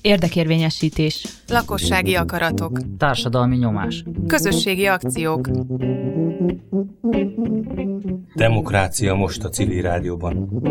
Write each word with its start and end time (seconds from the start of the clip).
Érdekérvényesítés. 0.00 1.26
Lakossági 1.48 2.14
akaratok. 2.14 2.80
Társadalmi 2.98 3.56
nyomás. 3.56 4.04
Közösségi 4.26 4.86
akciók. 4.86 5.48
Demokrácia 8.34 9.14
most 9.14 9.44
a 9.44 9.48
civil 9.48 9.82
rádióban. 9.82 10.62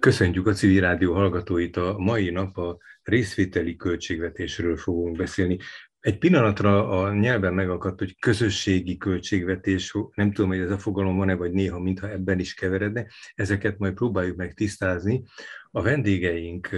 Köszöntjük 0.00 0.46
a 0.46 0.52
civil 0.52 0.80
rádió 0.80 1.12
hallgatóit. 1.12 1.76
A 1.76 1.94
mai 1.98 2.30
nap 2.30 2.56
a 2.56 2.76
részvételi 3.02 3.76
költségvetésről 3.76 4.76
fogunk 4.76 5.16
beszélni. 5.16 5.58
Egy 6.02 6.18
pillanatra 6.18 6.88
a 6.88 7.14
nyelven 7.14 7.54
megakadt, 7.54 7.98
hogy 7.98 8.18
közösségi 8.18 8.96
költségvetés, 8.96 9.96
nem 10.14 10.32
tudom, 10.32 10.50
hogy 10.50 10.60
ez 10.60 10.70
a 10.70 10.78
fogalom 10.78 11.16
van-e, 11.16 11.34
vagy 11.34 11.52
néha, 11.52 11.78
mintha 11.78 12.10
ebben 12.10 12.38
is 12.38 12.54
keveredne, 12.54 13.06
ezeket 13.34 13.78
majd 13.78 13.94
próbáljuk 13.94 14.36
meg 14.36 14.54
tisztázni. 14.54 15.22
A 15.70 15.82
vendégeink 15.82 16.68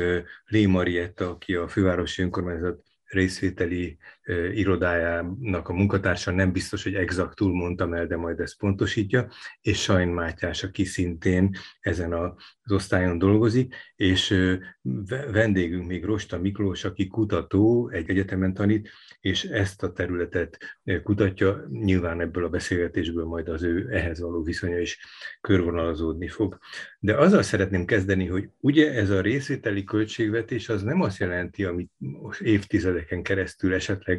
Lé 0.44 0.66
Marietta, 0.66 1.28
aki 1.30 1.54
a 1.54 1.68
fővárosi 1.68 2.22
önkormányzat 2.22 2.82
részvételi 3.04 3.98
irodájának 4.54 5.68
a 5.68 5.72
munkatársa, 5.72 6.30
nem 6.30 6.52
biztos, 6.52 6.82
hogy 6.82 6.94
exaktul 6.94 7.54
mondtam 7.54 7.94
el, 7.94 8.06
de 8.06 8.16
majd 8.16 8.40
ezt 8.40 8.58
pontosítja, 8.58 9.28
és 9.60 9.82
Sajn 9.82 10.08
Mátyás, 10.08 10.62
aki 10.62 10.84
szintén 10.84 11.56
ezen 11.80 12.12
az 12.12 12.72
osztályon 12.72 13.18
dolgozik, 13.18 13.74
és 13.96 14.52
vendégünk 15.32 15.86
még 15.86 16.04
Rosta 16.04 16.38
Miklós, 16.38 16.84
aki 16.84 17.06
kutató, 17.06 17.88
egy 17.88 18.10
egyetemen 18.10 18.54
tanít, 18.54 18.90
és 19.20 19.44
ezt 19.44 19.82
a 19.82 19.92
területet 19.92 20.58
kutatja, 21.02 21.66
nyilván 21.70 22.20
ebből 22.20 22.44
a 22.44 22.48
beszélgetésből 22.48 23.24
majd 23.24 23.48
az 23.48 23.62
ő 23.62 23.88
ehhez 23.90 24.20
való 24.20 24.42
viszonya 24.42 24.78
is 24.78 24.98
körvonalazódni 25.40 26.28
fog. 26.28 26.58
De 26.98 27.16
azzal 27.16 27.42
szeretném 27.42 27.84
kezdeni, 27.84 28.26
hogy 28.26 28.48
ugye 28.60 28.92
ez 28.92 29.10
a 29.10 29.20
részvételi 29.20 29.84
költségvetés 29.84 30.68
az 30.68 30.82
nem 30.82 31.00
azt 31.00 31.18
jelenti, 31.18 31.64
amit 31.64 31.90
évtizedeken 32.40 33.22
keresztül 33.22 33.74
esetleg 33.74 34.13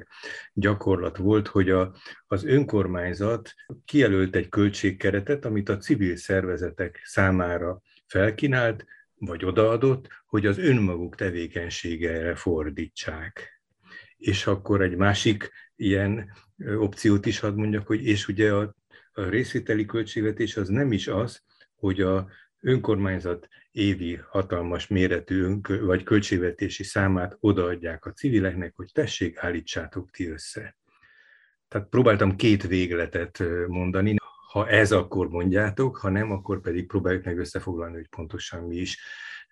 gyakorlat 0.54 1.18
volt, 1.18 1.48
hogy 1.48 1.70
a, 1.70 1.96
az 2.28 2.44
önkormányzat 2.44 3.54
kijelölt 3.86 4.36
egy 4.36 4.50
költségkeretet, 4.50 5.46
amit 5.46 5.70
a 5.70 5.78
civil 5.78 6.16
szervezetek 6.16 7.02
számára 7.04 7.82
felkínált, 8.08 8.86
vagy 9.18 9.46
odaadott, 9.46 10.08
hogy 10.26 10.46
az 10.46 10.58
önmaguk 10.58 11.16
tevékenységére 11.16 12.36
fordítsák. 12.36 13.62
És 14.18 14.48
akkor 14.48 14.82
egy 14.82 14.96
másik 14.96 15.52
ilyen 15.76 16.32
opciót 16.78 17.26
is 17.26 17.40
hadd 17.40 17.56
mondjak, 17.56 17.88
hogy 17.88 18.06
és 18.06 18.28
ugye 18.28 18.54
a, 18.54 18.76
a 19.14 19.22
részvételi 19.22 19.86
költségvetés 19.86 20.58
az 20.58 20.70
nem 20.70 20.92
is 20.92 21.08
az, 21.08 21.42
hogy 21.76 22.02
a 22.02 22.30
önkormányzat 22.66 23.48
évi 23.72 24.20
hatalmas 24.30 24.88
méretű 24.88 25.44
ön- 25.44 25.86
vagy 25.86 26.04
költségvetési 26.04 26.84
számát 26.84 27.38
odaadják 27.40 28.06
a 28.06 28.12
civileknek, 28.12 28.74
hogy 28.76 28.90
tessék, 28.94 29.38
állítsátok 29.38 30.12
ti 30.12 30.30
össze. 30.30 30.78
Tehát 31.68 31.88
próbáltam 31.90 32.36
két 32.36 32.68
végletet 32.68 33.44
mondani, 33.68 34.16
ha 34.52 34.68
ez, 34.68 34.92
akkor 34.92 35.30
mondjátok, 35.30 35.98
ha 35.98 36.10
nem, 36.10 36.32
akkor 36.32 36.62
pedig 36.62 36.88
próbáljuk 36.88 37.24
meg 37.24 37.38
összefoglalni, 37.38 37.96
hogy 37.96 38.08
pontosan 38.10 38.64
mi 38.64 38.76
is. 38.76 39.00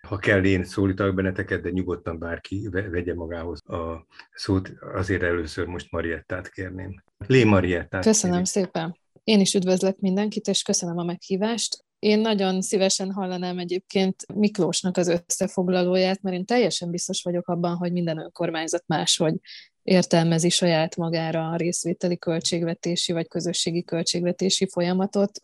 Ha 0.06 0.16
kell, 0.16 0.44
én 0.44 0.64
szólítok 0.64 1.14
benneteket, 1.14 1.62
de 1.62 1.70
nyugodtan 1.70 2.18
bárki 2.18 2.68
vegye 2.70 3.14
magához 3.14 3.68
a 3.68 4.06
szót. 4.32 4.72
Azért 4.94 5.22
először 5.22 5.66
most 5.66 5.90
Mariettát 5.90 6.50
kérném. 6.50 7.02
Lé 7.26 7.44
Mariettát. 7.44 8.04
Köszönöm 8.04 8.44
kérném. 8.44 8.44
szépen. 8.44 8.98
Én 9.24 9.40
is 9.40 9.54
üdvözlök 9.54 9.98
mindenkit, 9.98 10.46
és 10.46 10.62
köszönöm 10.62 10.98
a 10.98 11.04
meghívást. 11.04 11.83
Én 12.04 12.18
nagyon 12.18 12.62
szívesen 12.62 13.12
hallanám 13.12 13.58
egyébként 13.58 14.32
Miklósnak 14.34 14.96
az 14.96 15.08
összefoglalóját, 15.08 16.22
mert 16.22 16.36
én 16.36 16.44
teljesen 16.44 16.90
biztos 16.90 17.22
vagyok 17.22 17.48
abban, 17.48 17.76
hogy 17.76 17.92
minden 17.92 18.18
önkormányzat 18.18 18.84
máshogy 18.86 19.34
értelmezi 19.82 20.48
saját 20.48 20.96
magára 20.96 21.50
a 21.50 21.56
részvételi 21.56 22.18
költségvetési 22.18 23.12
vagy 23.12 23.28
közösségi 23.28 23.84
költségvetési 23.84 24.68
folyamatot. 24.68 25.42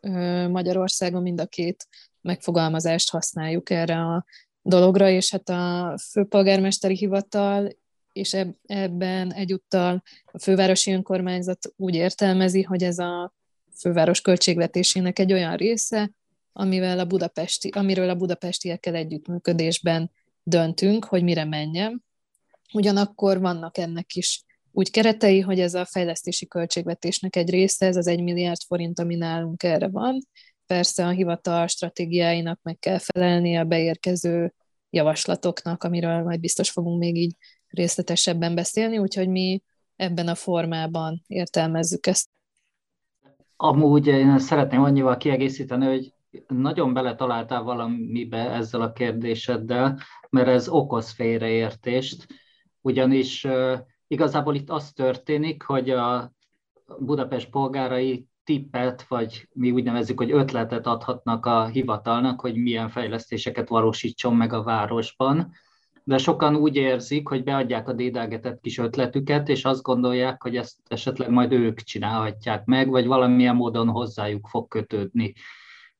Magyarországon 0.48 1.22
mind 1.22 1.40
a 1.40 1.46
két 1.46 1.88
megfogalmazást 2.20 3.10
használjuk 3.10 3.70
erre 3.70 3.96
a 3.96 4.24
dologra, 4.62 5.08
és 5.08 5.30
hát 5.30 5.48
a 5.48 5.94
főpolgármesteri 6.10 6.96
hivatal 6.96 7.68
és 8.12 8.36
ebben 8.66 9.32
egyúttal 9.32 10.02
a 10.24 10.38
fővárosi 10.38 10.92
önkormányzat 10.92 11.72
úgy 11.76 11.94
értelmezi, 11.94 12.62
hogy 12.62 12.82
ez 12.82 12.98
a 12.98 13.34
főváros 13.78 14.20
költségvetésének 14.20 15.18
egy 15.18 15.32
olyan 15.32 15.56
része, 15.56 16.10
amivel 16.52 16.98
a 16.98 17.04
budapesti, 17.04 17.68
amiről 17.68 18.08
a 18.08 18.14
budapestiekkel 18.14 18.94
együttműködésben 18.94 20.10
döntünk, 20.42 21.04
hogy 21.04 21.22
mire 21.22 21.44
menjem. 21.44 22.02
Ugyanakkor 22.72 23.40
vannak 23.40 23.78
ennek 23.78 24.14
is 24.14 24.44
úgy 24.72 24.90
keretei, 24.90 25.40
hogy 25.40 25.60
ez 25.60 25.74
a 25.74 25.84
fejlesztési 25.84 26.46
költségvetésnek 26.46 27.36
egy 27.36 27.50
része, 27.50 27.86
ez 27.86 27.96
az 27.96 28.06
egy 28.06 28.22
milliárd 28.22 28.60
forint, 28.66 28.98
ami 28.98 29.14
nálunk 29.14 29.62
erre 29.62 29.88
van. 29.88 30.18
Persze 30.66 31.06
a 31.06 31.10
hivatal 31.10 31.66
stratégiáinak 31.66 32.60
meg 32.62 32.78
kell 32.78 32.98
felelni 32.98 33.56
a 33.56 33.64
beérkező 33.64 34.54
javaslatoknak, 34.90 35.84
amiről 35.84 36.22
majd 36.22 36.40
biztos 36.40 36.70
fogunk 36.70 36.98
még 36.98 37.16
így 37.16 37.36
részletesebben 37.68 38.54
beszélni, 38.54 38.98
úgyhogy 38.98 39.28
mi 39.28 39.62
ebben 39.96 40.28
a 40.28 40.34
formában 40.34 41.22
értelmezzük 41.26 42.06
ezt. 42.06 42.28
Amúgy 43.56 44.06
én 44.06 44.38
szeretném 44.38 44.82
annyival 44.82 45.16
kiegészíteni, 45.16 45.86
hogy 45.86 46.12
nagyon 46.48 46.92
beletaláltál 46.92 47.62
valamibe 47.62 48.50
ezzel 48.50 48.80
a 48.80 48.92
kérdéseddel, 48.92 49.98
mert 50.30 50.48
ez 50.48 50.68
okoz 50.68 51.10
félreértést, 51.10 52.26
ugyanis 52.80 53.46
igazából 54.06 54.54
itt 54.54 54.70
az 54.70 54.92
történik, 54.92 55.62
hogy 55.62 55.90
a 55.90 56.32
Budapest 56.98 57.50
polgárai 57.50 58.26
tippet, 58.44 59.02
vagy 59.08 59.48
mi 59.52 59.70
úgy 59.70 59.84
nevezzük, 59.84 60.18
hogy 60.18 60.30
ötletet 60.30 60.86
adhatnak 60.86 61.46
a 61.46 61.66
hivatalnak, 61.66 62.40
hogy 62.40 62.56
milyen 62.56 62.88
fejlesztéseket 62.88 63.68
valósítson 63.68 64.36
meg 64.36 64.52
a 64.52 64.62
városban, 64.62 65.52
de 66.04 66.18
sokan 66.18 66.56
úgy 66.56 66.76
érzik, 66.76 67.28
hogy 67.28 67.44
beadják 67.44 67.88
a 67.88 67.92
dédelgetett 67.92 68.60
kis 68.60 68.78
ötletüket, 68.78 69.48
és 69.48 69.64
azt 69.64 69.82
gondolják, 69.82 70.42
hogy 70.42 70.56
ezt 70.56 70.76
esetleg 70.88 71.30
majd 71.30 71.52
ők 71.52 71.80
csinálhatják 71.80 72.64
meg, 72.64 72.88
vagy 72.88 73.06
valamilyen 73.06 73.56
módon 73.56 73.88
hozzájuk 73.88 74.46
fog 74.48 74.68
kötődni 74.68 75.34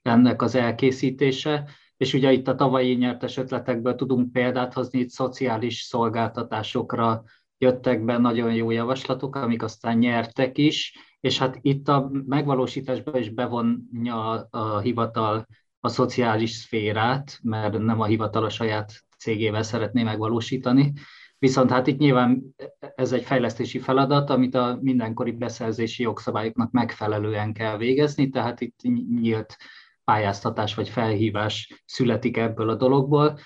ennek 0.03 0.43
az 0.43 0.55
elkészítése, 0.55 1.69
és 1.97 2.15
ugye 2.15 2.33
itt 2.33 2.49
a 2.49 2.55
tavalyi 2.55 2.95
nyertes 2.95 3.37
ötletekből 3.37 3.95
tudunk 3.95 4.33
példát 4.33 4.73
hozni, 4.73 4.99
itt 4.99 5.09
szociális 5.09 5.81
szolgáltatásokra 5.81 7.23
jöttek 7.59 8.05
be 8.05 8.19
nagyon 8.19 8.55
jó 8.55 8.71
javaslatok, 8.71 9.37
amik 9.37 9.63
aztán 9.63 9.99
nyertek 9.99 10.59
is, 10.59 10.97
és 11.21 11.39
hát 11.39 11.59
itt 11.61 11.89
a 11.89 12.11
megvalósításban 12.27 13.17
is 13.17 13.31
bevonja 13.31 14.49
a 14.51 14.79
hivatal 14.79 15.47
a 15.81 15.89
szociális 15.89 16.51
szférát, 16.51 17.39
mert 17.43 17.79
nem 17.79 18.01
a 18.01 18.05
hivatal 18.05 18.45
a 18.45 18.49
saját 18.49 18.93
cégével 19.19 19.63
szeretné 19.63 20.03
megvalósítani. 20.03 20.93
Viszont 21.39 21.71
hát 21.71 21.87
itt 21.87 21.99
nyilván 21.99 22.55
ez 22.95 23.13
egy 23.13 23.23
fejlesztési 23.23 23.79
feladat, 23.79 24.31
amit 24.31 24.55
a 24.55 24.79
mindenkori 24.81 25.33
beszerzési 25.33 26.03
jogszabályoknak 26.03 26.71
megfelelően 26.71 27.53
kell 27.53 27.77
végezni, 27.77 28.29
tehát 28.29 28.61
itt 28.61 28.81
nyílt 29.21 29.57
pályáztatás 30.11 30.75
vagy 30.75 30.89
felhívás 30.89 31.83
születik 31.87 32.37
ebből 32.37 32.69
a 32.69 32.75
dologból, 32.75 33.39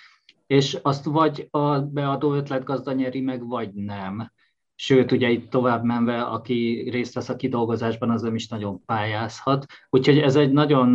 és 0.47 0.79
azt 0.83 1.05
vagy 1.05 1.49
a 1.51 1.81
beadó 1.81 2.35
ötletgazda 2.35 2.93
nyeri 2.93 3.21
meg, 3.21 3.47
vagy 3.47 3.73
nem. 3.75 4.33
Sőt, 4.75 5.13
ugye 5.13 5.29
itt 5.29 5.51
tovább 5.51 5.85
menve, 5.85 6.23
aki 6.23 6.89
részt 6.91 7.15
vesz 7.15 7.29
a 7.29 7.37
kidolgozásban, 7.37 8.11
az 8.11 8.23
nem 8.23 8.35
is 8.35 8.49
nagyon 8.49 8.85
pályázhat. 8.85 9.67
Úgyhogy 9.91 10.19
ez 10.19 10.37
egy 10.37 10.53
nagyon 10.53 10.93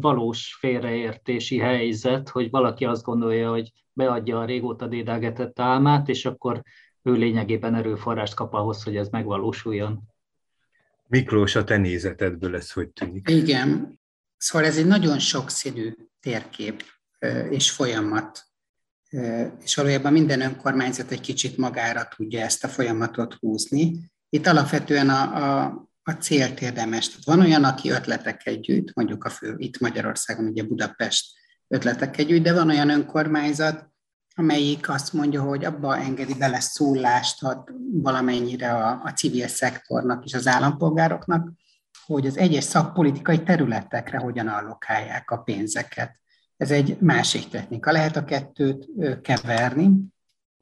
valós 0.00 0.56
félreértési 0.60 1.58
helyzet, 1.58 2.28
hogy 2.28 2.50
valaki 2.50 2.84
azt 2.84 3.04
gondolja, 3.04 3.50
hogy 3.50 3.72
beadja 3.92 4.38
a 4.38 4.44
régóta 4.44 4.86
dédelgetett 4.86 5.60
álmát, 5.60 6.08
és 6.08 6.24
akkor 6.24 6.62
ő 7.02 7.12
lényegében 7.12 7.74
erőforrást 7.74 8.34
kap 8.34 8.54
ahhoz, 8.54 8.82
hogy 8.82 8.96
ez 8.96 9.08
megvalósuljon. 9.08 10.02
Miklós, 11.06 11.56
a 11.56 11.64
te 11.64 11.76
nézetedből 11.76 12.54
ez 12.56 12.72
hogy 12.72 12.88
tűnik? 12.88 13.28
Igen, 13.28 14.02
Szóval 14.44 14.68
ez 14.68 14.76
egy 14.76 14.86
nagyon 14.86 15.18
sokszínű 15.18 15.94
térkép 16.20 16.84
és 17.50 17.70
folyamat, 17.70 18.44
és 19.62 19.74
valójában 19.74 20.12
minden 20.12 20.40
önkormányzat 20.40 21.10
egy 21.10 21.20
kicsit 21.20 21.56
magára 21.56 22.08
tudja 22.16 22.40
ezt 22.40 22.64
a 22.64 22.68
folyamatot 22.68 23.34
húzni. 23.34 24.10
Itt 24.28 24.46
alapvetően 24.46 25.08
a, 25.08 25.36
a, 25.36 25.64
a 26.02 26.10
célt 26.10 26.60
érdemes. 26.60 27.08
Tehát 27.08 27.24
van 27.24 27.40
olyan, 27.40 27.64
aki 27.64 27.90
ötleteket 27.90 28.60
gyűjt, 28.60 28.94
mondjuk 28.94 29.24
a 29.24 29.30
fő, 29.30 29.54
itt 29.58 29.78
Magyarországon 29.78 30.46
ugye 30.46 30.62
Budapest 30.62 31.26
ötleteket 31.68 32.26
gyűjt, 32.26 32.42
de 32.42 32.52
van 32.52 32.68
olyan 32.68 32.90
önkormányzat, 32.90 33.90
amelyik 34.34 34.88
azt 34.88 35.12
mondja, 35.12 35.42
hogy 35.42 35.64
abba 35.64 35.96
engedi 35.96 36.34
bele 36.34 36.60
szólást 36.60 37.42
ad 37.42 37.70
valamennyire 37.92 38.72
a, 38.72 39.00
a 39.04 39.10
civil 39.10 39.48
szektornak 39.48 40.24
és 40.24 40.34
az 40.34 40.46
állampolgároknak, 40.46 41.48
hogy 42.06 42.26
az 42.26 42.36
egyes 42.36 42.64
szakpolitikai 42.64 43.42
területekre 43.42 44.18
hogyan 44.18 44.48
allokálják 44.48 45.30
a 45.30 45.36
pénzeket. 45.36 46.18
Ez 46.56 46.70
egy 46.70 46.96
másik 47.00 47.48
technika. 47.48 47.92
Lehet 47.92 48.16
a 48.16 48.24
kettőt 48.24 48.88
keverni, 49.22 49.90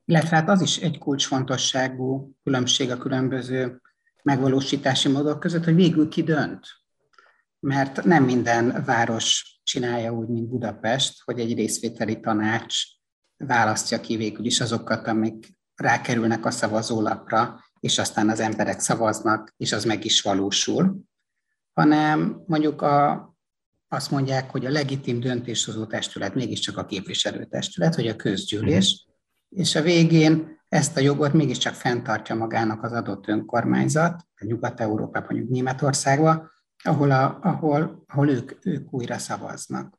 illetve 0.05 0.37
hát 0.37 0.49
az 0.49 0.61
is 0.61 0.77
egy 0.77 0.99
kulcsfontosságú 0.99 2.37
különbség 2.43 2.91
a 2.91 2.97
különböző 2.97 3.81
megvalósítási 4.23 5.09
módok 5.09 5.41
között, 5.41 5.65
hogy 5.65 5.75
végül 5.75 6.09
ki 6.09 6.23
dönt. 6.23 6.67
Mert 7.61 8.05
nem 8.05 8.25
minden 8.25 8.83
város 8.85 9.61
csinálja 9.63 10.13
úgy, 10.13 10.29
mint 10.29 10.49
Budapest, 10.49 11.23
hogy 11.25 11.41
egy 11.41 11.55
részvételi 11.55 12.21
tanács 12.21 12.77
választja 13.37 14.01
ki 14.01 14.17
végül 14.17 14.45
is 14.45 14.61
azokat, 14.61 15.07
amik 15.07 15.57
rákerülnek 15.75 16.45
a 16.45 16.51
szavazólapra, 16.51 17.61
és 17.81 17.99
aztán 17.99 18.29
az 18.29 18.41
emberek 18.41 18.81
szavaznak, 18.81 19.55
és 19.57 19.73
az 19.73 19.85
meg 19.85 20.05
is 20.05 20.21
valósul, 20.21 21.03
hanem 21.73 22.43
mondjuk 22.47 22.83
a, 22.83 23.27
azt 23.89 24.11
mondják, 24.11 24.51
hogy 24.51 24.67
a 24.67 24.71
legitim 24.71 25.21
döntéshozó 25.21 25.87
testület 25.87 26.35
mégiscsak 26.35 26.77
a 26.77 26.85
képviselőtestület, 26.85 27.97
vagy 27.97 28.07
a 28.07 28.17
közgyűlés, 28.17 29.07
mm. 29.07 29.61
és 29.61 29.75
a 29.75 29.83
végén 29.83 30.61
ezt 30.69 30.97
a 30.97 31.01
jogot 31.01 31.33
mégiscsak 31.33 31.75
fenntartja 31.75 32.35
magának 32.35 32.83
az 32.83 32.93
adott 32.93 33.29
önkormányzat, 33.29 34.27
a 34.37 34.45
Nyugat-Európában, 34.45 35.29
mondjuk 35.31 35.51
Németországban, 35.51 36.51
ahol, 36.85 37.11
a, 37.11 37.39
ahol, 37.43 38.05
ahol 38.07 38.29
ők, 38.29 38.53
ők 38.61 38.93
újra 38.93 39.19
szavaznak. 39.19 39.99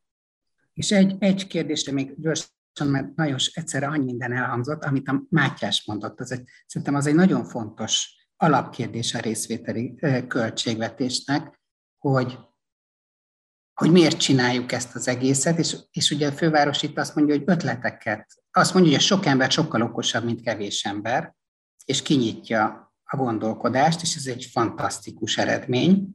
És 0.73 0.91
egy, 0.91 1.15
egy 1.19 1.47
kérdésre 1.47 1.91
még 1.91 2.13
gyorsan, 2.17 2.47
mert 2.87 3.15
nagyon 3.15 3.37
egyszerre 3.53 3.87
annyi 3.87 4.03
minden 4.03 4.33
elhangzott, 4.33 4.83
amit 4.83 5.07
a 5.07 5.23
Mátyás 5.29 5.85
mondott, 5.85 6.19
az 6.19 6.31
egy, 6.31 6.43
szerintem 6.65 6.95
az 6.95 7.05
egy 7.05 7.15
nagyon 7.15 7.45
fontos 7.45 8.15
alapkérdés 8.37 9.13
a 9.13 9.19
részvételi 9.19 9.95
költségvetésnek, 10.27 11.61
hogy, 12.09 12.39
hogy 13.73 13.91
miért 13.91 14.17
csináljuk 14.17 14.71
ezt 14.71 14.95
az 14.95 15.07
egészet, 15.07 15.59
és, 15.59 15.77
és 15.91 16.11
ugye 16.11 16.27
a 16.27 16.31
főváros 16.31 16.83
itt 16.83 16.97
azt 16.97 17.15
mondja, 17.15 17.35
hogy 17.35 17.43
ötleteket, 17.47 18.27
azt 18.51 18.73
mondja, 18.73 18.91
hogy 18.91 18.99
a 18.99 19.03
sok 19.03 19.25
ember 19.25 19.51
sokkal 19.51 19.81
okosabb, 19.81 20.23
mint 20.23 20.41
kevés 20.41 20.85
ember, 20.85 21.35
és 21.85 22.01
kinyitja 22.01 22.93
a 23.03 23.15
gondolkodást, 23.15 24.01
és 24.01 24.15
ez 24.15 24.25
egy 24.25 24.49
fantasztikus 24.51 25.37
eredmény. 25.37 26.13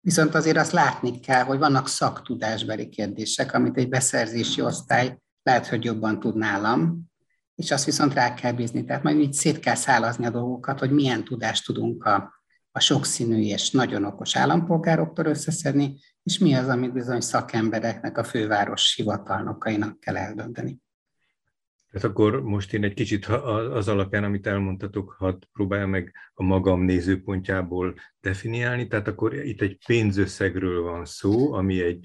Viszont 0.00 0.34
azért 0.34 0.56
azt 0.56 0.72
látni 0.72 1.20
kell, 1.20 1.44
hogy 1.44 1.58
vannak 1.58 1.88
szaktudásbeli 1.88 2.88
kérdések, 2.88 3.54
amit 3.54 3.76
egy 3.76 3.88
beszerzési 3.88 4.60
osztály 4.60 5.18
lehet, 5.42 5.66
hogy 5.66 5.84
jobban 5.84 6.20
tud 6.20 6.36
nálam, 6.36 7.10
és 7.54 7.70
azt 7.70 7.84
viszont 7.84 8.14
rá 8.14 8.34
kell 8.34 8.52
bízni. 8.52 8.84
Tehát 8.84 9.02
majd 9.02 9.18
így 9.18 9.32
szét 9.32 9.58
kell 9.58 9.74
szálazni 9.74 10.26
a 10.26 10.30
dolgokat, 10.30 10.78
hogy 10.78 10.90
milyen 10.90 11.24
tudást 11.24 11.64
tudunk 11.66 12.04
a, 12.04 12.39
a 12.72 12.80
sokszínű 12.80 13.40
és 13.40 13.70
nagyon 13.70 14.04
okos 14.04 14.36
állampolgároktól 14.36 15.24
összeszedni, 15.24 15.98
és 16.22 16.38
mi 16.38 16.54
az, 16.54 16.68
amit 16.68 16.92
bizony 16.92 17.20
szakembereknek, 17.20 18.18
a 18.18 18.24
főváros 18.24 18.94
hivatalnokainak 18.94 20.00
kell 20.00 20.16
eldönteni. 20.16 20.80
Tehát 21.90 22.08
akkor 22.08 22.42
most 22.42 22.74
én 22.74 22.84
egy 22.84 22.94
kicsit 22.94 23.26
az 23.26 23.88
alapján, 23.88 24.24
amit 24.24 24.46
elmondtatok, 24.46 25.14
hadd 25.18 25.42
próbáljam 25.52 25.90
meg 25.90 26.12
a 26.34 26.42
magam 26.42 26.80
nézőpontjából 26.80 27.94
definiálni. 28.20 28.86
Tehát 28.86 29.08
akkor 29.08 29.34
itt 29.34 29.60
egy 29.60 29.78
pénzösszegről 29.86 30.82
van 30.82 31.04
szó, 31.04 31.52
ami 31.52 31.82
egy, 31.82 32.04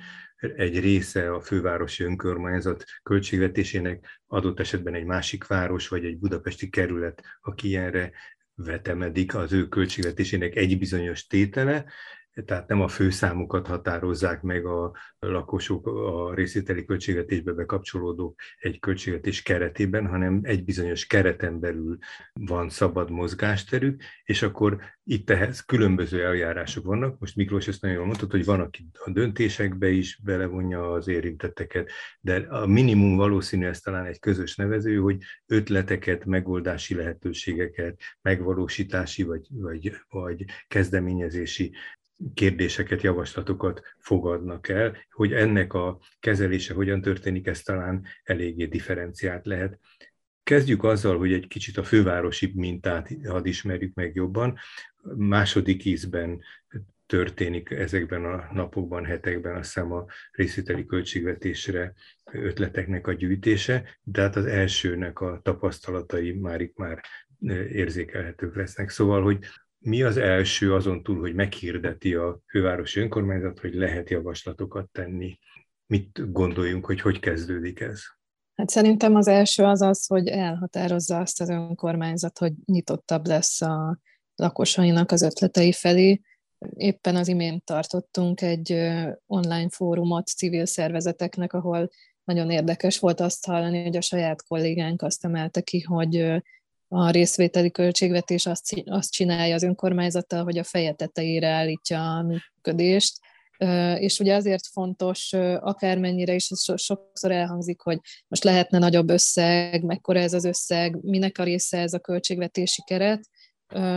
egy 0.56 0.80
része 0.80 1.34
a 1.34 1.42
fővárosi 1.42 2.04
önkormányzat 2.04 2.84
költségvetésének, 3.04 4.22
adott 4.28 4.60
esetben 4.60 4.94
egy 4.94 5.06
másik 5.06 5.48
város 5.48 5.88
vagy 5.88 6.06
egy 6.06 6.18
budapesti 6.18 6.70
kerület, 6.70 7.24
aki 7.42 7.68
ilyenre 7.68 8.12
vetemedik 8.56 9.36
az 9.36 9.54
ő 9.54 9.68
költségvetésének 9.68 10.56
egy 10.56 10.78
bizonyos 10.78 11.28
tétele, 11.28 11.86
tehát 12.46 12.68
nem 12.68 12.82
a 12.82 12.88
főszámokat 12.88 13.68
határozzák 13.68 14.42
meg 14.42 14.66
a 14.66 14.92
lakosok, 15.20 15.88
a 15.88 16.34
részvételi 16.34 16.86
költségvetésbe 16.86 17.52
bekapcsolódók 17.52 18.40
egy 18.60 18.80
költségvetés 18.80 19.42
keretében, 19.42 20.08
hanem 20.08 20.40
egy 20.44 20.64
bizonyos 20.64 21.06
kereten 21.08 21.60
belül 21.60 21.98
van 22.34 22.70
szabad 22.70 23.10
mozgásterük, 23.10 24.02
és 24.24 24.42
akkor 24.42 24.82
itt 25.04 25.30
ehhez 25.30 25.60
különböző 25.60 26.26
eljárások 26.26 26.86
vannak. 26.86 27.20
Most 27.20 27.36
Miklós 27.36 27.68
ezt 27.68 27.82
nagyon 27.82 27.98
jól 27.98 28.06
mondtad, 28.06 28.32
hogy 28.32 28.46
van, 28.46 28.60
aki 28.60 28.88
a 29.06 29.12
döntésekbe 29.12 29.90
is 29.90 30.20
belevonja 30.24 30.92
az 30.92 31.08
érintetteket, 31.08 31.90
de 32.20 32.36
a 32.36 32.66
minimum 32.66 33.16
valószínű 33.16 33.66
ez 33.66 33.80
talán 33.80 34.06
egy 34.06 34.20
közös 34.20 34.56
nevező, 34.56 34.98
hogy 34.98 35.18
ötleteket, 35.46 36.26
megoldási 36.26 36.96
lehetőségeket, 36.96 38.02
megvalósítási 38.22 39.24
vagy, 39.24 39.48
vagy, 39.50 39.96
vagy 40.10 40.46
kezdeményezési 40.68 41.74
kérdéseket, 42.34 43.02
javaslatokat 43.02 43.82
fogadnak 44.00 44.70
el, 44.70 44.98
hogy 45.10 45.34
ennek 45.34 45.74
a 45.74 46.00
kezelése 46.20 46.74
hogyan 46.74 47.02
történik, 47.02 47.48
ez 47.48 47.62
talán 47.62 48.06
eléggé 48.24 48.66
differenciált 48.66 49.46
lehet. 49.46 49.80
Kezdjük 50.44 50.84
azzal, 50.84 51.18
hogy 51.18 51.34
egy 51.34 51.48
kicsit 51.48 51.78
a 51.78 51.84
fővárosi 51.84 52.52
mintát 52.56 53.10
hadd 53.28 53.46
ismerjük 53.46 53.94
meg 53.94 54.16
jobban. 54.16 54.58
Második 55.16 55.86
ízben 55.86 56.42
történik 57.06 57.70
ezekben 57.70 58.26
a 58.26 58.50
napokban, 58.54 59.06
hetekben 59.06 59.56
azt 59.56 59.74
hiszem 59.74 59.92
a 59.92 60.06
részvételi 60.32 60.86
költségvetésre 60.86 61.94
ötleteknek 62.32 63.08
a 63.08 63.14
gyűjtése, 63.14 63.98
de 64.04 64.22
hát 64.22 64.36
az 64.36 64.46
elsőnek 64.46 65.20
a 65.20 65.40
tapasztalatai 65.44 66.34
már 66.34 66.62
itt 66.62 66.78
már 66.78 67.02
érzékelhetők 67.72 68.56
lesznek. 68.56 68.90
Szóval, 68.90 69.24
hogy 69.24 69.40
mi 69.86 70.04
az 70.04 70.18
első 70.18 70.74
azon 70.74 71.04
túl, 71.04 71.20
hogy 71.20 71.34
meghirdeti 71.34 72.14
a 72.14 72.40
fővárosi 72.48 73.00
önkormányzat, 73.00 73.60
hogy 73.60 73.74
lehet 73.74 74.10
javaslatokat 74.10 74.90
tenni? 74.92 75.40
Mit 75.86 76.32
gondoljunk, 76.32 76.86
hogy 76.86 77.02
hogy 77.02 77.20
kezdődik 77.20 77.80
ez? 77.80 78.02
Hát 78.56 78.70
szerintem 78.70 79.16
az 79.16 79.28
első 79.28 79.64
az 79.64 79.82
az, 79.82 80.06
hogy 80.06 80.28
elhatározza 80.28 81.18
azt 81.18 81.42
az 81.42 81.50
önkormányzat, 81.50 82.38
hogy 82.38 82.54
nyitottabb 82.66 83.28
lesz 83.28 83.62
a 83.62 84.00
lakosainak 84.36 85.12
az 85.12 85.22
ötletei 85.22 85.72
felé. 85.72 86.22
Éppen 86.74 87.16
az 87.16 87.28
imént 87.28 87.64
tartottunk 87.64 88.42
egy 88.42 88.72
online 89.26 89.70
fórumot 89.70 90.28
civil 90.28 90.66
szervezeteknek, 90.66 91.54
ahol 91.54 91.90
nagyon 92.24 92.52
érdekes 92.52 93.00
volt 93.00 93.20
azt 93.20 93.46
hallani, 93.46 93.84
hogy 93.84 93.96
a 93.96 94.02
saját 94.02 94.44
kollégánk 94.48 95.02
azt 95.02 95.26
emelte 95.26 95.62
ki, 95.62 95.82
hogy 95.82 96.44
a 96.88 97.10
részvételi 97.10 97.72
költségvetés 97.72 98.46
azt, 98.46 98.84
azt 98.86 99.12
csinálja 99.12 99.56
az 99.56 99.64
önkormányzattal, 99.64 100.44
hogy 100.44 100.58
a 100.58 100.64
feje 100.64 100.94
tetejére 100.94 101.48
állítja 101.48 102.16
a 102.16 102.24
működést, 102.24 103.20
és 103.98 104.20
ugye 104.20 104.36
azért 104.36 104.68
fontos, 104.68 105.34
akármennyire 105.60 106.34
is 106.34 106.50
ez 106.50 106.82
sokszor 106.82 107.32
elhangzik, 107.32 107.82
hogy 107.82 108.00
most 108.28 108.44
lehetne 108.44 108.78
nagyobb 108.78 109.10
összeg, 109.10 109.84
mekkora 109.84 110.20
ez 110.20 110.34
az 110.34 110.46
összeg, 110.46 110.98
minek 111.02 111.38
a 111.38 111.44
része 111.44 111.78
ez 111.78 111.94
a 111.94 112.00
költségvetési 112.00 112.82
keret. 112.86 113.30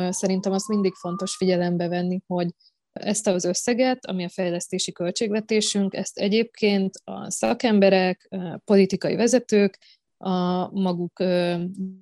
Szerintem 0.09 0.53
azt 0.53 0.69
mindig 0.69 0.95
fontos 0.95 1.37
figyelembe 1.37 1.89
venni, 1.89 2.21
hogy 2.27 2.49
ezt 2.93 3.27
az 3.27 3.45
összeget, 3.45 4.07
ami 4.07 4.25
a 4.25 4.29
fejlesztési 4.29 4.93
költségvetésünk, 4.93 5.95
ezt 5.95 6.19
egyébként 6.19 6.95
a 7.05 7.31
szakemberek, 7.31 8.29
politikai 8.65 9.17
vezetők 9.17 9.79
a 10.19 10.71
maguk 10.71 11.23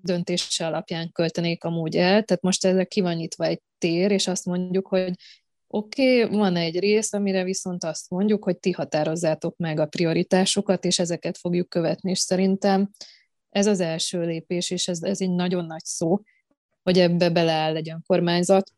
döntése 0.03 0.67
alapján 0.67 1.13
költenék 1.13 1.65
amúgy 1.65 1.97
el. 1.97 2.23
Tehát 2.23 2.43
most 2.43 2.65
ezzel 2.65 2.87
ki 2.87 3.01
van 3.01 3.15
nyitva 3.15 3.45
egy 3.45 3.61
tér, 3.79 4.11
és 4.11 4.27
azt 4.27 4.45
mondjuk, 4.45 4.87
hogy 4.87 5.13
oké, 5.69 6.25
okay, 6.25 6.37
van 6.37 6.57
egy 6.57 6.79
rész, 6.79 7.13
amire 7.13 7.45
viszont 7.45 7.85
azt 7.85 8.11
mondjuk, 8.11 8.45
hogy 8.45 8.59
ti 8.59 8.71
határozzátok 8.71 9.57
meg 9.57 9.81
a 9.81 9.87
prioritásokat, 9.87 10.85
és 10.85 10.99
ezeket 10.99 11.39
fogjuk 11.39 11.69
követni, 11.69 12.11
és 12.11 12.19
szerintem 12.19 12.91
ez 13.51 13.67
az 13.67 13.81
első 13.81 14.21
lépés, 14.21 14.71
és 14.71 14.89
ez, 14.89 15.03
ez 15.03 15.21
egy 15.21 15.31
nagyon 15.31 15.65
nagy 15.65 15.85
szó, 15.85 16.21
hogy 16.83 16.99
ebbe 16.99 17.31
beleáll 17.31 17.77
egy 17.77 17.91
önkormányzat, 17.91 18.71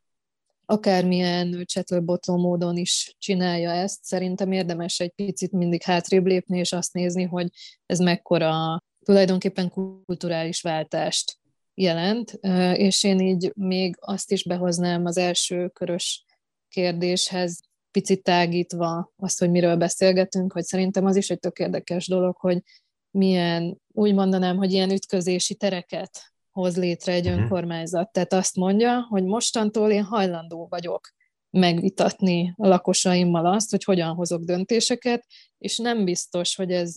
akármilyen 0.71 1.63
csetlőbotló 1.65 2.37
módon 2.37 2.77
is 2.77 3.15
csinálja 3.19 3.71
ezt, 3.71 4.05
szerintem 4.05 4.53
érdemes 4.53 5.01
egy 5.01 5.11
picit 5.11 5.53
mindig 5.53 5.83
hátrébb 5.83 6.27
lépni, 6.27 6.59
és 6.59 6.73
azt 6.73 6.93
nézni, 6.93 7.25
hogy 7.25 7.49
ez 7.87 7.99
mekkora 7.99 8.83
tulajdonképpen 9.09 9.71
kulturális 9.71 10.61
váltást 10.61 11.39
jelent, 11.75 12.39
és 12.75 13.05
én 13.05 13.21
így 13.21 13.53
még 13.55 13.97
azt 14.01 14.33
is 14.33 14.45
behoznám 14.45 15.05
az 15.05 15.17
első 15.17 15.69
körös 15.69 16.25
kérdéshez, 16.69 17.61
picit 17.91 18.23
tágítva 18.23 19.13
azt, 19.17 19.39
hogy 19.39 19.51
miről 19.51 19.77
beszélgetünk, 19.77 20.53
hogy 20.53 20.65
szerintem 20.65 21.05
az 21.07 21.17
is 21.17 21.31
egy 21.31 21.39
tök 21.39 21.59
érdekes 21.59 22.07
dolog, 22.07 22.37
hogy 22.37 22.63
milyen, 23.11 23.81
úgy 23.93 24.15
mondanám, 24.15 24.57
hogy 24.57 24.73
ilyen 24.73 24.91
ütközési 24.91 25.55
tereket 25.55 26.33
hoz 26.51 26.77
létre 26.77 27.13
egy 27.13 27.27
uh-huh. 27.27 27.43
önkormányzat. 27.43 28.13
Tehát 28.13 28.33
azt 28.33 28.57
mondja, 28.57 29.07
hogy 29.09 29.25
mostantól 29.25 29.91
én 29.91 30.05
hajlandó 30.05 30.67
vagyok 30.71 31.09
megvitatni 31.51 32.55
a 32.57 32.67
lakosaimmal 32.67 33.47
azt, 33.47 33.71
hogy 33.71 33.85
hogyan 33.85 34.15
hozok 34.15 34.43
döntéseket, 34.43 35.27
és 35.59 35.79
nem 35.79 36.05
biztos, 36.05 36.55
hogy 36.55 36.73
ez 36.73 36.95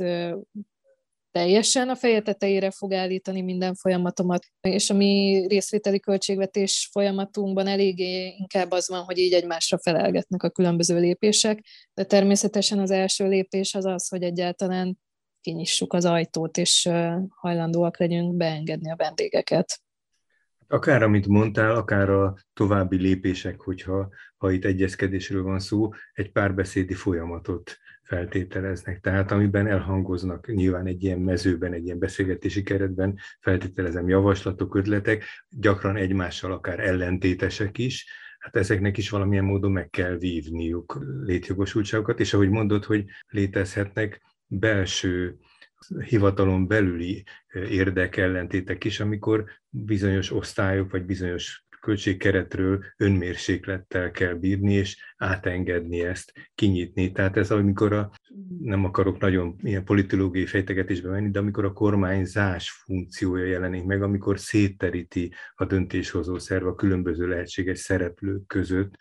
teljesen 1.31 1.89
a 1.89 1.95
feje 1.95 2.21
tetejére 2.21 2.71
fog 2.71 2.93
állítani 2.93 3.41
minden 3.41 3.75
folyamatomat, 3.75 4.45
és 4.61 4.89
a 4.89 4.93
mi 4.93 5.45
részvételi 5.49 5.99
költségvetés 5.99 6.89
folyamatunkban 6.91 7.67
eléggé 7.67 8.35
inkább 8.37 8.71
az 8.71 8.89
van, 8.89 9.03
hogy 9.03 9.17
így 9.17 9.33
egymásra 9.33 9.79
felelgetnek 9.79 10.43
a 10.43 10.49
különböző 10.49 10.99
lépések, 10.99 11.65
de 11.93 12.03
természetesen 12.03 12.79
az 12.79 12.91
első 12.91 13.27
lépés 13.27 13.75
az 13.75 13.85
az, 13.85 14.07
hogy 14.07 14.23
egyáltalán 14.23 14.99
kinyissuk 15.41 15.93
az 15.93 16.05
ajtót, 16.05 16.57
és 16.57 16.89
hajlandóak 17.29 17.99
legyünk 17.99 18.35
beengedni 18.35 18.91
a 18.91 18.95
vendégeket. 18.95 19.81
Akár 20.67 21.03
amit 21.03 21.27
mondtál, 21.27 21.75
akár 21.75 22.09
a 22.09 22.35
további 22.53 22.97
lépések, 22.97 23.61
hogyha 23.61 24.09
ha 24.37 24.51
itt 24.51 24.65
egyezkedésről 24.65 25.43
van 25.43 25.59
szó, 25.59 25.89
egy 26.13 26.31
párbeszédi 26.31 26.93
folyamatot 26.93 27.77
feltételeznek. 28.11 28.99
Tehát 28.99 29.31
amiben 29.31 29.67
elhangoznak 29.67 30.47
nyilván 30.47 30.85
egy 30.87 31.03
ilyen 31.03 31.19
mezőben, 31.19 31.73
egy 31.73 31.85
ilyen 31.85 31.99
beszélgetési 31.99 32.63
keretben 32.63 33.17
feltételezem 33.39 34.09
javaslatok, 34.09 34.75
ötletek, 34.75 35.23
gyakran 35.49 35.95
egymással 35.95 36.51
akár 36.51 36.79
ellentétesek 36.79 37.77
is, 37.77 38.05
hát 38.39 38.55
ezeknek 38.55 38.97
is 38.97 39.09
valamilyen 39.09 39.43
módon 39.43 39.71
meg 39.71 39.89
kell 39.89 40.17
vívniuk 40.17 40.99
létjogosultságokat, 41.23 42.19
és 42.19 42.33
ahogy 42.33 42.49
mondod, 42.49 42.83
hogy 42.83 43.05
létezhetnek 43.27 44.21
belső 44.47 45.37
hivatalon 46.07 46.67
belüli 46.67 47.23
érdekellentétek 47.53 48.83
is, 48.83 48.99
amikor 48.99 49.45
bizonyos 49.69 50.31
osztályok 50.31 50.91
vagy 50.91 51.05
bizonyos 51.05 51.65
költségkeretről 51.81 52.83
önmérséklettel 52.97 54.11
kell 54.11 54.33
bírni, 54.33 54.73
és 54.73 54.97
átengedni 55.17 56.01
ezt, 56.01 56.33
kinyitni. 56.55 57.11
Tehát 57.11 57.37
ez 57.37 57.51
amikor 57.51 57.93
a, 57.93 58.11
nem 58.59 58.85
akarok 58.85 59.19
nagyon 59.19 59.55
ilyen 59.61 59.83
politológiai 59.83 60.45
fejtegetésbe 60.45 61.09
menni, 61.09 61.29
de 61.29 61.39
amikor 61.39 61.65
a 61.65 61.73
kormányzás 61.73 62.71
funkciója 62.71 63.45
jelenik 63.45 63.83
meg, 63.83 64.01
amikor 64.03 64.39
szétteríti 64.39 65.33
a 65.55 65.65
döntéshozó 65.65 66.37
szerv 66.37 66.67
a 66.67 66.75
különböző 66.75 67.27
lehetséges 67.27 67.79
szereplők 67.79 68.47
között, 68.47 68.95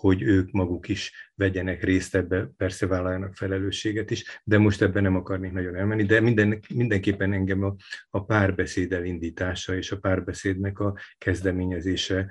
hogy 0.00 0.22
ők 0.22 0.50
maguk 0.50 0.88
is 0.88 1.30
vegyenek 1.34 1.82
részt 1.82 2.14
ebbe, 2.14 2.50
persze 2.56 2.86
vállaljanak 2.86 3.34
felelősséget 3.34 4.10
is, 4.10 4.40
de 4.44 4.58
most 4.58 4.82
ebben 4.82 5.02
nem 5.02 5.16
akarnék 5.16 5.52
nagyon 5.52 5.76
elmenni, 5.76 6.04
de 6.04 6.20
minden, 6.20 6.60
mindenképpen 6.74 7.32
engem 7.32 7.62
a, 7.64 7.74
a 8.10 8.24
párbeszéd 8.24 8.92
elindítása 8.92 9.76
és 9.76 9.92
a 9.92 9.98
párbeszédnek 9.98 10.78
a 10.78 10.94
kezdeményezése 11.18 12.26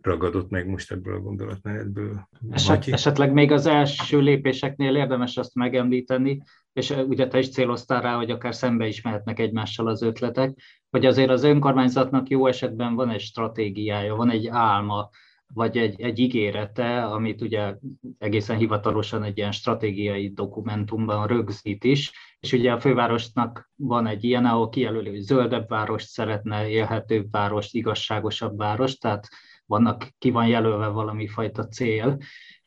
ragadott 0.00 0.50
meg 0.50 0.66
most 0.66 0.92
ebből 0.92 1.14
a 1.14 1.20
gondolatmenetből. 1.20 2.28
Eset, 2.50 2.88
esetleg 2.88 3.32
még 3.32 3.50
az 3.50 3.66
első 3.66 4.20
lépéseknél 4.20 4.96
érdemes 4.96 5.36
azt 5.36 5.54
megemlíteni, 5.54 6.42
és 6.72 6.90
ugye 6.90 7.28
te 7.28 7.38
is 7.38 7.50
céloztál 7.50 8.02
rá, 8.02 8.16
hogy 8.16 8.30
akár 8.30 8.54
szembe 8.54 8.86
is 8.86 9.02
mehetnek 9.02 9.38
egymással 9.38 9.86
az 9.86 10.02
ötletek, 10.02 10.58
hogy 10.90 11.06
azért 11.06 11.30
az 11.30 11.42
önkormányzatnak 11.42 12.28
jó 12.28 12.46
esetben 12.46 12.94
van 12.94 13.10
egy 13.10 13.20
stratégiája, 13.20 14.14
van 14.14 14.30
egy 14.30 14.46
álma, 14.46 15.10
vagy 15.54 15.76
egy, 15.76 16.00
egy 16.00 16.18
ígérete, 16.18 17.04
amit 17.04 17.40
ugye 17.40 17.74
egészen 18.18 18.56
hivatalosan 18.56 19.22
egy 19.22 19.36
ilyen 19.38 19.52
stratégiai 19.52 20.32
dokumentumban 20.32 21.26
rögzít 21.26 21.84
is, 21.84 22.12
és 22.40 22.52
ugye 22.52 22.72
a 22.72 22.80
fővárosnak 22.80 23.70
van 23.74 24.06
egy 24.06 24.24
ilyen, 24.24 24.44
ahol 24.44 24.68
kijelöli, 24.68 25.08
hogy 25.08 25.20
zöldebb 25.20 25.68
várost 25.68 26.08
szeretne, 26.08 26.68
élhetőbb 26.68 27.30
várost, 27.30 27.74
igazságosabb 27.74 28.56
várost, 28.56 29.00
tehát 29.00 29.28
vannak, 29.66 30.08
ki 30.18 30.30
van 30.30 30.46
jelölve 30.46 30.86
valami 30.86 31.26
fajta 31.26 31.68
cél, 31.68 32.18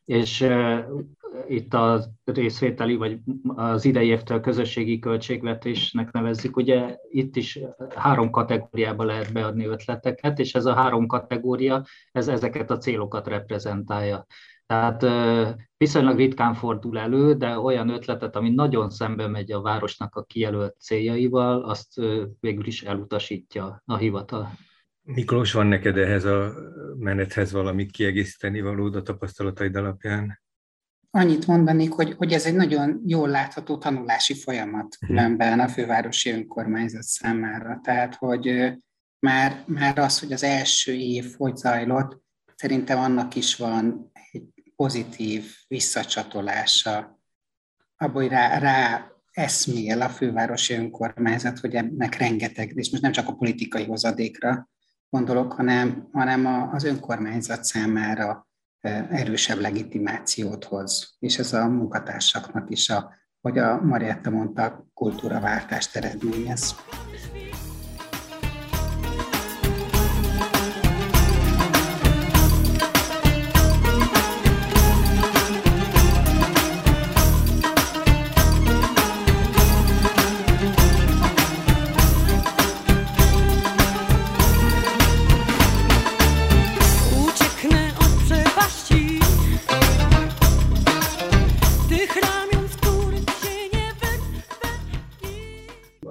és 0.09 0.47
itt 1.47 1.73
a 1.73 2.03
részvételi, 2.23 2.95
vagy 2.95 3.19
az 3.47 3.85
idei 3.85 4.07
évtől 4.07 4.39
közösségi 4.39 4.99
költségvetésnek 4.99 6.11
nevezzük, 6.11 6.57
ugye 6.57 6.97
itt 7.09 7.35
is 7.35 7.59
három 7.95 8.29
kategóriába 8.29 9.03
lehet 9.03 9.33
beadni 9.33 9.65
ötleteket, 9.65 10.39
és 10.39 10.55
ez 10.55 10.65
a 10.65 10.73
három 10.73 11.07
kategória, 11.07 11.83
ez 12.11 12.27
ezeket 12.27 12.71
a 12.71 12.77
célokat 12.77 13.27
reprezentálja. 13.27 14.25
Tehát 14.65 15.05
viszonylag 15.77 16.17
ritkán 16.17 16.53
fordul 16.53 16.99
elő, 16.99 17.33
de 17.33 17.59
olyan 17.59 17.89
ötletet, 17.89 18.35
ami 18.35 18.49
nagyon 18.49 18.89
szembe 18.89 19.27
megy 19.27 19.51
a 19.51 19.61
városnak 19.61 20.15
a 20.15 20.23
kijelölt 20.23 20.75
céljaival, 20.79 21.63
azt 21.63 22.01
végül 22.39 22.65
is 22.65 22.83
elutasítja 22.83 23.81
a 23.85 23.95
hivatal. 23.97 24.49
Miklós, 25.13 25.51
van 25.51 25.67
neked 25.67 25.97
ehhez 25.97 26.23
a 26.23 26.53
menethez 26.97 27.51
valamit 27.51 27.91
kiegészíteni 27.91 28.61
valód 28.61 28.95
a 28.95 29.01
tapasztalataid 29.01 29.75
alapján? 29.75 30.41
Annyit 31.11 31.47
mondanék, 31.47 31.91
hogy, 31.91 32.13
hogy 32.13 32.31
ez 32.31 32.45
egy 32.45 32.55
nagyon 32.55 33.01
jól 33.05 33.29
látható 33.29 33.77
tanulási 33.77 34.33
folyamat 34.33 34.97
mhm. 34.99 35.11
különben 35.11 35.59
a 35.59 35.67
fővárosi 35.67 36.31
önkormányzat 36.31 37.03
számára. 37.03 37.79
Tehát, 37.83 38.15
hogy 38.15 38.73
már, 39.19 39.63
már 39.65 39.99
az, 39.99 40.19
hogy 40.19 40.31
az 40.31 40.43
első 40.43 40.93
év 40.93 41.33
hogy 41.37 41.55
zajlott, 41.55 42.21
szerintem 42.55 42.99
annak 42.99 43.35
is 43.35 43.55
van 43.55 44.11
egy 44.31 44.43
pozitív 44.75 45.45
visszacsatolása, 45.67 47.19
abból, 47.97 48.21
hogy 48.21 48.31
rá, 48.31 48.57
rá 48.59 49.11
eszmél 49.31 50.01
a 50.01 50.09
fővárosi 50.09 50.73
önkormányzat, 50.73 51.59
hogy 51.59 51.75
ennek 51.75 52.15
rengeteg, 52.15 52.71
és 52.75 52.89
most 52.89 53.03
nem 53.03 53.11
csak 53.11 53.27
a 53.27 53.35
politikai 53.35 53.85
hozadékra 53.85 54.69
gondolok, 55.09 55.53
hanem, 55.53 56.07
hanem 56.11 56.45
az 56.73 56.83
önkormányzat 56.83 57.63
számára 57.63 58.47
erősebb 59.09 59.59
legitimációt 59.59 60.63
hoz. 60.63 61.15
És 61.19 61.37
ez 61.37 61.53
a 61.53 61.67
munkatársaknak 61.67 62.69
is, 62.69 62.89
a, 62.89 63.13
hogy 63.41 63.57
a 63.57 63.81
Marietta 63.81 64.29
mondta, 64.29 64.85
kultúraváltást 64.93 65.95
eredményez. 65.95 66.75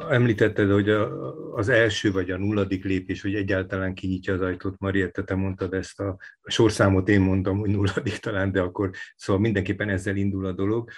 Említetted, 0.08 0.70
hogy 0.70 0.88
a, 0.88 1.32
az 1.54 1.68
első 1.68 2.12
vagy 2.12 2.30
a 2.30 2.38
nulladik 2.38 2.84
lépés, 2.84 3.22
hogy 3.22 3.34
egyáltalán 3.34 3.94
kinyitja 3.94 4.34
az 4.34 4.40
ajtót, 4.40 4.78
Mariette, 4.78 5.22
te 5.22 5.34
mondtad 5.34 5.74
ezt 5.74 6.00
a, 6.00 6.18
sorszámot, 6.44 7.08
én 7.08 7.20
mondtam, 7.20 7.58
hogy 7.58 7.70
nulladik 7.70 8.16
talán, 8.16 8.52
de 8.52 8.60
akkor 8.60 8.90
szóval 9.16 9.42
mindenképpen 9.42 9.88
ezzel 9.88 10.16
indul 10.16 10.46
a 10.46 10.52
dolog. 10.52 10.90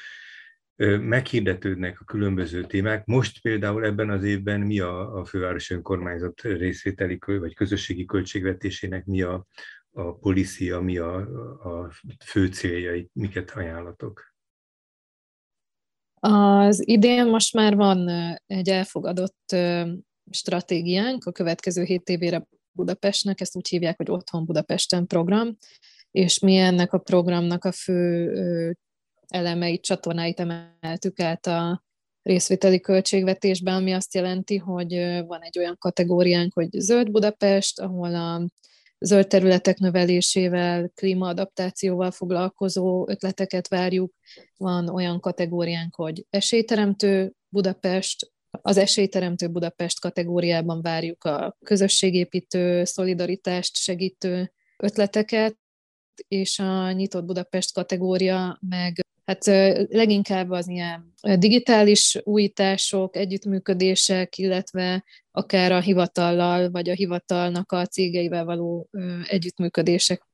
Meghirdetődnek 1.00 2.00
a 2.00 2.04
különböző 2.04 2.64
témák. 2.64 3.06
Most 3.06 3.40
például 3.40 3.84
ebben 3.84 4.10
az 4.10 4.24
évben 4.24 4.60
mi 4.60 4.80
a, 4.80 5.18
a 5.18 5.24
fővárosi 5.24 5.74
önkormányzat 5.74 6.40
részvételi 6.40 7.18
vagy 7.26 7.54
közösségi 7.54 8.04
költségvetésének 8.04 9.04
mi 9.04 9.22
a, 9.22 9.46
a 9.90 10.18
policia, 10.18 10.80
mi 10.80 10.98
a, 10.98 11.16
a 11.62 11.90
fő 12.24 12.46
céljai, 12.46 13.10
miket 13.12 13.50
ajánlatok? 13.50 14.29
Az 16.20 16.88
idén 16.88 17.26
most 17.26 17.54
már 17.54 17.76
van 17.76 18.08
egy 18.46 18.68
elfogadott 18.68 19.56
stratégiánk 20.30 21.24
a 21.24 21.32
következő 21.32 21.82
hét 21.82 22.08
évére 22.08 22.46
Budapestnek, 22.72 23.40
ezt 23.40 23.56
úgy 23.56 23.68
hívják, 23.68 23.96
hogy 23.96 24.10
Otthon 24.10 24.44
Budapesten 24.44 25.06
program, 25.06 25.56
és 26.10 26.38
mi 26.38 26.56
ennek 26.56 26.92
a 26.92 26.98
programnak 26.98 27.64
a 27.64 27.72
fő 27.72 28.32
elemeit, 29.28 29.82
csatornáit 29.82 30.40
emeltük 30.40 31.20
át 31.20 31.46
a 31.46 31.84
részvételi 32.22 32.80
költségvetésben, 32.80 33.74
ami 33.74 33.92
azt 33.92 34.14
jelenti, 34.14 34.56
hogy 34.56 34.94
van 35.26 35.42
egy 35.42 35.58
olyan 35.58 35.76
kategóriánk, 35.78 36.52
hogy 36.52 36.68
Zöld 36.70 37.10
Budapest, 37.10 37.80
ahol 37.80 38.14
a 38.14 38.46
zöld 39.00 39.26
területek 39.26 39.78
növelésével, 39.78 40.90
klímaadaptációval 40.94 42.10
foglalkozó 42.10 43.08
ötleteket 43.08 43.68
várjuk. 43.68 44.12
Van 44.56 44.88
olyan 44.88 45.20
kategóriánk, 45.20 45.94
hogy 45.94 46.26
esélyteremtő 46.30 47.32
Budapest, 47.48 48.32
az 48.50 48.76
esélyteremtő 48.76 49.48
Budapest 49.48 50.00
kategóriában 50.00 50.82
várjuk 50.82 51.24
a 51.24 51.56
közösségépítő, 51.64 52.84
szolidaritást 52.84 53.76
segítő 53.76 54.52
ötleteket, 54.76 55.56
és 56.28 56.58
a 56.58 56.92
nyitott 56.92 57.24
Budapest 57.24 57.72
kategória 57.72 58.58
meg 58.68 59.00
hát 59.24 59.46
leginkább 59.90 60.50
az 60.50 60.68
ilyen 60.68 61.14
digitális 61.38 62.20
újítások, 62.22 63.16
együttműködések, 63.16 64.38
illetve 64.38 65.04
akár 65.32 65.72
a 65.72 65.80
hivatallal, 65.80 66.70
vagy 66.70 66.88
a 66.90 66.94
hivatalnak 66.94 67.72
a 67.72 67.86
cégeivel 67.86 68.44
való 68.44 68.88
együttműködések 69.28 70.26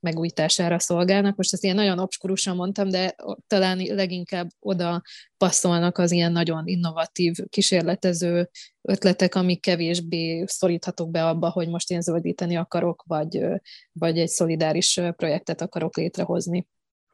megújítására 0.00 0.78
szolgálnak. 0.78 1.36
Most 1.36 1.52
ezt 1.52 1.64
ilyen 1.64 1.76
nagyon 1.76 1.98
obskurusan 1.98 2.56
mondtam, 2.56 2.88
de 2.88 3.14
talán 3.46 3.78
leginkább 3.78 4.48
oda 4.60 5.02
passzolnak 5.36 5.98
az 5.98 6.10
ilyen 6.10 6.32
nagyon 6.32 6.66
innovatív, 6.66 7.34
kísérletező 7.48 8.50
ötletek, 8.82 9.34
amik 9.34 9.60
kevésbé 9.60 10.44
szoríthatók 10.46 11.10
be 11.10 11.26
abba, 11.26 11.50
hogy 11.50 11.68
most 11.68 11.90
én 11.90 12.00
zöldíteni 12.00 12.56
akarok, 12.56 13.04
vagy, 13.06 13.46
vagy 13.92 14.18
egy 14.18 14.28
szolidáris 14.28 15.00
projektet 15.16 15.60
akarok 15.60 15.96
létrehozni. 15.96 16.66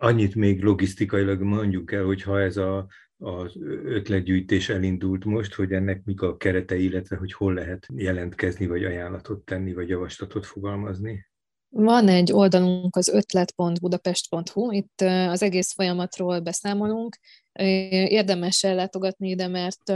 Annyit 0.03 0.35
még 0.35 0.63
logisztikailag 0.63 1.41
mondjuk 1.41 1.93
el, 1.93 2.05
hogy 2.05 2.23
ha 2.23 2.41
ez 2.41 2.57
a 2.57 2.87
az 3.23 3.57
ötletgyűjtés 3.85 4.69
elindult 4.69 5.25
most, 5.25 5.55
hogy 5.55 5.73
ennek 5.73 6.05
mik 6.05 6.23
a 6.23 6.37
keretei, 6.37 6.85
illetve 6.85 7.17
hogy 7.17 7.33
hol 7.33 7.55
lehet 7.55 7.87
jelentkezni, 7.95 8.67
vagy 8.67 8.85
ajánlatot 8.85 9.45
tenni, 9.45 9.73
vagy 9.73 9.89
javaslatot 9.89 10.47
fogalmazni? 10.47 11.29
Van 11.69 12.09
egy 12.09 12.33
oldalunk, 12.33 12.97
az 12.97 13.09
ötlet.budapest.hu, 13.09 14.71
itt 14.71 15.01
az 15.29 15.43
egész 15.43 15.73
folyamatról 15.73 16.41
beszámolunk. 16.41 17.17
Érdemes 17.53 18.63
ellátogatni 18.63 19.29
ide, 19.29 19.49
mert 19.49 19.93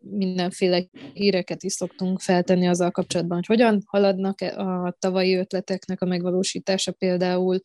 mindenféle 0.00 0.84
híreket 1.12 1.62
is 1.62 1.72
szoktunk 1.72 2.20
feltenni 2.20 2.68
azzal 2.68 2.90
kapcsolatban, 2.90 3.36
hogy 3.36 3.46
hogyan 3.46 3.82
haladnak 3.86 4.40
a 4.40 4.96
tavalyi 4.98 5.34
ötleteknek 5.34 6.00
a 6.00 6.06
megvalósítása 6.06 6.92
például. 6.92 7.60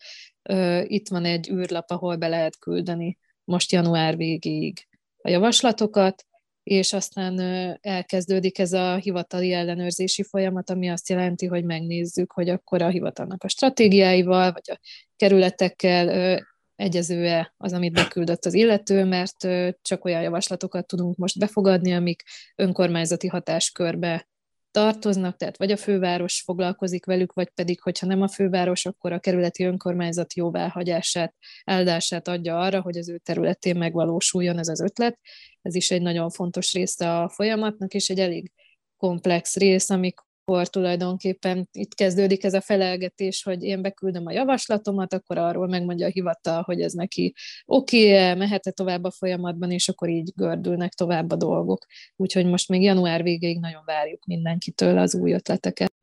Itt 0.83 1.09
van 1.09 1.25
egy 1.25 1.49
űrlap, 1.49 1.91
ahol 1.91 2.15
be 2.15 2.27
lehet 2.27 2.59
küldeni 2.59 3.17
most 3.43 3.71
január 3.71 4.17
végéig 4.17 4.87
a 5.21 5.29
javaslatokat, 5.29 6.25
és 6.63 6.93
aztán 6.93 7.39
elkezdődik 7.81 8.59
ez 8.59 8.73
a 8.73 8.95
hivatali 8.95 9.53
ellenőrzési 9.53 10.23
folyamat, 10.23 10.69
ami 10.69 10.89
azt 10.89 11.09
jelenti, 11.09 11.45
hogy 11.45 11.63
megnézzük, 11.63 12.31
hogy 12.31 12.49
akkor 12.49 12.81
a 12.81 12.87
hivatalnak 12.87 13.43
a 13.43 13.47
stratégiáival, 13.47 14.51
vagy 14.51 14.71
a 14.71 14.79
kerületekkel 15.15 16.39
egyező-e 16.75 17.53
az, 17.57 17.73
amit 17.73 17.93
beküldött 17.93 18.45
az 18.45 18.53
illető, 18.53 19.05
mert 19.05 19.47
csak 19.81 20.05
olyan 20.05 20.21
javaslatokat 20.21 20.87
tudunk 20.87 21.17
most 21.17 21.39
befogadni, 21.39 21.93
amik 21.93 22.23
önkormányzati 22.55 23.27
hatáskörbe 23.27 24.29
tartoznak, 24.71 25.37
tehát 25.37 25.57
vagy 25.57 25.71
a 25.71 25.77
főváros 25.77 26.41
foglalkozik 26.41 27.05
velük, 27.05 27.33
vagy 27.33 27.49
pedig, 27.49 27.81
hogyha 27.81 28.07
nem 28.07 28.21
a 28.21 28.27
főváros, 28.27 28.85
akkor 28.85 29.11
a 29.11 29.19
kerületi 29.19 29.63
önkormányzat 29.63 30.33
jóváhagyását, 30.33 31.35
áldását 31.63 32.27
adja 32.27 32.59
arra, 32.59 32.81
hogy 32.81 32.97
az 32.97 33.09
ő 33.09 33.17
területén 33.17 33.77
megvalósuljon 33.77 34.57
ez 34.57 34.67
az 34.67 34.81
ötlet. 34.81 35.19
Ez 35.61 35.75
is 35.75 35.91
egy 35.91 36.01
nagyon 36.01 36.29
fontos 36.29 36.73
része 36.73 37.19
a 37.19 37.29
folyamatnak, 37.29 37.93
és 37.93 38.09
egy 38.09 38.19
elég 38.19 38.51
komplex 38.97 39.55
rész, 39.55 39.89
amikor 39.89 40.29
akkor 40.45 40.67
tulajdonképpen 40.67 41.69
itt 41.71 41.93
kezdődik 41.93 42.43
ez 42.43 42.53
a 42.53 42.61
felelgetés, 42.61 43.43
hogy 43.43 43.63
én 43.63 43.81
beküldöm 43.81 44.25
a 44.25 44.31
javaslatomat, 44.31 45.13
akkor 45.13 45.37
arról 45.37 45.67
megmondja 45.67 46.05
a 46.05 46.09
hivatal, 46.09 46.61
hogy 46.61 46.81
ez 46.81 46.93
neki 46.93 47.33
oké, 47.65 48.23
okay 48.23 48.37
mehet-e 48.37 48.71
tovább 48.71 49.03
a 49.03 49.11
folyamatban, 49.11 49.71
és 49.71 49.89
akkor 49.89 50.09
így 50.09 50.31
gördülnek 50.35 50.93
tovább 50.93 51.31
a 51.31 51.35
dolgok. 51.35 51.85
Úgyhogy 52.15 52.45
most 52.45 52.69
még 52.69 52.81
január 52.81 53.23
végéig 53.23 53.59
nagyon 53.59 53.83
várjuk 53.85 54.25
mindenkitől 54.25 54.97
az 54.97 55.15
új 55.15 55.33
ötleteket. 55.33 55.93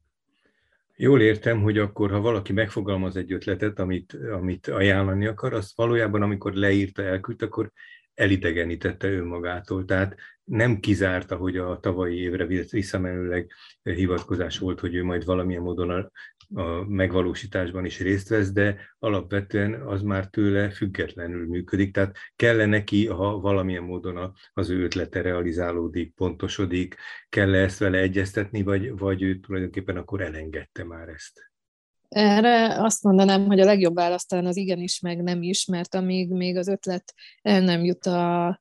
Jól 0.96 1.20
értem, 1.20 1.62
hogy 1.62 1.78
akkor, 1.78 2.10
ha 2.10 2.20
valaki 2.20 2.52
megfogalmaz 2.52 3.16
egy 3.16 3.32
ötletet, 3.32 3.78
amit, 3.78 4.16
amit 4.32 4.66
ajánlani 4.66 5.26
akar, 5.26 5.52
azt 5.52 5.76
valójában, 5.76 6.22
amikor 6.22 6.52
leírta, 6.52 7.02
elküldte, 7.02 7.44
akkor 7.44 7.72
elidegenítette 8.18 9.08
önmagától. 9.10 9.84
Tehát 9.84 10.16
nem 10.44 10.80
kizárta, 10.80 11.36
hogy 11.36 11.56
a 11.56 11.80
tavalyi 11.80 12.18
évre 12.18 12.46
visszamenőleg 12.70 13.52
hivatkozás 13.82 14.58
volt, 14.58 14.80
hogy 14.80 14.94
ő 14.94 15.04
majd 15.04 15.24
valamilyen 15.24 15.62
módon 15.62 15.90
a, 15.90 16.10
a 16.60 16.84
megvalósításban 16.88 17.84
is 17.84 18.00
részt 18.00 18.28
vesz, 18.28 18.52
de 18.52 18.94
alapvetően 18.98 19.74
az 19.74 20.02
már 20.02 20.26
tőle 20.26 20.70
függetlenül 20.70 21.46
működik. 21.46 21.92
Tehát 21.92 22.16
kell 22.36 22.66
neki, 22.66 23.06
ha 23.06 23.40
valamilyen 23.40 23.82
módon 23.82 24.34
az 24.52 24.70
ő 24.70 24.82
ötlete 24.82 25.20
realizálódik, 25.20 26.14
pontosodik, 26.14 26.96
kell 27.28 27.54
ezt 27.54 27.78
vele 27.78 27.98
egyeztetni, 27.98 28.62
vagy, 28.62 28.96
vagy 28.96 29.22
ő 29.22 29.38
tulajdonképpen 29.38 29.96
akkor 29.96 30.20
elengedte 30.20 30.84
már 30.84 31.08
ezt? 31.08 31.47
Erre 32.08 32.82
azt 32.82 33.02
mondanám, 33.02 33.46
hogy 33.46 33.60
a 33.60 33.64
legjobb 33.64 33.94
válasz 33.94 34.26
talán 34.26 34.46
az 34.46 34.56
igenis, 34.56 35.00
meg 35.00 35.22
nem 35.22 35.42
is, 35.42 35.64
mert 35.64 35.94
amíg 35.94 36.30
még 36.30 36.56
az 36.56 36.68
ötlet 36.68 37.14
el 37.42 37.60
nem 37.60 37.84
jut 37.84 38.06
a 38.06 38.60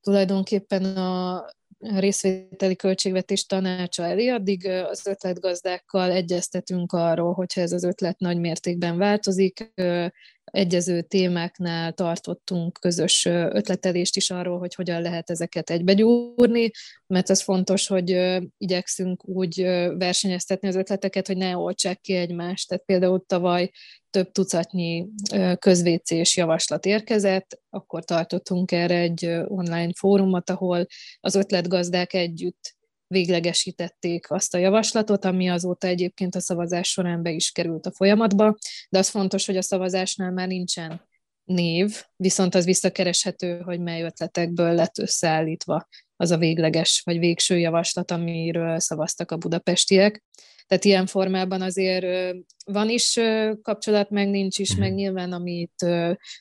tulajdonképpen 0.00 0.84
a 0.84 1.44
részvételi 1.78 2.76
költségvetés 2.76 3.46
tanácsa 3.46 4.04
elé, 4.04 4.28
addig 4.28 4.68
az 4.68 5.06
ötletgazdákkal 5.06 6.10
egyeztetünk 6.10 6.92
arról, 6.92 7.32
hogyha 7.32 7.60
ez 7.60 7.72
az 7.72 7.84
ötlet 7.84 8.18
nagy 8.18 8.38
mértékben 8.38 8.98
változik, 8.98 9.72
egyező 10.44 11.02
témáknál 11.02 11.92
tartottunk 11.92 12.78
közös 12.80 13.24
ötletelést 13.24 14.16
is 14.16 14.30
arról, 14.30 14.58
hogy 14.58 14.74
hogyan 14.74 15.02
lehet 15.02 15.30
ezeket 15.30 15.70
egybegyúrni, 15.70 16.70
mert 17.06 17.30
az 17.30 17.42
fontos, 17.42 17.86
hogy 17.86 18.40
igyekszünk 18.58 19.28
úgy 19.28 19.62
versenyeztetni 19.98 20.68
az 20.68 20.76
ötleteket, 20.76 21.26
hogy 21.26 21.36
ne 21.36 21.56
oltsák 21.56 22.00
ki 22.00 22.14
egymást. 22.14 22.68
Tehát 22.68 22.84
például 22.84 23.24
tavaly 23.26 23.70
több 24.10 24.30
tucatnyi 24.30 25.08
közvécés 25.58 26.36
javaslat 26.36 26.86
érkezett, 26.86 27.60
akkor 27.70 28.04
tartottunk 28.04 28.72
erre 28.72 28.98
egy 28.98 29.26
online 29.46 29.90
fórumot, 29.96 30.50
ahol 30.50 30.86
az 31.20 31.34
ötletgazdák 31.34 32.12
együtt 32.12 32.80
véglegesítették 33.12 34.30
azt 34.30 34.54
a 34.54 34.58
javaslatot, 34.58 35.24
ami 35.24 35.50
azóta 35.50 35.86
egyébként 35.86 36.34
a 36.34 36.40
szavazás 36.40 36.88
során 36.88 37.22
be 37.22 37.30
is 37.30 37.50
került 37.50 37.86
a 37.86 37.92
folyamatba, 37.92 38.56
de 38.88 38.98
az 38.98 39.08
fontos, 39.08 39.46
hogy 39.46 39.56
a 39.56 39.62
szavazásnál 39.62 40.30
már 40.30 40.46
nincsen 40.46 41.08
név, 41.44 42.02
viszont 42.16 42.54
az 42.54 42.64
visszakereshető, 42.64 43.60
hogy 43.60 43.80
mely 43.80 44.02
ötletekből 44.02 44.74
lett 44.74 44.98
összeállítva 44.98 45.88
az 46.16 46.30
a 46.30 46.36
végleges 46.38 47.02
vagy 47.04 47.18
végső 47.18 47.58
javaslat, 47.58 48.10
amiről 48.10 48.80
szavaztak 48.80 49.30
a 49.30 49.36
budapestiek. 49.36 50.22
Tehát 50.72 50.86
ilyen 50.86 51.06
formában 51.06 51.62
azért 51.62 52.34
van 52.64 52.88
is 52.88 53.18
kapcsolat, 53.62 54.10
meg 54.10 54.28
nincs 54.28 54.58
is, 54.58 54.76
meg 54.76 54.88
mhm. 54.88 54.96
nyilván 54.96 55.32
amit 55.32 55.72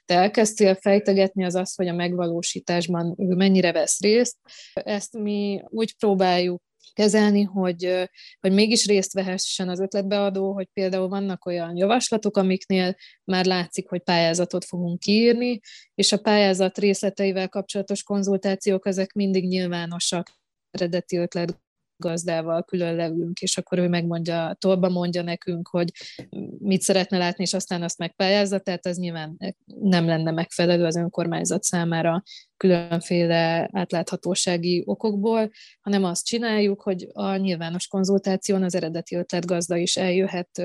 te 0.06 0.16
elkezdtél 0.16 0.76
fejtegetni, 0.76 1.44
az 1.46 1.56
az, 1.56 1.76
hogy 1.76 1.88
a 1.88 1.94
megvalósításban 1.94 3.16
ő 3.18 3.36
mennyire 3.36 3.72
vesz 3.72 4.02
részt. 4.02 4.38
Ezt 4.74 5.18
mi 5.18 5.62
úgy 5.68 5.96
próbáljuk 5.98 6.62
kezelni, 6.94 7.44
hogy, 7.44 8.10
hogy 8.40 8.52
mégis 8.52 8.86
részt 8.86 9.14
vehessen 9.14 9.70
az 9.70 9.80
ötletbeadó, 9.80 10.54
hogy 10.54 10.68
például 10.74 11.08
vannak 11.08 11.46
olyan 11.46 11.76
javaslatok, 11.76 12.38
amiknél 12.38 12.96
már 13.24 13.46
látszik, 13.46 13.90
hogy 13.90 14.02
pályázatot 14.02 14.66
fogunk 14.66 15.00
kiírni, 15.00 15.60
és 15.96 16.12
a 16.12 16.18
pályázat 16.18 16.78
részleteivel 16.78 17.50
kapcsolatos 17.50 18.04
konzultációk 18.04 18.88
ezek 18.88 19.14
mindig 19.14 19.48
nyilvánosak 19.48 20.32
eredeti 20.72 21.18
ötlet 21.18 21.60
gazdával 22.02 22.64
külön 22.64 22.96
leülünk, 22.96 23.40
és 23.40 23.58
akkor 23.58 23.78
ő 23.78 23.88
megmondja, 23.88 24.56
tolba 24.60 24.90
mondja 24.90 25.22
nekünk, 25.22 25.68
hogy 25.68 25.92
mit 26.60 26.82
szeretne 26.82 27.18
látni, 27.18 27.44
és 27.44 27.54
aztán 27.54 27.84
azt 27.84 27.98
megpályázza, 27.98 28.60
tehát 28.60 28.86
ez 28.86 28.98
nyilván 28.98 29.38
nem 29.80 30.06
lenne 30.06 30.32
megfelelő 30.32 30.86
az 30.86 30.96
önkormányzat 30.96 31.64
számára 31.64 32.24
különféle 32.62 33.70
átláthatósági 33.72 34.84
okokból, 34.86 35.52
hanem 35.82 36.04
azt 36.04 36.26
csináljuk, 36.26 36.82
hogy 36.82 37.08
a 37.14 37.36
nyilvános 37.36 37.88
konzultáción 37.88 38.64
az 38.64 38.76
eredeti 38.76 39.16
ötletgazda 39.16 39.78
is 39.78 39.98
eljöhet, 39.98 40.60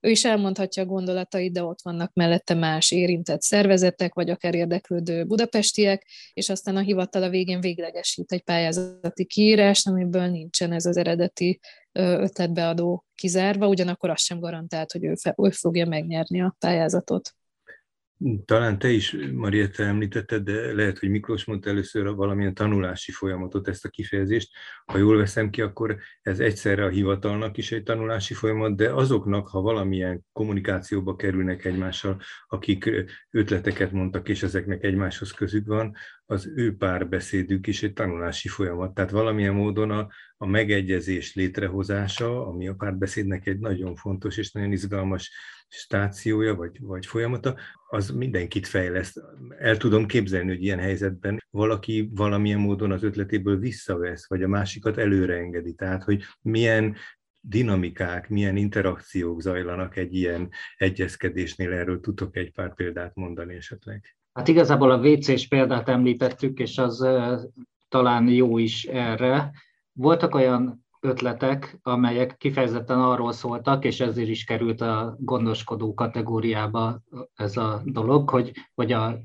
ő 0.00 0.10
is 0.10 0.24
elmondhatja 0.24 0.82
a 0.82 0.86
gondolatait, 0.86 1.52
de 1.52 1.62
ott 1.62 1.82
vannak 1.82 2.12
mellette 2.14 2.54
más 2.54 2.90
érintett 2.90 3.42
szervezetek, 3.42 4.14
vagy 4.14 4.30
akár 4.30 4.54
érdeklődő 4.54 5.24
budapestiek, 5.24 6.06
és 6.32 6.48
aztán 6.48 6.76
a 6.76 6.80
hivatal 6.80 7.22
a 7.22 7.28
végén 7.28 7.60
véglegesít 7.60 8.32
egy 8.32 8.42
pályázati 8.42 9.24
kiírás, 9.24 9.86
amiből 9.86 10.26
nincsen 10.26 10.72
ez 10.72 10.81
az 10.86 10.96
eredeti 10.96 11.60
ötletbeadó 11.92 13.04
kizárva, 13.14 13.68
ugyanakkor 13.68 14.10
az 14.10 14.20
sem 14.20 14.40
garantált, 14.40 14.92
hogy 14.92 15.04
ő, 15.04 15.14
fe, 15.14 15.34
ő 15.42 15.50
fogja 15.50 15.86
megnyerni 15.86 16.40
a 16.40 16.56
pályázatot. 16.58 17.34
Talán 18.44 18.78
te 18.78 18.88
is, 18.88 19.16
Marietta, 19.32 19.82
említetted, 19.82 20.42
de 20.42 20.74
lehet, 20.74 20.98
hogy 20.98 21.10
Miklós 21.10 21.44
mondta 21.44 21.70
először 21.70 22.14
valamilyen 22.14 22.54
tanulási 22.54 23.12
folyamatot, 23.12 23.68
ezt 23.68 23.84
a 23.84 23.88
kifejezést. 23.88 24.50
Ha 24.84 24.98
jól 24.98 25.16
veszem 25.16 25.50
ki, 25.50 25.60
akkor 25.60 25.98
ez 26.22 26.40
egyszerre 26.40 26.84
a 26.84 26.88
hivatalnak 26.88 27.56
is 27.56 27.72
egy 27.72 27.82
tanulási 27.82 28.34
folyamat, 28.34 28.76
de 28.76 28.92
azoknak, 28.92 29.48
ha 29.48 29.60
valamilyen 29.60 30.24
kommunikációba 30.32 31.16
kerülnek 31.16 31.64
egymással, 31.64 32.20
akik 32.46 32.90
ötleteket 33.30 33.92
mondtak, 33.92 34.28
és 34.28 34.42
ezeknek 34.42 34.82
egymáshoz 34.82 35.30
közük 35.30 35.66
van, 35.66 35.94
az 36.32 36.52
ő 36.54 36.76
párbeszédük 36.76 37.66
is 37.66 37.82
egy 37.82 37.92
tanulási 37.92 38.48
folyamat. 38.48 38.94
Tehát 38.94 39.10
valamilyen 39.10 39.54
módon 39.54 39.90
a, 39.90 40.08
a 40.36 40.46
megegyezés 40.46 41.34
létrehozása, 41.34 42.46
ami 42.46 42.68
a 42.68 42.74
párbeszédnek 42.74 43.46
egy 43.46 43.58
nagyon 43.58 43.94
fontos 43.94 44.36
és 44.36 44.52
nagyon 44.52 44.72
izgalmas 44.72 45.30
stációja 45.68 46.54
vagy, 46.54 46.80
vagy 46.80 47.06
folyamata, 47.06 47.56
az 47.88 48.10
mindenkit 48.10 48.66
fejleszt. 48.66 49.20
El 49.58 49.76
tudom 49.76 50.06
képzelni, 50.06 50.48
hogy 50.48 50.62
ilyen 50.62 50.78
helyzetben 50.78 51.42
valaki 51.50 52.10
valamilyen 52.14 52.60
módon 52.60 52.92
az 52.92 53.02
ötletéből 53.02 53.58
visszavesz, 53.58 54.28
vagy 54.28 54.42
a 54.42 54.48
másikat 54.48 54.98
előre 54.98 55.36
engedi. 55.36 55.72
Tehát, 55.74 56.02
hogy 56.04 56.22
milyen 56.40 56.96
dinamikák, 57.40 58.28
milyen 58.28 58.56
interakciók 58.56 59.40
zajlanak 59.40 59.96
egy 59.96 60.14
ilyen 60.14 60.50
egyezkedésnél, 60.76 61.72
erről 61.72 62.00
tudok 62.00 62.36
egy 62.36 62.52
pár 62.52 62.74
példát 62.74 63.14
mondani 63.14 63.54
esetleg. 63.54 64.16
Hát 64.32 64.48
igazából 64.48 64.90
a 64.90 64.98
WC-s 64.98 65.48
példát 65.48 65.88
említettük, 65.88 66.58
és 66.58 66.78
az 66.78 67.06
talán 67.88 68.28
jó 68.28 68.58
is 68.58 68.84
erre. 68.84 69.52
Voltak 69.92 70.34
olyan 70.34 70.84
ötletek, 71.00 71.78
amelyek 71.82 72.36
kifejezetten 72.36 73.00
arról 73.00 73.32
szóltak, 73.32 73.84
és 73.84 74.00
ezért 74.00 74.28
is 74.28 74.44
került 74.44 74.80
a 74.80 75.16
gondoskodó 75.18 75.94
kategóriába 75.94 77.02
ez 77.34 77.56
a 77.56 77.82
dolog, 77.84 78.30
hogy, 78.30 78.52
hogy 78.74 78.92
a 78.92 79.18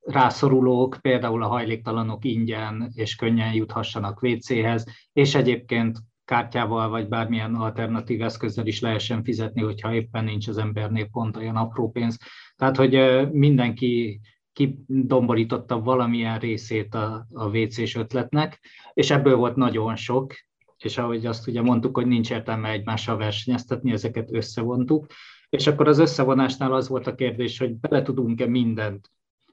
rászorulók, 0.00 0.98
például 1.00 1.42
a 1.42 1.48
hajléktalanok 1.48 2.24
ingyen 2.24 2.90
és 2.94 3.14
könnyen 3.14 3.52
juthassanak 3.52 4.22
WC-hez, 4.22 4.86
és 5.12 5.34
egyébként 5.34 5.98
kártyával 6.24 6.88
vagy 6.88 7.08
bármilyen 7.08 7.54
alternatív 7.54 8.22
eszközzel 8.22 8.66
is 8.66 8.80
lehessen 8.80 9.24
fizetni, 9.24 9.62
hogyha 9.62 9.94
éppen 9.94 10.24
nincs 10.24 10.48
az 10.48 10.58
embernél 10.58 11.08
pont 11.12 11.36
olyan 11.36 11.56
apró 11.56 11.90
pénz. 11.90 12.18
Tehát, 12.56 12.76
hogy 12.76 13.28
mindenki 13.32 14.20
kidomborította 14.52 15.80
valamilyen 15.80 16.38
részét 16.38 16.94
a, 16.94 17.26
a 17.32 17.58
WC-s 17.58 17.94
ötletnek, 17.94 18.60
és 18.94 19.10
ebből 19.10 19.36
volt 19.36 19.56
nagyon 19.56 19.96
sok, 19.96 20.34
és 20.78 20.98
ahogy 20.98 21.26
azt 21.26 21.48
ugye 21.48 21.62
mondtuk, 21.62 21.96
hogy 21.96 22.06
nincs 22.06 22.30
értelme 22.30 22.70
egymással 22.70 23.16
versenyeztetni, 23.16 23.92
ezeket 23.92 24.32
összevontuk, 24.32 25.06
és 25.48 25.66
akkor 25.66 25.88
az 25.88 25.98
összevonásnál 25.98 26.72
az 26.72 26.88
volt 26.88 27.06
a 27.06 27.14
kérdés, 27.14 27.58
hogy 27.58 27.74
bele 27.74 28.02
tudunk-e 28.02 28.46
mindent 28.46 29.10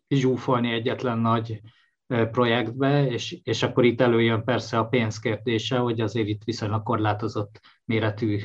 zsúfolni 0.09 0.71
egyetlen 0.71 1.17
nagy 1.17 1.61
projektbe, 2.07 3.07
és, 3.07 3.37
és 3.43 3.63
akkor 3.63 3.85
itt 3.85 4.01
előjön 4.01 4.43
persze 4.43 4.77
a 4.77 4.85
pénzkérdése, 4.85 5.77
hogy 5.77 6.01
azért 6.01 6.27
itt 6.27 6.43
viszonylag 6.43 6.83
korlátozott 6.83 7.59
méretű 7.85 8.39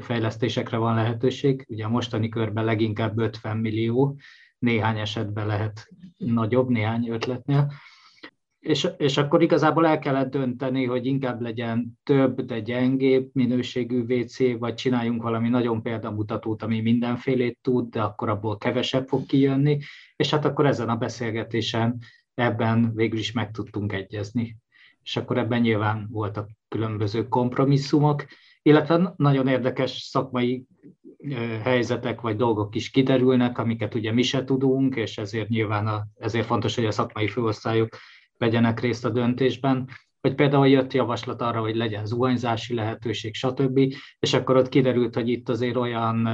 fejlesztésekre 0.00 0.76
van 0.76 0.94
lehetőség. 0.94 1.64
Ugye 1.68 1.84
a 1.84 1.88
mostani 1.88 2.28
körben 2.28 2.64
leginkább 2.64 3.18
50 3.18 3.56
millió, 3.56 4.18
néhány 4.58 4.98
esetben 4.98 5.46
lehet 5.46 5.88
nagyobb, 6.16 6.68
néhány 6.68 7.08
ötletnél. 7.08 7.72
És, 8.58 8.88
és 8.96 9.16
akkor 9.16 9.42
igazából 9.42 9.86
el 9.86 9.98
kellett 9.98 10.30
dönteni, 10.30 10.84
hogy 10.84 11.06
inkább 11.06 11.40
legyen 11.40 11.98
több, 12.02 12.40
de 12.40 12.60
gyengébb 12.60 13.30
minőségű 13.32 14.00
WC, 14.00 14.58
vagy 14.58 14.74
csináljunk 14.74 15.22
valami 15.22 15.48
nagyon 15.48 15.82
példamutatót, 15.82 16.62
ami 16.62 16.80
mindenfélét 16.80 17.58
tud, 17.62 17.88
de 17.88 18.02
akkor 18.02 18.28
abból 18.28 18.58
kevesebb 18.58 19.08
fog 19.08 19.26
kijönni, 19.26 19.78
és 20.16 20.30
hát 20.30 20.44
akkor 20.44 20.66
ezen 20.66 20.88
a 20.88 20.96
beszélgetésen 20.96 21.98
ebben 22.34 22.94
végül 22.94 23.18
is 23.18 23.32
meg 23.32 23.50
tudtunk 23.50 23.92
egyezni. 23.92 24.56
És 25.02 25.16
akkor 25.16 25.38
ebben 25.38 25.60
nyilván 25.60 26.06
voltak 26.10 26.50
különböző 26.68 27.28
kompromisszumok, 27.28 28.24
illetve 28.62 29.14
nagyon 29.16 29.46
érdekes 29.46 29.90
szakmai 29.90 30.66
helyzetek 31.62 32.20
vagy 32.20 32.36
dolgok 32.36 32.74
is 32.74 32.90
kiderülnek, 32.90 33.58
amiket 33.58 33.94
ugye 33.94 34.12
mi 34.12 34.22
se 34.22 34.44
tudunk, 34.44 34.96
és 34.96 35.18
ezért 35.18 35.48
nyilván 35.48 35.86
a, 35.86 36.06
ezért 36.16 36.46
fontos, 36.46 36.74
hogy 36.74 36.84
a 36.84 36.90
szakmai 36.90 37.28
főosztályok 37.28 37.88
vegyenek 38.38 38.80
részt 38.80 39.04
a 39.04 39.10
döntésben, 39.10 39.88
hogy 40.20 40.34
például 40.34 40.68
jött 40.68 40.92
javaslat 40.92 41.42
arra, 41.42 41.60
hogy 41.60 41.76
legyen 41.76 42.06
zuhanyzási 42.06 42.74
lehetőség, 42.74 43.34
stb., 43.34 43.78
és 44.18 44.32
akkor 44.32 44.56
ott 44.56 44.68
kiderült, 44.68 45.14
hogy 45.14 45.28
itt 45.28 45.48
azért 45.48 45.76
olyan 45.76 46.28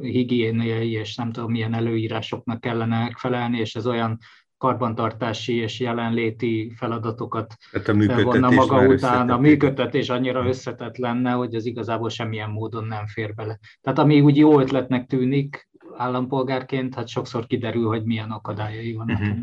higiéniai 0.00 0.92
és 0.92 1.14
nem 1.14 1.32
tudom 1.32 1.50
milyen 1.50 1.74
előírásoknak 1.74 2.60
kellene 2.60 2.98
megfelelni, 2.98 3.58
és 3.58 3.74
ez 3.74 3.86
olyan 3.86 4.18
karbantartási 4.58 5.54
és 5.54 5.80
jelenléti 5.80 6.72
feladatokat 6.76 7.56
hát 7.72 8.22
vonna 8.22 8.50
maga 8.50 8.86
után. 8.86 9.30
A 9.30 9.38
működtetés 9.38 10.08
annyira 10.08 10.46
összetett 10.46 10.96
lenne, 10.96 11.30
hogy 11.30 11.54
ez 11.54 11.66
igazából 11.66 12.08
semmilyen 12.08 12.50
módon 12.50 12.84
nem 12.84 13.06
fér 13.06 13.34
bele. 13.34 13.58
Tehát 13.80 13.98
ami 13.98 14.20
úgy 14.20 14.36
jó 14.36 14.60
ötletnek 14.60 15.06
tűnik 15.06 15.68
állampolgárként, 15.96 16.94
hát 16.94 17.08
sokszor 17.08 17.46
kiderül, 17.46 17.86
hogy 17.86 18.04
milyen 18.04 18.30
akadályai 18.30 18.92
vannak. 18.92 19.20
Uh-huh. 19.20 19.38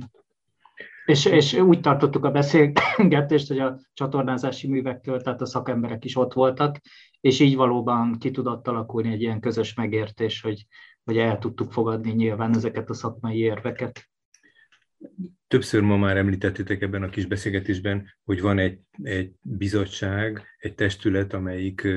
És, 1.06 1.26
és 1.26 1.54
úgy 1.54 1.80
tartottuk 1.80 2.26
a 2.26 2.32
beszélgetést, 2.32 3.48
hogy 3.48 3.60
a 3.60 3.80
csatornázási 3.94 4.68
művektől, 4.68 5.22
tehát 5.22 5.42
a 5.42 5.46
szakemberek 5.46 6.06
is 6.06 6.18
ott 6.18 6.34
voltak, 6.34 6.78
és 7.22 7.40
így 7.40 7.56
valóban 7.56 8.18
ki 8.20 8.32
tudott 8.32 8.68
alakulni 8.68 9.12
egy 9.12 9.22
ilyen 9.22 9.40
közös 9.40 9.74
megértés, 9.74 10.42
hogy, 10.42 10.66
hogy 11.04 11.18
el 11.18 11.38
tudtuk 11.38 11.72
fogadni 11.72 12.12
nyilván 12.12 12.56
ezeket 12.56 12.90
a 12.90 12.94
szakmai 12.94 13.38
érveket. 13.38 14.10
Többször 15.48 15.82
ma 15.82 15.98
már 15.98 16.18
említettétek 16.18 16.82
ebben 16.82 17.04
a 17.04 17.10
kis 17.10 17.26
beszélgetésben, 17.26 18.16
hogy 18.24 18.42
van 18.42 18.60
egy, 18.60 18.80
egy 19.04 19.32
bizottság, 19.42 20.42
egy 20.58 20.76
testület, 20.76 21.34
amelyik 21.34 21.88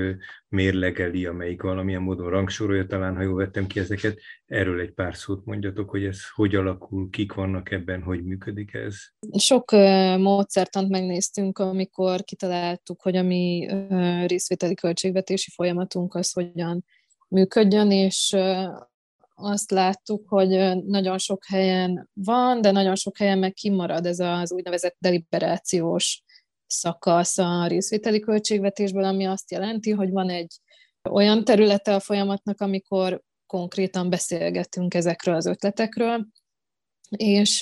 mérlegeli, 0.49 1.27
amelyik 1.27 1.63
valamilyen 1.63 2.03
módon 2.03 2.31
rangsorolja, 2.31 2.87
talán 2.87 3.17
ha 3.17 3.23
jól 3.23 3.37
vettem 3.37 3.67
ki 3.67 3.81
ezeket. 3.81 4.21
Erről 4.47 4.81
egy 4.81 4.93
pár 4.93 5.17
szót 5.17 5.45
mondjatok, 5.45 5.91
hogy 5.91 6.05
ez 6.05 6.19
hogy 6.35 6.55
alakul, 6.55 7.11
kik 7.11 7.33
vannak 7.33 7.71
ebben, 7.71 8.03
hogy 8.03 8.25
működik 8.25 8.75
ez? 8.75 8.97
Sok 9.39 9.71
módszertant 10.19 10.89
megnéztünk, 10.89 11.59
amikor 11.59 12.23
kitaláltuk, 12.23 13.03
hogy 13.03 13.17
a 13.17 13.23
mi 13.23 13.69
részvételi 14.27 14.75
költségvetési 14.75 15.51
folyamatunk 15.51 16.15
az 16.15 16.33
hogyan 16.33 16.85
működjön, 17.29 17.91
és 17.91 18.37
azt 19.41 19.71
láttuk, 19.71 20.29
hogy 20.29 20.49
nagyon 20.87 21.19
sok 21.19 21.45
helyen 21.47 22.09
van, 22.13 22.61
de 22.61 22.71
nagyon 22.71 22.95
sok 22.95 23.17
helyen 23.17 23.39
meg 23.39 23.53
kimarad 23.53 24.07
ez 24.07 24.19
az 24.19 24.53
úgynevezett 24.53 24.97
deliberációs 24.99 26.23
szakasz 26.67 27.39
a 27.39 27.67
részvételi 27.67 28.21
költségvetésből, 28.21 29.05
ami 29.05 29.27
azt 29.27 29.51
jelenti, 29.51 29.91
hogy 29.91 30.11
van 30.11 30.31
egy 30.31 30.55
olyan 31.11 31.45
területe 31.45 31.95
a 31.95 32.01
folyamatnak, 32.01 32.61
amikor 32.61 33.23
konkrétan 33.47 34.11
beszélgetünk 34.11 34.95
ezekről 34.95 35.35
az 35.35 35.47
ötletekről, 35.47 36.27
és 37.17 37.59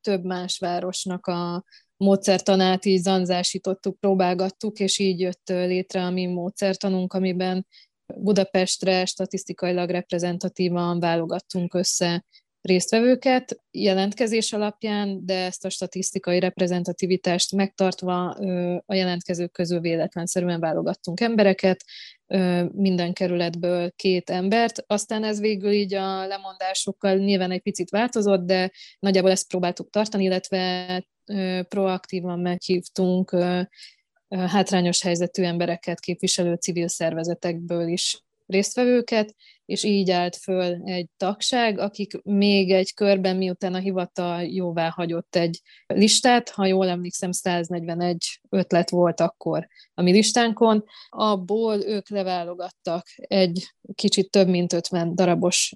több 0.00 0.24
más 0.24 0.58
városnak 0.58 1.26
a 1.26 1.64
módszertanát 1.96 2.84
így 2.84 3.02
zanzásítottuk, 3.02 4.00
próbálgattuk, 4.00 4.78
és 4.78 4.98
így 4.98 5.20
jött 5.20 5.48
létre 5.48 6.04
a 6.04 6.10
mi 6.10 6.26
módszertanunk, 6.26 7.12
amiben 7.12 7.66
Budapestre 8.16 9.04
statisztikailag 9.04 9.90
reprezentatívan 9.90 11.00
válogattunk 11.00 11.74
össze 11.74 12.24
résztvevőket 12.60 13.56
jelentkezés 13.70 14.52
alapján, 14.52 15.26
de 15.26 15.44
ezt 15.44 15.64
a 15.64 15.70
statisztikai 15.70 16.40
reprezentativitást 16.40 17.52
megtartva 17.52 18.30
a 18.86 18.94
jelentkezők 18.94 19.52
közül 19.52 19.80
véletlenszerűen 19.80 20.60
válogattunk 20.60 21.20
embereket, 21.20 21.84
minden 22.72 23.12
kerületből 23.12 23.90
két 23.96 24.30
embert. 24.30 24.84
Aztán 24.86 25.24
ez 25.24 25.40
végül 25.40 25.72
így 25.72 25.94
a 25.94 26.26
lemondásokkal 26.26 27.16
nyilván 27.16 27.50
egy 27.50 27.62
picit 27.62 27.90
változott, 27.90 28.46
de 28.46 28.70
nagyjából 28.98 29.30
ezt 29.30 29.48
próbáltuk 29.48 29.90
tartani, 29.90 30.24
illetve 30.24 31.06
proaktívan 31.68 32.38
meghívtunk 32.38 33.36
hátrányos 34.36 35.02
helyzetű 35.02 35.42
embereket 35.42 36.00
képviselő 36.00 36.54
civil 36.54 36.88
szervezetekből 36.88 37.88
is 37.88 38.22
résztvevőket, 38.46 39.34
és 39.64 39.84
így 39.84 40.10
állt 40.10 40.36
föl 40.36 40.82
egy 40.84 41.08
tagság, 41.16 41.78
akik 41.78 42.22
még 42.22 42.70
egy 42.70 42.94
körben, 42.94 43.36
miután 43.36 43.74
a 43.74 43.78
hivatal 43.78 44.42
jóvá 44.42 44.88
hagyott 44.88 45.36
egy 45.36 45.60
listát, 45.86 46.48
ha 46.48 46.66
jól 46.66 46.88
emlékszem, 46.88 47.32
141 47.32 48.40
ötlet 48.48 48.90
volt 48.90 49.20
akkor 49.20 49.68
a 49.94 50.02
mi 50.02 50.12
listánkon, 50.12 50.84
abból 51.08 51.84
ők 51.84 52.08
leválogattak 52.08 53.06
egy 53.16 53.74
kicsit 53.94 54.30
több 54.30 54.48
mint 54.48 54.72
50 54.72 55.14
darabos 55.14 55.72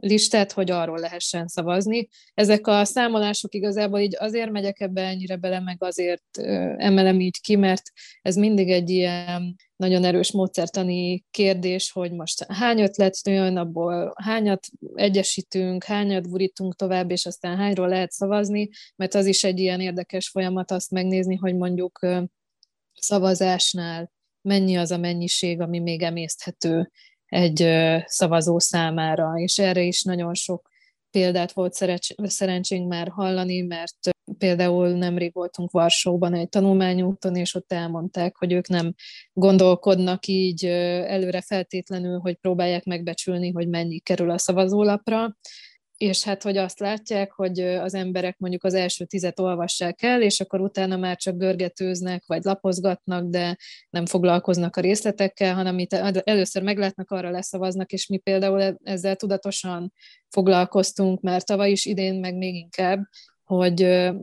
listát, 0.00 0.52
hogy 0.52 0.70
arról 0.70 0.98
lehessen 0.98 1.46
szavazni. 1.46 2.08
Ezek 2.34 2.66
a 2.66 2.84
számolások 2.84 3.54
igazából 3.54 4.00
így 4.00 4.16
azért 4.18 4.50
megyek 4.50 4.80
ebbe 4.80 5.02
ennyire 5.02 5.36
bele, 5.36 5.60
meg 5.60 5.76
azért 5.82 6.38
emelem 6.76 7.20
így 7.20 7.40
ki, 7.40 7.56
mert 7.56 7.82
ez 8.22 8.36
mindig 8.36 8.70
egy 8.70 8.90
ilyen 8.90 9.56
nagyon 9.76 10.04
erős 10.04 10.32
módszertani 10.32 11.24
kérdés, 11.30 11.90
hogy 11.92 12.12
most 12.12 12.44
hány 12.48 12.80
ötlet 12.80 13.28
jön, 13.28 13.56
abból 13.56 14.12
hányat 14.22 14.66
egyesítünk, 14.94 15.84
hányat 15.84 16.28
burítunk 16.28 16.76
tovább, 16.76 17.10
és 17.10 17.26
aztán 17.26 17.56
hányról 17.56 17.88
lehet 17.88 18.10
szavazni, 18.10 18.68
mert 18.96 19.14
az 19.14 19.26
is 19.26 19.44
egy 19.44 19.58
ilyen 19.58 19.80
érdekes 19.80 20.28
folyamat 20.28 20.70
azt 20.70 20.90
megnézni, 20.90 21.36
hogy 21.36 21.54
mondjuk 21.54 22.06
szavazásnál 22.94 24.12
mennyi 24.42 24.76
az 24.76 24.90
a 24.90 24.98
mennyiség, 24.98 25.60
ami 25.60 25.78
még 25.78 26.02
emészthető 26.02 26.90
egy 27.28 27.68
szavazó 28.06 28.58
számára, 28.58 29.32
és 29.34 29.58
erre 29.58 29.82
is 29.82 30.02
nagyon 30.02 30.34
sok 30.34 30.68
példát 31.10 31.52
volt 31.52 31.74
szerencsénk 32.22 32.88
már 32.88 33.08
hallani, 33.08 33.60
mert 33.60 33.96
például 34.38 34.88
nemrég 34.88 35.32
voltunk 35.32 35.70
Varsóban 35.70 36.34
egy 36.34 36.48
tanulmányúton, 36.48 37.36
és 37.36 37.54
ott 37.54 37.72
elmondták, 37.72 38.36
hogy 38.36 38.52
ők 38.52 38.68
nem 38.68 38.94
gondolkodnak 39.32 40.26
így 40.26 40.64
előre 40.64 41.40
feltétlenül, 41.40 42.18
hogy 42.18 42.36
próbálják 42.36 42.84
megbecsülni, 42.84 43.50
hogy 43.50 43.68
mennyi 43.68 43.98
kerül 43.98 44.30
a 44.30 44.38
szavazólapra, 44.38 45.36
és 45.98 46.24
hát, 46.24 46.42
hogy 46.42 46.56
azt 46.56 46.78
látják, 46.78 47.32
hogy 47.32 47.60
az 47.60 47.94
emberek 47.94 48.38
mondjuk 48.38 48.64
az 48.64 48.74
első 48.74 49.04
tizet 49.04 49.38
olvassák 49.40 50.02
el, 50.02 50.22
és 50.22 50.40
akkor 50.40 50.60
utána 50.60 50.96
már 50.96 51.16
csak 51.16 51.36
görgetőznek, 51.36 52.22
vagy 52.26 52.42
lapozgatnak, 52.44 53.28
de 53.28 53.56
nem 53.90 54.06
foglalkoznak 54.06 54.76
a 54.76 54.80
részletekkel, 54.80 55.54
hanem 55.54 55.78
itt 55.78 55.92
először 55.92 56.62
meglátnak, 56.62 57.10
arra 57.10 57.30
leszavaznak, 57.30 57.92
és 57.92 58.06
mi 58.06 58.16
például 58.16 58.78
ezzel 58.82 59.16
tudatosan 59.16 59.92
foglalkoztunk 60.28 61.20
már 61.20 61.42
tavaly 61.42 61.70
is, 61.70 61.84
idén 61.84 62.20
meg 62.20 62.36
még 62.36 62.54
inkább, 62.54 63.00
hogy 63.48 63.74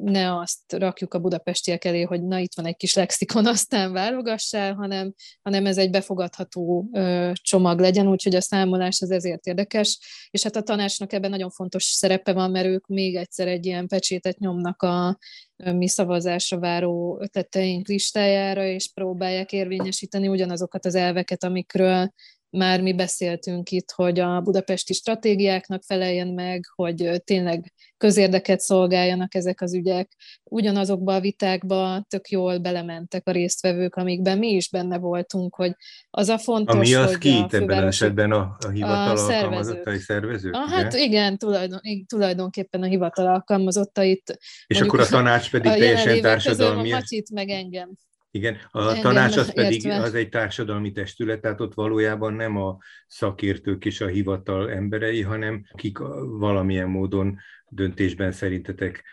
ne 0.04 0.38
azt 0.38 0.74
rakjuk 0.74 1.14
a 1.14 1.20
budapestiek 1.20 1.86
elé, 1.86 2.02
hogy 2.02 2.24
na 2.24 2.38
itt 2.38 2.56
van 2.56 2.66
egy 2.66 2.76
kis 2.76 2.94
lexikon, 2.94 3.46
aztán 3.56 3.94
válogassál, 3.94 4.74
hanem, 4.74 5.14
hanem 5.42 5.66
ez 5.66 5.78
egy 5.78 5.90
befogadható 5.90 6.90
csomag 7.34 7.80
legyen, 7.80 8.08
úgyhogy 8.08 8.36
a 8.36 8.42
számolás 8.42 9.02
az 9.02 9.12
ezért 9.12 9.46
érdekes, 9.46 10.00
és 10.30 10.44
hát 10.44 10.56
a 10.56 10.62
tanácsnak 10.62 11.14
ebben 11.14 11.30
nagyon 11.30 11.50
fontos 11.50 11.84
szerepe 11.84 12.34
van, 12.34 12.52
mert 12.52 12.66
ők 12.66 12.88
még 12.88 13.16
egyszer 13.16 13.48
egy 13.48 13.66
ilyen 13.66 13.88
pecsétet 13.88 14.38
nyomnak 14.38 14.82
a 14.82 15.18
mi 15.56 15.88
szavazásra 15.88 16.60
váró 16.60 17.20
ötleteink 17.22 17.88
listájára, 17.88 18.66
és 18.66 18.92
próbálják 18.94 19.52
érvényesíteni 19.52 20.28
ugyanazokat 20.28 20.86
az 20.86 20.96
elveket, 20.96 21.44
amikről 21.44 22.14
már 22.56 22.82
mi 22.82 22.94
beszéltünk 22.94 23.72
itt, 23.72 23.92
hogy 23.92 24.20
a 24.20 24.42
budapesti 24.42 24.94
stratégiáknak 24.94 25.84
feleljen 25.84 26.28
meg, 26.28 26.66
hogy 26.76 27.22
tényleg 27.24 27.74
közérdeket 27.98 28.60
szolgáljanak 28.60 29.36
ezek 29.36 29.62
az 29.62 29.74
ügyek. 29.74 30.12
Ugyanazokba 30.44 31.16
a 31.16 31.20
vitákba 31.20 32.06
tök 32.10 32.30
jól 32.30 32.58
belementek 32.58 33.28
a 33.28 33.32
résztvevők, 33.32 33.96
amikben 33.96 34.38
mi 34.38 34.48
is 34.48 34.70
benne 34.70 34.98
voltunk, 34.98 35.56
hogy 35.56 35.76
az 36.10 36.30
a 36.30 36.38
fontos, 36.38 36.76
Ami 36.76 36.94
az 36.94 37.08
hogy 37.08 37.18
ki 37.18 37.30
a 37.30 37.48
ebben 37.52 37.78
az 37.78 37.88
esetben 37.88 38.32
a, 38.32 38.56
a 38.60 38.70
hivatal 38.70 39.18
a 39.18 39.22
alkalmazottai 39.22 40.00
szervezők? 40.00 40.54
Ah, 40.54 40.70
hát 40.70 40.94
igen, 40.94 41.38
tulajdon, 41.38 41.80
tulajdonképpen 42.08 42.82
a 42.82 42.86
hivatal 42.86 43.28
alkalmazottait. 43.28 44.38
És 44.68 44.82
akkor 44.82 45.00
a 45.00 45.06
tanács 45.06 45.52
pedig 45.52 45.72
a 45.72 45.76
teljesen 45.76 46.22
társadalmi. 46.22 46.92
A 46.92 46.96
Macsit 46.96 47.32
meg 47.32 47.50
engem. 47.50 47.90
Igen, 48.36 48.58
a 48.72 49.00
tanács 49.00 49.38
az 49.38 49.54
pedig 49.54 49.88
az 49.88 50.14
egy 50.14 50.30
társadalmi 50.30 50.92
testület, 50.92 51.42
tehát 51.42 51.62
ott 51.62 51.74
valójában 51.74 52.34
nem 52.34 52.58
a 52.58 52.78
szakértők 53.08 53.86
és 53.86 54.02
a 54.02 54.08
hivatal 54.08 54.72
emberei, 54.72 55.22
hanem 55.22 55.66
akik 55.72 55.98
valamilyen 56.38 56.90
módon 56.90 57.38
döntésben 57.68 58.32
szerintetek 58.32 59.04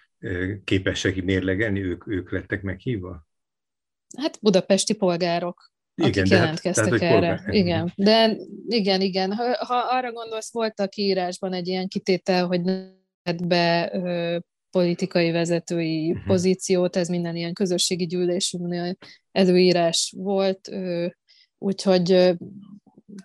képesek 0.65 1.23
mérlegelni, 1.23 1.83
ők, 1.83 2.07
ők 2.07 2.31
lettek 2.31 2.63
meghívva? 2.63 3.27
Hát 4.19 4.39
budapesti 4.41 4.95
polgárok, 4.95 5.73
igen, 5.95 6.11
akik 6.11 6.23
hát- 6.23 6.41
jelentkeztek 6.41 6.91
hát, 6.91 7.03
erre. 7.03 7.11
Polgár. 7.13 7.55
Igen, 7.55 7.93
de 7.97 8.37
igen, 8.69 9.01
igen. 9.01 9.33
Ha, 9.33 9.65
ha 9.67 9.75
arra 9.75 10.13
gondolsz, 10.13 10.53
volt 10.53 10.81
a 10.81 10.89
kiírásban 10.89 11.53
egy 11.53 11.69
ilyen 11.69 11.89
kitétel, 11.89 12.47
hogy 12.47 12.63
be 13.47 13.91
politikai 14.73 15.31
vezetői 15.31 16.11
uh-huh. 16.11 16.27
pozíciót, 16.27 16.97
ez 16.97 17.09
minden 17.09 17.37
ilyen 17.37 17.53
közösségi 17.53 18.07
gyűlésünknél 18.07 18.97
előírás 19.33 20.15
volt, 20.17 20.71
úgyhogy 21.59 22.37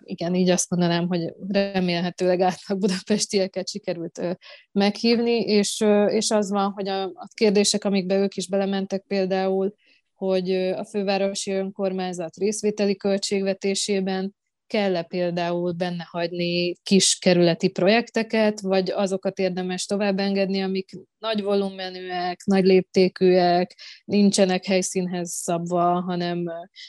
igen, 0.02 0.34
így 0.34 0.50
azt 0.50 0.70
mondanám, 0.70 1.06
hogy 1.08 1.34
remélhetőleg 1.48 2.40
átlag 2.40 2.78
budapestieket 2.78 3.68
sikerült 3.68 4.38
meghívni, 4.72 5.40
és, 5.40 5.84
és 6.08 6.30
az 6.30 6.50
van, 6.50 6.70
hogy 6.70 6.88
a, 6.88 7.02
a 7.02 7.28
kérdések, 7.34 7.84
amikbe 7.84 8.18
ők 8.18 8.36
is 8.36 8.48
belementek 8.48 9.04
például, 9.06 9.74
hogy 10.14 10.50
a 10.52 10.84
fővárosi 10.84 11.50
önkormányzat 11.50 12.36
részvételi 12.36 12.96
költségvetésében 12.96 14.34
kell-e 14.68 15.02
például 15.02 15.72
benne 15.72 16.06
hagyni 16.10 16.74
kis 16.82 17.18
kerületi 17.18 17.68
projekteket, 17.68 18.60
vagy 18.60 18.90
azokat 18.90 19.38
érdemes 19.38 19.86
tovább 19.86 20.18
engedni, 20.18 20.62
amik 20.62 20.90
nagy 21.18 21.42
volumenűek, 21.42 22.44
nagy 22.44 22.64
léptékűek, 22.64 23.76
nincsenek 24.04 24.64
helyszínhez 24.64 25.30
szabva, 25.30 26.00
hanem, 26.00 26.44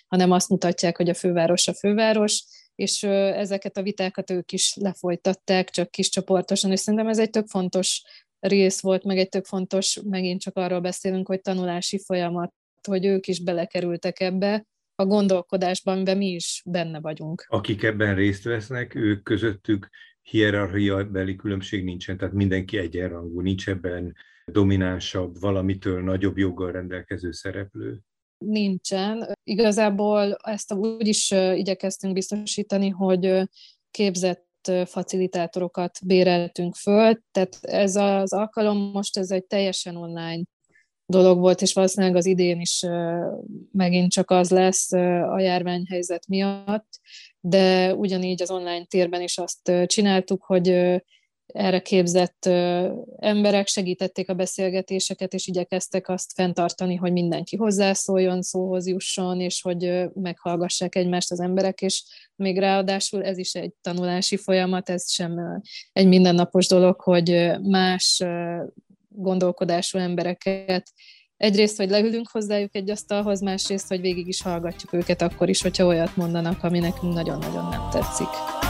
hanem 0.07 0.31
azt 0.31 0.49
mutatják, 0.49 0.97
hogy 0.97 1.09
a 1.09 1.13
főváros 1.13 1.67
a 1.67 1.73
főváros, 1.73 2.43
és 2.75 3.03
ezeket 3.03 3.77
a 3.77 3.81
vitákat 3.81 4.31
ők 4.31 4.51
is 4.51 4.75
lefolytatták, 4.75 5.69
csak 5.69 5.91
kis 5.91 6.09
csoportosan, 6.09 6.71
és 6.71 6.79
szerintem 6.79 7.09
ez 7.09 7.19
egy 7.19 7.29
tök 7.29 7.47
fontos 7.47 8.01
rész 8.39 8.81
volt, 8.81 9.03
meg 9.03 9.17
egy 9.17 9.29
tök 9.29 9.45
fontos, 9.45 9.99
megint 10.03 10.41
csak 10.41 10.57
arról 10.57 10.79
beszélünk, 10.79 11.27
hogy 11.27 11.41
tanulási 11.41 11.99
folyamat, 12.05 12.53
hogy 12.87 13.05
ők 13.05 13.27
is 13.27 13.39
belekerültek 13.43 14.19
ebbe, 14.19 14.65
a 14.99 15.05
gondolkodásban, 15.05 15.93
amiben 15.93 16.17
mi 16.17 16.27
is 16.27 16.61
benne 16.65 16.99
vagyunk. 16.99 17.45
Akik 17.47 17.83
ebben 17.83 18.15
részt 18.15 18.43
vesznek, 18.43 18.95
ők 18.95 19.23
közöttük 19.23 19.89
hierarchia 20.21 21.03
beli 21.03 21.35
különbség 21.35 21.83
nincsen, 21.83 22.17
tehát 22.17 22.33
mindenki 22.33 22.77
egyenrangú, 22.77 23.41
nincs 23.41 23.69
ebben 23.69 24.15
dominánsabb, 24.45 25.39
valamitől 25.39 26.03
nagyobb 26.03 26.37
joggal 26.37 26.71
rendelkező 26.71 27.31
szereplő. 27.31 27.99
Nincsen. 28.45 29.33
Igazából 29.43 30.35
ezt 30.43 30.73
úgy 30.73 31.07
is 31.07 31.31
igyekeztünk 31.53 32.13
biztosítani, 32.13 32.89
hogy 32.89 33.49
képzett 33.91 34.47
facilitátorokat 34.85 35.99
béreltünk 36.05 36.75
föl, 36.75 37.21
tehát 37.31 37.57
ez 37.61 37.95
az 37.95 38.33
alkalom 38.33 38.77
most 38.77 39.17
ez 39.17 39.31
egy 39.31 39.45
teljesen 39.45 39.95
online 39.95 40.43
dolog 41.09 41.39
volt, 41.39 41.61
és 41.61 41.73
valószínűleg 41.73 42.15
az 42.15 42.25
idén 42.25 42.59
is 42.59 42.85
megint 43.71 44.11
csak 44.11 44.31
az 44.31 44.49
lesz 44.49 44.91
a 45.31 45.39
járványhelyzet 45.39 46.27
miatt, 46.27 46.99
de 47.39 47.95
ugyanígy 47.95 48.41
az 48.41 48.51
online 48.51 48.85
térben 48.85 49.21
is 49.21 49.37
azt 49.37 49.71
csináltuk, 49.85 50.43
hogy 50.43 50.99
erre 51.53 51.79
képzett 51.79 52.45
emberek 53.17 53.67
segítették 53.67 54.29
a 54.29 54.33
beszélgetéseket, 54.33 55.33
és 55.33 55.47
igyekeztek 55.47 56.09
azt 56.09 56.31
fenntartani, 56.33 56.95
hogy 56.95 57.11
mindenki 57.11 57.55
hozzászóljon, 57.55 58.41
szóhoz 58.41 58.87
jusson, 58.87 59.41
és 59.41 59.61
hogy 59.61 60.09
meghallgassák 60.13 60.95
egymást 60.95 61.31
az 61.31 61.39
emberek, 61.39 61.81
és 61.81 62.03
még 62.35 62.59
ráadásul 62.59 63.23
ez 63.23 63.37
is 63.37 63.53
egy 63.53 63.73
tanulási 63.81 64.37
folyamat, 64.37 64.89
ez 64.89 65.11
sem 65.11 65.61
egy 65.91 66.07
mindennapos 66.07 66.67
dolog, 66.67 67.01
hogy 67.01 67.51
más 67.61 68.23
gondolkodású 69.21 69.97
embereket. 69.97 70.91
Egyrészt, 71.37 71.77
hogy 71.77 71.89
leülünk 71.89 72.29
hozzájuk 72.31 72.75
egy 72.75 72.89
asztalhoz, 72.89 73.41
másrészt, 73.41 73.87
hogy 73.87 74.01
végig 74.01 74.27
is 74.27 74.41
hallgatjuk 74.41 74.93
őket 74.93 75.21
akkor 75.21 75.49
is, 75.49 75.61
hogyha 75.61 75.85
olyat 75.85 76.15
mondanak, 76.15 76.63
ami 76.63 76.79
nekünk 76.79 77.13
nagyon-nagyon 77.13 77.69
nem 77.69 77.89
tetszik. 77.91 78.68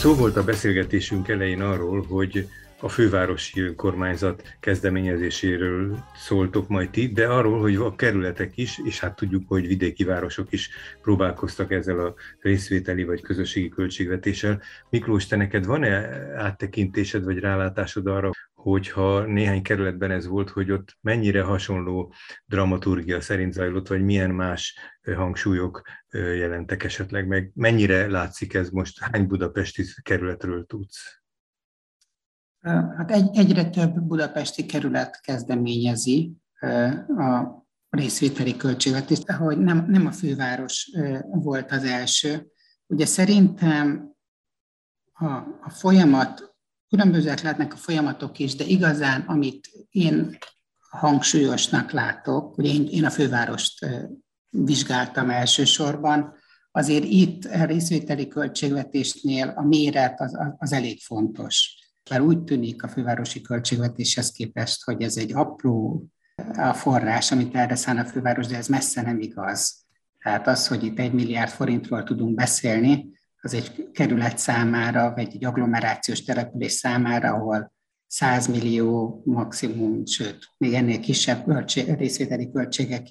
Szó 0.00 0.14
volt 0.14 0.36
a 0.36 0.44
beszélgetésünk 0.44 1.28
elején 1.28 1.62
arról, 1.62 2.02
hogy 2.08 2.48
a 2.80 2.88
fővárosi 2.88 3.60
önkormányzat 3.60 4.42
kezdeményezéséről 4.60 6.04
szóltok 6.14 6.68
majd 6.68 6.90
ti, 6.90 7.08
de 7.08 7.26
arról, 7.26 7.60
hogy 7.60 7.74
a 7.74 7.94
kerületek 7.94 8.56
is, 8.56 8.80
és 8.84 9.00
hát 9.00 9.16
tudjuk, 9.16 9.42
hogy 9.48 9.66
vidéki 9.66 10.04
városok 10.04 10.52
is 10.52 10.70
próbálkoztak 11.02 11.72
ezzel 11.72 11.98
a 11.98 12.14
részvételi 12.38 13.04
vagy 13.04 13.20
közösségi 13.20 13.68
költségvetéssel. 13.68 14.62
Miklós, 14.90 15.26
te 15.26 15.36
neked 15.36 15.66
van-e 15.66 16.08
áttekintésed 16.36 17.24
vagy 17.24 17.38
rálátásod 17.38 18.06
arra, 18.06 18.30
hogyha 18.54 19.20
néhány 19.24 19.62
kerületben 19.62 20.10
ez 20.10 20.26
volt, 20.26 20.50
hogy 20.50 20.70
ott 20.70 20.96
mennyire 21.00 21.42
hasonló 21.42 22.12
dramaturgia 22.46 23.20
szerint 23.20 23.52
zajlott, 23.52 23.88
vagy 23.88 24.02
milyen 24.02 24.30
más 24.30 24.74
hangsúlyok 25.16 25.82
jelentek 26.12 26.84
esetleg, 26.84 27.26
meg 27.26 27.50
mennyire 27.54 28.06
látszik 28.06 28.54
ez 28.54 28.70
most, 28.70 28.98
hány 28.98 29.26
budapesti 29.26 29.84
kerületről 30.02 30.66
tudsz? 30.66 31.20
Hát 32.96 33.10
egy, 33.10 33.36
egyre 33.36 33.70
több 33.70 34.00
budapesti 34.00 34.66
kerület 34.66 35.20
kezdeményezi 35.20 36.32
a 37.16 37.60
részvételi 37.90 38.56
költségvetést, 38.56 39.30
hogy 39.30 39.58
nem, 39.58 39.86
nem 39.88 40.06
a 40.06 40.12
főváros 40.12 40.90
volt 41.30 41.70
az 41.70 41.84
első. 41.84 42.46
Ugye 42.86 43.06
szerintem 43.06 44.14
a, 45.12 45.26
a 45.60 45.70
folyamat, 45.70 46.54
különbözőek 46.88 47.40
lehetnek 47.40 47.72
a 47.72 47.76
folyamatok 47.76 48.38
is, 48.38 48.54
de 48.54 48.64
igazán, 48.64 49.20
amit 49.20 49.70
én 49.90 50.38
hangsúlyosnak 50.90 51.90
látok, 51.90 52.54
hogy 52.54 52.66
én, 52.66 52.86
én 52.86 53.04
a 53.04 53.10
fővárost 53.10 53.86
vizsgáltam 54.50 55.30
elsősorban, 55.30 56.34
azért 56.70 57.04
itt 57.04 57.44
a 57.44 57.64
részvételi 57.64 58.28
költségvetésnél 58.28 59.52
a 59.56 59.62
méret 59.62 60.20
az, 60.20 60.38
az, 60.58 60.72
elég 60.72 61.00
fontos. 61.00 61.74
Bár 62.10 62.20
úgy 62.20 62.42
tűnik 62.42 62.82
a 62.82 62.88
fővárosi 62.88 63.40
költségvetéshez 63.40 64.30
képest, 64.30 64.84
hogy 64.84 65.02
ez 65.02 65.16
egy 65.16 65.32
apró 65.32 66.04
a 66.56 66.72
forrás, 66.72 67.32
amit 67.32 67.54
erre 67.54 67.74
szán 67.74 67.98
a 67.98 68.04
főváros, 68.04 68.46
de 68.46 68.56
ez 68.56 68.66
messze 68.66 69.02
nem 69.02 69.20
igaz. 69.20 69.84
Tehát 70.18 70.46
az, 70.46 70.66
hogy 70.66 70.84
itt 70.84 70.98
egy 70.98 71.12
milliárd 71.12 71.50
forintról 71.50 72.02
tudunk 72.02 72.34
beszélni, 72.34 73.08
az 73.40 73.54
egy 73.54 73.90
kerület 73.92 74.38
számára, 74.38 75.12
vagy 75.14 75.34
egy 75.34 75.44
agglomerációs 75.44 76.22
település 76.22 76.72
számára, 76.72 77.32
ahol 77.32 77.72
100 78.10 78.46
millió 78.46 79.22
maximum, 79.24 80.06
sőt, 80.06 80.48
még 80.58 80.74
ennél 80.74 81.00
kisebb 81.00 81.44
költség, 81.44 81.94
részvételi 81.94 82.50
költségek, 82.50 83.06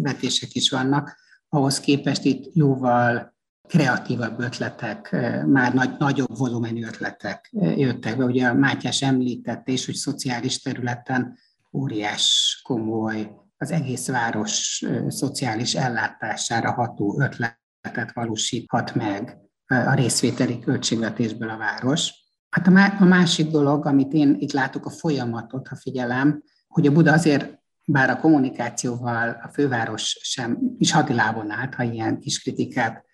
vetések 0.00 0.54
is 0.54 0.70
vannak, 0.70 1.16
ahhoz 1.48 1.80
képest 1.80 2.24
itt 2.24 2.54
jóval 2.54 3.36
kreatívabb 3.68 4.40
ötletek, 4.40 5.10
már 5.46 5.74
nagy, 5.74 5.90
nagyobb 5.98 6.38
volumenű 6.38 6.84
ötletek 6.84 7.48
jöttek 7.52 8.16
be. 8.16 8.24
Ugye 8.24 8.52
Mátyás 8.52 9.02
említette 9.02 9.72
is, 9.72 9.86
hogy 9.86 9.94
szociális 9.94 10.62
területen 10.62 11.38
óriás, 11.72 12.60
komoly, 12.64 13.30
az 13.56 13.70
egész 13.70 14.08
város 14.08 14.84
szociális 15.08 15.74
ellátására 15.74 16.72
ható 16.72 17.20
ötletet 17.20 18.12
valósíthat 18.12 18.94
meg 18.94 19.38
a 19.66 19.94
részvételi 19.94 20.58
költségvetésből 20.58 21.50
a 21.50 21.56
város. 21.56 22.12
Hát 22.58 23.00
a 23.00 23.04
másik 23.04 23.50
dolog, 23.50 23.86
amit 23.86 24.12
én 24.12 24.36
itt 24.38 24.52
látok 24.52 24.86
a 24.86 24.90
folyamatot, 24.90 25.68
ha 25.68 25.76
figyelem, 25.76 26.42
hogy 26.68 26.86
a 26.86 26.92
Buda 26.92 27.12
azért, 27.12 27.58
bár 27.84 28.10
a 28.10 28.20
kommunikációval 28.20 29.40
a 29.42 29.48
főváros 29.48 30.18
sem 30.22 30.58
is 30.78 30.92
hadilábon 30.92 31.50
állt, 31.50 31.74
ha 31.74 31.82
ilyen 31.82 32.20
kis 32.20 32.42
kritikát 32.42 33.04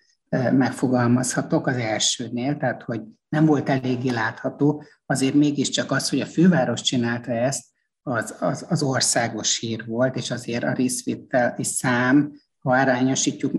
megfogalmazhatok 0.51 1.67
az 1.67 1.75
elsőnél, 1.75 2.57
tehát 2.57 2.83
hogy 2.83 3.01
nem 3.29 3.45
volt 3.45 3.69
eléggé 3.69 4.09
látható, 4.09 4.83
azért 5.05 5.33
mégiscsak 5.33 5.91
az, 5.91 6.09
hogy 6.09 6.19
a 6.19 6.25
főváros 6.25 6.81
csinálta 6.81 7.31
ezt, 7.31 7.65
az, 8.01 8.35
az, 8.39 8.65
az 8.69 8.83
országos 8.83 9.59
hír 9.59 9.85
volt, 9.85 10.15
és 10.15 10.31
azért 10.31 10.63
a 10.63 10.73
részvételi 10.73 11.63
szám, 11.63 12.31
ha 12.59 12.71
arányosítjuk, 12.71 13.53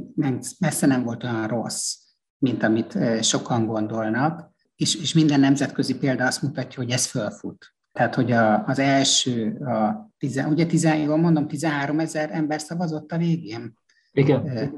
messze 0.58 0.86
nem 0.86 1.02
volt 1.02 1.24
olyan 1.24 1.46
rossz, 1.46 1.94
mint 2.38 2.62
amit 2.62 2.98
sokan 3.22 3.66
gondolnak, 3.66 4.54
és, 4.76 4.94
és 4.94 5.14
minden 5.14 5.40
nemzetközi 5.40 5.96
példa 5.96 6.26
azt 6.26 6.42
mutatja, 6.42 6.82
hogy 6.82 6.92
ez 6.92 7.06
fölfut. 7.06 7.74
Tehát, 7.92 8.14
hogy 8.14 8.32
a, 8.32 8.64
az 8.64 8.78
első, 8.78 9.56
a 9.56 10.10
tizen, 10.18 10.48
ugye 10.48 10.66
tizen, 10.66 10.96
jól 10.96 11.16
mondom, 11.16 11.48
13 11.48 11.98
ezer 11.98 12.30
ember 12.32 12.60
szavazott 12.60 13.12
a 13.12 13.18
végén. 13.18 13.78
Igen. 14.12 14.72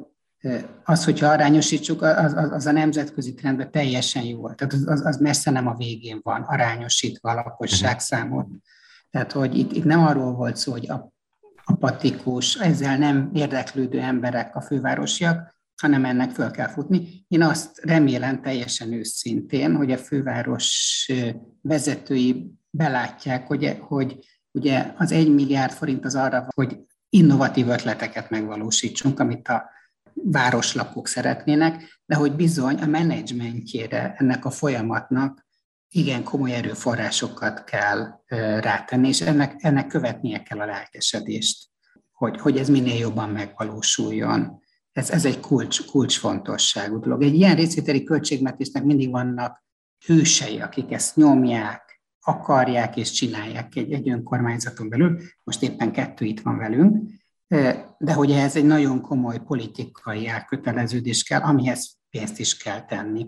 Az, 0.84 1.04
hogyha 1.04 1.26
arányosítsuk, 1.26 2.02
az, 2.02 2.32
az, 2.32 2.52
az 2.52 2.66
a 2.66 2.72
nemzetközi 2.72 3.34
trendben 3.34 3.70
teljesen 3.70 4.24
jó. 4.24 4.52
Tehát 4.52 4.72
az, 4.72 5.06
az, 5.06 5.16
messze 5.16 5.50
nem 5.50 5.66
a 5.66 5.74
végén 5.74 6.20
van 6.22 6.42
arányosítva 6.42 7.30
a 7.30 7.34
lakosság 7.34 8.00
számot. 8.00 8.46
Tehát, 9.11 9.32
hogy 9.32 9.58
itt, 9.58 9.72
itt 9.72 9.84
nem 9.84 10.04
arról 10.04 10.32
volt 10.32 10.56
szó, 10.56 10.72
hogy 10.72 10.90
apatikus, 11.64 12.56
ezzel 12.56 12.98
nem 12.98 13.30
érdeklődő 13.32 14.00
emberek 14.00 14.56
a 14.56 14.61
fővárosiak, 14.61 15.58
hanem 15.83 16.05
ennek 16.05 16.31
föl 16.31 16.51
kell 16.51 16.69
futni. 16.69 17.25
Én 17.29 17.43
azt 17.43 17.81
remélem 17.83 18.43
teljesen 18.43 18.93
őszintén, 18.93 19.77
hogy 19.77 19.93
a 19.93 19.99
főváros 19.99 21.11
vezetői 21.61 22.53
belátják, 22.71 23.47
hogy, 23.47 23.77
hogy 23.81 24.19
ugye 24.51 24.93
az 24.97 25.12
egy 25.12 25.35
milliárd 25.35 25.73
forint 25.73 26.05
az 26.05 26.14
arra, 26.14 26.47
hogy 26.55 26.79
innovatív 27.09 27.69
ötleteket 27.69 28.31
megvalósítsunk, 28.31 29.21
amit 29.21 29.49
a 29.49 29.71
városlakók 30.12 31.09
szeretnének, 31.09 32.01
de 32.07 32.14
hogy 32.14 32.33
bizony 32.33 32.77
a 32.77 32.87
menedzsmentjére 32.87 34.14
ennek 34.19 34.45
a 34.45 34.51
folyamatnak 34.51 35.47
igen 35.91 36.25
komoly 36.25 36.55
erőforrásokat 36.55 37.64
kell 37.64 38.21
rátenni, 38.61 39.09
és 39.09 39.21
ennek, 39.21 39.55
ennek 39.59 39.87
követnie 39.87 40.43
kell 40.43 40.61
a 40.61 40.64
lelkesedést, 40.64 41.69
hogy, 42.12 42.41
hogy 42.41 42.57
ez 42.59 42.69
minél 42.69 42.99
jobban 42.99 43.29
megvalósuljon. 43.29 44.62
Ez, 44.98 45.11
ez 45.11 45.24
egy 45.24 45.40
kulcs, 45.40 45.84
kulcsfontosságú 45.84 46.98
dolog. 47.00 47.22
Egy 47.22 47.34
ilyen 47.34 47.56
részvételi 47.56 48.02
költségvetésnek 48.02 48.84
mindig 48.84 49.11
vannak 49.11 49.64
hősei, 50.06 50.61
akik 50.61 50.92
ezt 50.92 51.16
nyomják, 51.16 52.02
akarják 52.20 52.96
és 52.96 53.11
csinálják 53.11 53.76
egy, 53.76 53.92
egy 53.92 54.11
önkormányzaton 54.11 54.88
belül. 54.88 55.20
Most 55.44 55.62
éppen 55.62 55.92
kettő 55.92 56.24
itt 56.24 56.40
van 56.40 56.56
velünk, 56.56 57.11
de 57.98 58.12
hogy 58.12 58.30
ez 58.30 58.56
egy 58.56 58.64
nagyon 58.64 59.00
komoly 59.00 59.38
politikai 59.38 60.26
elköteleződés 60.26 61.22
kell, 61.22 61.40
amihez 61.40 61.96
pénzt 62.11 62.38
is 62.38 62.56
kell 62.56 62.84
tenni 62.84 63.26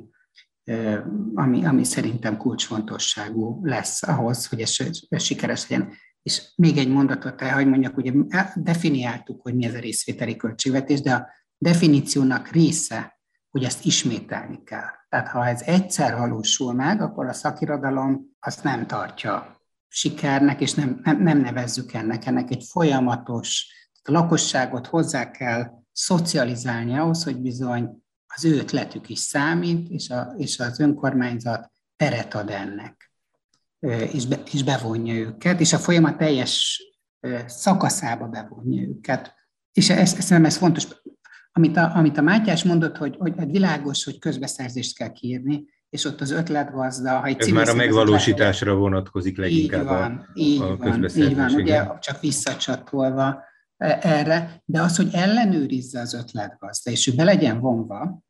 ami, 1.35 1.64
ami 1.64 1.85
szerintem 1.85 2.37
kulcsfontosságú 2.37 3.61
lesz 3.62 4.02
ahhoz, 4.02 4.46
hogy 4.46 4.61
ez, 4.61 4.76
ez 5.09 5.22
sikeres 5.22 5.68
legyen. 5.68 5.92
És 6.22 6.52
még 6.56 6.76
egy 6.76 6.88
mondatot 6.88 7.42
el, 7.42 7.54
hogy 7.54 7.66
mondjak, 7.66 7.96
ugye 7.96 8.12
definiáltuk, 8.54 9.42
hogy 9.42 9.54
mi 9.54 9.64
ez 9.64 9.74
a 9.74 9.78
részvételi 9.78 10.37
költségvetés, 10.37 11.00
de 11.00 11.14
a 11.14 11.28
definíciónak 11.62 12.49
része, 12.49 13.18
hogy 13.51 13.64
ezt 13.64 13.85
ismételni 13.85 14.62
kell. 14.64 14.88
Tehát 15.09 15.29
ha 15.29 15.46
ez 15.46 15.62
egyszer 15.62 16.16
valósul 16.16 16.73
meg, 16.73 17.03
akkor 17.03 17.27
a 17.27 17.33
szakirodalom 17.33 18.37
azt 18.40 18.62
nem 18.62 18.87
tartja 18.87 19.61
sikernek, 19.88 20.61
és 20.61 20.75
nem, 20.75 21.01
nem, 21.05 21.23
nem 21.23 21.38
nevezzük 21.38 21.92
ennek. 21.92 22.27
Ennek 22.27 22.51
egy 22.51 22.64
folyamatos, 22.70 23.66
a 24.03 24.12
lakosságot 24.12 24.87
hozzá 24.87 25.31
kell 25.31 25.70
szocializálni 25.92 26.99
ahhoz, 26.99 27.25
hogy 27.25 27.40
bizony 27.40 28.03
az 28.27 28.44
ő 28.44 28.59
ötletük 28.59 29.09
is 29.09 29.18
számít, 29.18 29.88
és, 29.88 30.11
a, 30.11 30.35
és 30.37 30.59
az 30.59 30.81
önkormányzat 30.81 31.73
teret 31.96 32.35
ad 32.35 32.51
ennek, 32.51 33.12
és, 34.12 34.27
be, 34.27 34.42
és 34.53 34.62
bevonja 34.62 35.14
őket, 35.14 35.61
és 35.61 35.73
a 35.73 35.79
folyamat 35.79 36.16
teljes 36.16 36.83
szakaszába 37.46 38.27
bevonja 38.27 38.83
őket. 38.83 39.35
És 39.73 39.90
ez, 39.90 40.14
ez, 40.14 40.31
ez 40.31 40.57
fontos. 40.57 40.87
Amit 41.53 41.77
a, 41.77 41.93
amit 41.95 42.19
a 42.19 42.23
Mátyás 42.23 42.65
mondott, 42.65 42.97
hogy, 42.97 43.17
hogy 43.19 43.51
világos, 43.51 44.05
hogy 44.05 44.19
közbeszerzést 44.19 44.97
kell 44.97 45.13
kiírni, 45.13 45.65
és 45.91 46.05
ott 46.05 46.21
az 46.21 46.31
ötletgazda, 46.31 47.19
ha 47.19 47.27
egy 47.27 47.41
Ez 47.41 47.49
már 47.49 47.69
a 47.69 47.75
megvalósításra 47.75 48.75
vonatkozik 48.75 49.37
leginkább 49.37 49.81
így 49.81 49.87
van, 49.87 50.13
a, 50.13 50.31
így 50.35 50.61
a 50.61 50.77
van, 50.77 51.05
így 51.17 51.37
van, 51.37 51.55
ugye 51.55 51.87
csak 52.01 52.21
visszacsatolva 52.21 53.43
erre, 54.01 54.63
de 54.65 54.81
az, 54.81 54.97
hogy 54.97 55.09
ellenőrizze 55.13 56.01
az 56.01 56.15
ötletgazda, 56.15 56.91
és 56.91 57.07
ő 57.07 57.15
be 57.15 57.25
legyen 57.25 57.61
vonva, 57.61 58.23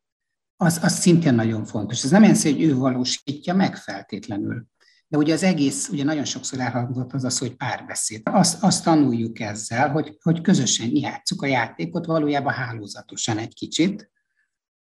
az, 0.57 0.79
az 0.83 0.93
szintén 0.93 1.33
nagyon 1.33 1.65
fontos. 1.65 2.03
Ez 2.03 2.11
nem 2.11 2.21
jelenti, 2.21 2.51
hogy 2.51 2.61
ő 2.61 2.75
valósítja 2.75 3.53
meg 3.53 3.75
feltétlenül. 3.75 4.65
De 5.11 5.17
ugye 5.17 5.33
az 5.33 5.43
egész, 5.43 5.89
ugye 5.89 6.03
nagyon 6.03 6.25
sokszor 6.25 6.59
elhangzott 6.59 7.13
az 7.13 7.23
az, 7.23 7.37
hogy 7.37 7.55
párbeszéd. 7.55 8.21
Azt, 8.23 8.63
azt 8.63 8.83
tanuljuk 8.83 9.39
ezzel, 9.39 9.89
hogy, 9.89 10.17
hogy 10.21 10.41
közösen 10.41 10.89
játszuk 10.91 11.41
a 11.41 11.45
játékot 11.45 12.05
valójában 12.05 12.53
hálózatosan 12.53 13.37
egy 13.37 13.53
kicsit, 13.53 14.11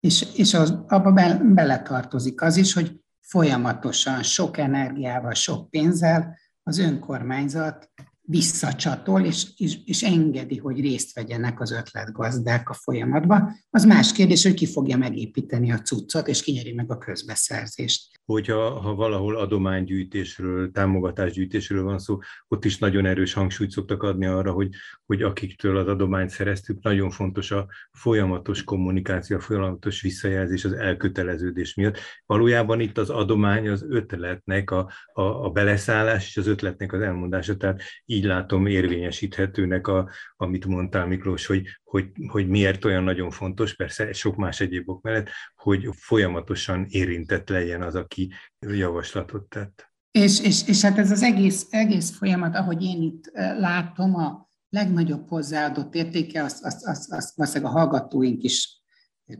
és, 0.00 0.26
és 0.34 0.54
az, 0.54 0.70
abba 0.86 1.12
be, 1.12 1.40
beletartozik 1.44 2.42
az 2.42 2.56
is, 2.56 2.72
hogy 2.72 3.00
folyamatosan, 3.20 4.22
sok 4.22 4.58
energiával, 4.58 5.34
sok 5.34 5.70
pénzzel 5.70 6.38
az 6.62 6.78
önkormányzat 6.78 7.90
visszacsatol, 8.30 9.24
és, 9.24 9.46
és, 9.56 9.76
és 9.84 10.02
engedi, 10.02 10.56
hogy 10.56 10.80
részt 10.80 11.14
vegyenek 11.14 11.60
az 11.60 11.72
ötletgazdák 11.72 12.68
a 12.68 12.74
folyamatba. 12.74 13.52
Az 13.70 13.84
más 13.84 14.12
kérdés, 14.12 14.42
hogy 14.42 14.54
ki 14.54 14.66
fogja 14.66 14.96
megépíteni 14.96 15.72
a 15.72 15.78
cuccot, 15.78 16.28
és 16.28 16.42
kinyeri 16.42 16.72
meg 16.72 16.90
a 16.90 16.98
közbeszerzést. 16.98 18.20
Hogyha 18.24 18.80
ha 18.80 18.94
valahol 18.94 19.36
adománygyűjtésről, 19.36 20.70
támogatásgyűjtésről 20.70 21.82
van 21.82 21.98
szó, 21.98 22.18
ott 22.48 22.64
is 22.64 22.78
nagyon 22.78 23.06
erős 23.06 23.32
hangsúlyt 23.32 23.70
szoktak 23.70 24.02
adni 24.02 24.26
arra, 24.26 24.52
hogy, 24.52 24.68
hogy 25.06 25.22
akiktől 25.22 25.76
az 25.76 25.86
adományt 25.86 26.30
szereztük, 26.30 26.82
nagyon 26.82 27.10
fontos 27.10 27.50
a 27.50 27.66
folyamatos 27.92 28.64
kommunikáció, 28.64 29.36
a 29.36 29.40
folyamatos 29.40 30.00
visszajelzés 30.00 30.64
az 30.64 30.72
elköteleződés 30.72 31.74
miatt. 31.74 31.98
Valójában 32.26 32.80
itt 32.80 32.98
az 32.98 33.10
adomány 33.10 33.68
az 33.68 33.86
ötletnek 33.88 34.70
a, 34.70 34.90
a, 35.12 35.22
a 35.22 35.50
beleszállás 35.50 36.26
és 36.28 36.36
az 36.36 36.46
ötletnek 36.46 36.92
az 36.92 37.00
elmondása, 37.00 37.56
tehát 37.56 37.82
így 38.04 38.19
látom 38.24 38.66
érvényesíthetőnek, 38.66 39.86
a, 39.86 40.10
amit 40.36 40.66
mondtál 40.66 41.06
Miklós, 41.06 41.46
hogy, 41.46 41.66
hogy, 41.84 42.06
hogy 42.26 42.48
miért 42.48 42.84
olyan 42.84 43.04
nagyon 43.04 43.30
fontos, 43.30 43.74
persze 43.74 44.12
sok 44.12 44.36
más 44.36 44.60
egyéb 44.60 44.88
ok 44.88 45.02
mellett, 45.02 45.28
hogy 45.54 45.88
folyamatosan 45.92 46.86
érintett 46.88 47.48
legyen 47.48 47.82
az, 47.82 47.94
aki 47.94 48.32
javaslatot 48.58 49.48
tett. 49.48 49.92
És, 50.10 50.40
és, 50.40 50.68
és 50.68 50.80
hát 50.82 50.98
ez 50.98 51.10
az 51.10 51.22
egész, 51.22 51.66
egész 51.70 52.16
folyamat, 52.16 52.56
ahogy 52.56 52.82
én 52.82 53.02
itt 53.02 53.30
látom, 53.58 54.14
a 54.14 54.50
legnagyobb 54.68 55.28
hozzáadott 55.28 55.94
értéke, 55.94 56.42
azt, 56.42 56.64
azt, 56.64 56.86
azt, 56.86 57.12
azt 57.12 57.36
valószínűleg 57.36 57.72
a 57.72 57.78
hallgatóink 57.78 58.42
is 58.42 58.82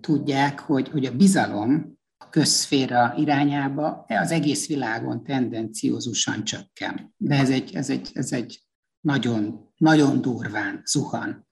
tudják, 0.00 0.60
hogy, 0.60 0.88
hogy 0.88 1.04
a 1.04 1.16
bizalom 1.16 1.98
közszféra 2.30 3.14
irányába 3.16 4.04
az 4.08 4.30
egész 4.30 4.66
világon 4.68 5.24
tendenciózusan 5.24 6.44
csökken. 6.44 7.14
De 7.16 7.34
ez 7.34 7.50
egy, 7.50 7.74
ez 7.74 7.90
egy, 7.90 8.10
ez 8.12 8.32
egy 8.32 8.62
nagyon, 9.00 9.72
nagyon 9.76 10.20
durván 10.20 10.82
zuhan. 10.86 11.48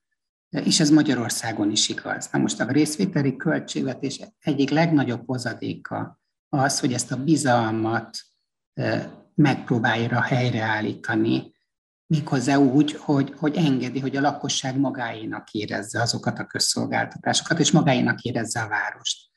És 0.49 0.81
ez 0.81 0.91
Magyarországon 0.91 1.71
is 1.71 1.89
igaz. 1.89 2.29
Na 2.33 2.39
most 2.39 2.61
a 2.61 2.71
részvételi 2.71 3.37
költségvetés 3.37 4.21
egyik 4.39 4.71
legnagyobb 4.71 5.27
hozadéka 5.27 6.21
az, 6.49 6.81
hogy 6.81 6.93
ezt 6.93 7.13
a 7.13 7.25
bizalmat 7.25 8.19
megpróbálja 9.35 10.21
helyreállítani, 10.21 11.57
méghozzá 12.07 12.57
úgy, 12.57 12.93
hogy, 12.93 13.35
hogy 13.37 13.57
engedi, 13.57 14.01
hogy 14.01 14.17
a 14.17 14.21
lakosság 14.21 14.79
magáénak 14.79 15.51
érezze 15.51 16.01
azokat 16.01 16.39
a 16.39 16.47
közszolgáltatásokat, 16.47 17.59
és 17.59 17.71
magáénak 17.71 18.23
érezze 18.23 18.61
a 18.61 18.69
várost. 18.69 19.31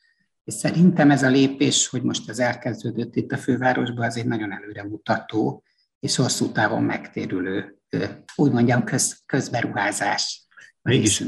És 0.44 0.54
szerintem 0.54 1.10
ez 1.10 1.22
a 1.22 1.28
lépés, 1.28 1.88
hogy 1.88 2.02
most 2.02 2.28
ez 2.28 2.38
elkezdődött 2.38 3.16
itt 3.16 3.32
a 3.32 3.36
fővárosban, 3.36 4.06
az 4.06 4.16
egy 4.16 4.26
nagyon 4.26 4.52
előremutató 4.52 5.62
és 6.00 6.16
hosszú 6.16 6.52
távon 6.52 6.82
megtérülő, 6.82 7.81
úgy 8.36 8.52
mondjam, 8.52 8.84
köz, 8.84 9.22
közberuházás. 9.26 10.46
Mégis, 10.82 11.24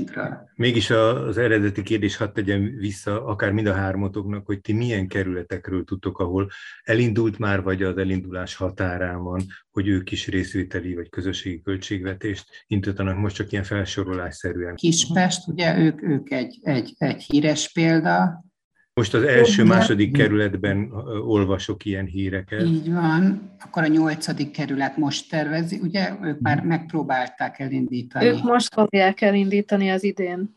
mégis 0.55 0.91
az 0.91 1.39
eredeti 1.39 1.83
kérdés 1.83 2.17
hadd 2.17 2.33
tegyem 2.33 2.77
vissza, 2.77 3.25
akár 3.25 3.53
mind 3.53 3.67
a 3.67 3.73
hármatoknak, 3.73 4.47
hogy 4.47 4.61
ti 4.61 4.73
milyen 4.73 5.09
kerületekről 5.09 5.85
tudtok, 5.85 6.19
ahol 6.19 6.51
elindult 6.85 7.39
már, 7.39 7.63
vagy 7.63 7.83
az 7.83 7.97
elindulás 7.97 8.55
határán 8.55 9.23
van, 9.23 9.43
hogy 9.71 9.89
ők 9.89 10.11
is 10.11 10.29
részvételi 10.29 10.95
vagy 10.95 11.09
közösségi 11.09 11.61
költségvetést 11.63 12.65
indítanak, 12.67 13.17
most 13.17 13.35
csak 13.35 13.53
ilyen 13.53 13.65
felsorolásszerűen. 13.65 14.75
Kispest, 14.75 15.49
ugye 15.49 15.79
ők, 15.79 16.03
ők 16.03 16.31
egy, 16.31 16.59
egy, 16.63 16.95
egy 16.99 17.23
híres 17.23 17.73
példa, 17.73 18.45
most 18.95 19.15
az 19.15 19.23
első, 19.23 19.65
második 19.65 20.13
kerületben 20.13 20.93
olvasok 21.27 21.85
ilyen 21.85 22.07
híreket. 22.07 22.63
Így 22.63 22.93
van. 22.93 23.53
Akkor 23.65 23.83
a 23.83 23.87
nyolcadik 23.87 24.51
kerület 24.51 24.97
most 24.97 25.31
tervezi, 25.31 25.81
ugye? 25.83 26.13
Ők 26.23 26.41
már 26.41 26.59
mhm. 26.59 26.67
megpróbálták 26.67 27.59
elindítani. 27.59 28.27
Ők 28.27 28.43
most 28.43 28.75
fogják 28.75 29.21
elindítani 29.21 29.91
az 29.91 30.05
idén. 30.05 30.57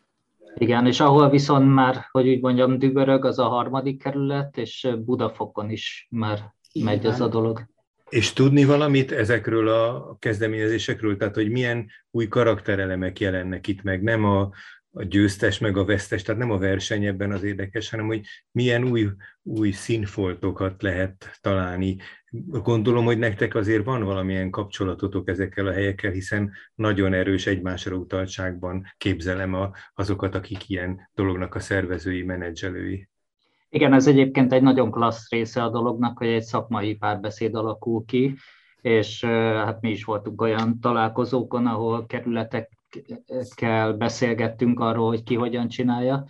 Igen, 0.57 0.85
és 0.85 0.99
ahol 0.99 1.29
viszont 1.29 1.73
már, 1.73 2.05
hogy 2.11 2.27
úgy 2.27 2.41
mondjam, 2.41 2.79
dübörög, 2.79 3.25
az 3.25 3.39
a 3.39 3.47
harmadik 3.47 4.03
kerület, 4.03 4.57
és 4.57 4.87
Budafokon 5.05 5.69
is 5.69 6.07
már 6.09 6.53
Így 6.71 6.83
megy 6.83 7.03
van. 7.03 7.11
ez 7.11 7.19
a 7.19 7.27
dolog. 7.27 7.65
És 8.09 8.33
tudni 8.33 8.65
valamit 8.65 9.11
ezekről 9.11 9.67
a 9.67 10.15
kezdeményezésekről, 10.19 11.17
tehát 11.17 11.35
hogy 11.35 11.49
milyen 11.49 11.87
új 12.11 12.27
karakterelemek 12.27 13.19
jelennek 13.19 13.67
itt 13.67 13.83
meg, 13.83 14.03
nem 14.03 14.25
a, 14.25 14.49
a 14.97 15.03
győztes 15.03 15.59
meg 15.59 15.77
a 15.77 15.85
vesztes, 15.85 16.21
tehát 16.21 16.41
nem 16.41 16.51
a 16.51 16.57
verseny 16.57 17.05
ebben 17.05 17.31
az 17.31 17.43
érdekes, 17.43 17.89
hanem 17.89 18.05
hogy 18.05 18.21
milyen 18.51 18.83
új, 18.83 19.07
új 19.43 19.71
színfoltokat 19.71 20.81
lehet 20.81 21.37
találni. 21.41 21.97
Gondolom, 22.45 23.05
hogy 23.05 23.17
nektek 23.17 23.55
azért 23.55 23.85
van 23.85 24.03
valamilyen 24.03 24.49
kapcsolatotok 24.49 25.29
ezekkel 25.29 25.67
a 25.67 25.71
helyekkel, 25.71 26.11
hiszen 26.11 26.51
nagyon 26.75 27.13
erős 27.13 27.47
egymásra 27.47 27.95
utaltságban 27.95 28.85
képzelem 28.97 29.53
a, 29.53 29.71
azokat, 29.93 30.35
akik 30.35 30.69
ilyen 30.69 31.09
dolognak 31.15 31.55
a 31.55 31.59
szervezői, 31.59 32.23
menedzselői. 32.23 33.09
Igen, 33.69 33.93
ez 33.93 34.07
egyébként 34.07 34.53
egy 34.53 34.61
nagyon 34.61 34.91
klassz 34.91 35.29
része 35.29 35.63
a 35.63 35.69
dolognak, 35.69 36.17
hogy 36.17 36.27
egy 36.27 36.43
szakmai 36.43 36.95
párbeszéd 36.95 37.55
alakul 37.55 38.05
ki, 38.05 38.35
és 38.81 39.23
hát 39.25 39.81
mi 39.81 39.89
is 39.89 40.03
voltunk 40.03 40.41
olyan 40.41 40.79
találkozókon, 40.79 41.65
ahol 41.65 42.05
kerületek 42.05 42.76
kell 43.55 43.91
beszélgettünk 43.91 44.79
arról, 44.79 45.07
hogy 45.07 45.23
ki 45.23 45.35
hogyan 45.35 45.67
csinálja. 45.67 46.25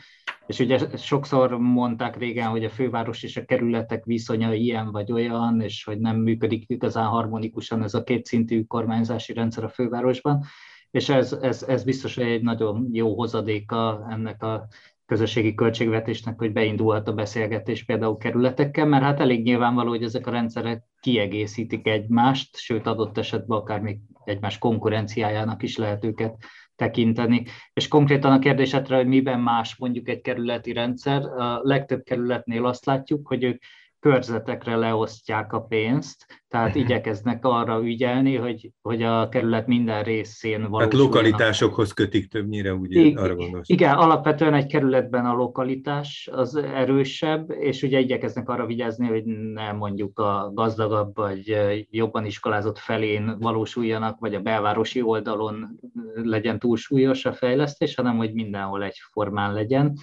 És 0.45 0.59
ugye 0.59 0.97
sokszor 0.97 1.57
mondták 1.57 2.17
régen, 2.17 2.49
hogy 2.49 2.63
a 2.63 2.69
főváros 2.69 3.23
és 3.23 3.37
a 3.37 3.45
kerületek 3.45 4.05
viszonya 4.05 4.53
ilyen 4.53 4.91
vagy 4.91 5.11
olyan, 5.11 5.61
és 5.61 5.83
hogy 5.83 5.99
nem 5.99 6.15
működik 6.15 6.69
igazán 6.69 7.05
harmonikusan 7.05 7.83
ez 7.83 7.93
a 7.93 8.03
kétszintű 8.03 8.63
kormányzási 8.63 9.33
rendszer 9.33 9.63
a 9.63 9.69
fővárosban. 9.69 10.43
És 10.91 11.09
ez, 11.09 11.33
ez, 11.33 11.63
ez 11.63 11.83
biztos, 11.83 12.17
egy 12.17 12.41
nagyon 12.41 12.89
jó 12.91 13.15
hozadéka 13.15 14.07
ennek 14.09 14.43
a 14.43 14.67
közösségi 15.07 15.53
költségvetésnek, 15.53 16.39
hogy 16.39 16.53
beindulhat 16.53 17.07
a 17.07 17.13
beszélgetés 17.13 17.83
például 17.83 18.17
kerületekkel, 18.17 18.85
mert 18.85 19.03
hát 19.03 19.19
elég 19.19 19.43
nyilvánvaló, 19.43 19.89
hogy 19.89 20.03
ezek 20.03 20.27
a 20.27 20.31
rendszerek 20.31 20.83
kiegészítik 20.99 21.87
egymást, 21.87 22.57
sőt 22.57 22.87
adott 22.87 23.17
esetben 23.17 23.57
akár 23.57 23.79
még 23.79 23.99
egymás 24.23 24.57
konkurenciájának 24.57 25.63
is 25.63 25.77
lehet 25.77 26.03
őket 26.03 26.35
tekinteni. 26.75 27.43
És 27.73 27.87
konkrétan 27.87 28.31
a 28.31 28.39
kérdésetre, 28.39 28.95
hogy 28.95 29.07
miben 29.07 29.39
más 29.39 29.75
mondjuk 29.77 30.09
egy 30.09 30.21
kerületi 30.21 30.73
rendszer, 30.73 31.23
a 31.25 31.59
legtöbb 31.63 32.03
kerületnél 32.03 32.65
azt 32.65 32.85
látjuk, 32.85 33.27
hogy 33.27 33.43
ők 33.43 33.61
körzetekre 33.99 34.75
leosztják 34.75 35.53
a 35.53 35.59
pénzt, 35.59 36.25
tehát 36.47 36.67
uh-huh. 36.67 36.81
igyekeznek 36.81 37.45
arra 37.45 37.81
ügyelni, 37.83 38.35
hogy, 38.35 38.71
hogy 38.81 39.03
a 39.03 39.29
kerület 39.29 39.67
minden 39.67 40.03
részén 40.03 40.59
valósulnak. 40.59 40.91
Hát 40.91 41.01
lokalitásokhoz 41.01 41.93
kötik 41.93 42.27
többnyire, 42.27 42.73
ugye 42.73 42.99
I- 42.99 43.15
arra 43.15 43.35
gondolsz? 43.35 43.69
Igen, 43.69 43.95
alapvetően 43.95 44.53
egy 44.53 44.65
kerületben 44.65 45.25
a 45.25 45.33
lokalitás 45.33 46.29
az 46.31 46.55
erősebb, 46.55 47.51
és 47.51 47.83
ugye 47.83 47.99
igyekeznek 47.99 48.49
arra 48.49 48.65
vigyázni, 48.65 49.07
hogy 49.07 49.23
ne 49.53 49.71
mondjuk 49.71 50.19
a 50.19 50.51
gazdagabb 50.53 51.15
vagy 51.15 51.57
jobban 51.89 52.25
iskolázott 52.25 52.77
felén 52.77 53.35
valósuljanak, 53.39 54.19
vagy 54.19 54.35
a 54.35 54.41
belvárosi 54.41 55.01
oldalon 55.01 55.79
legyen 56.13 56.59
túlsúlyos 56.59 57.25
a 57.25 57.33
fejlesztés, 57.33 57.95
hanem 57.95 58.17
hogy 58.17 58.33
mindenhol 58.33 58.83
egyformán 58.83 59.53
legyen 59.53 59.97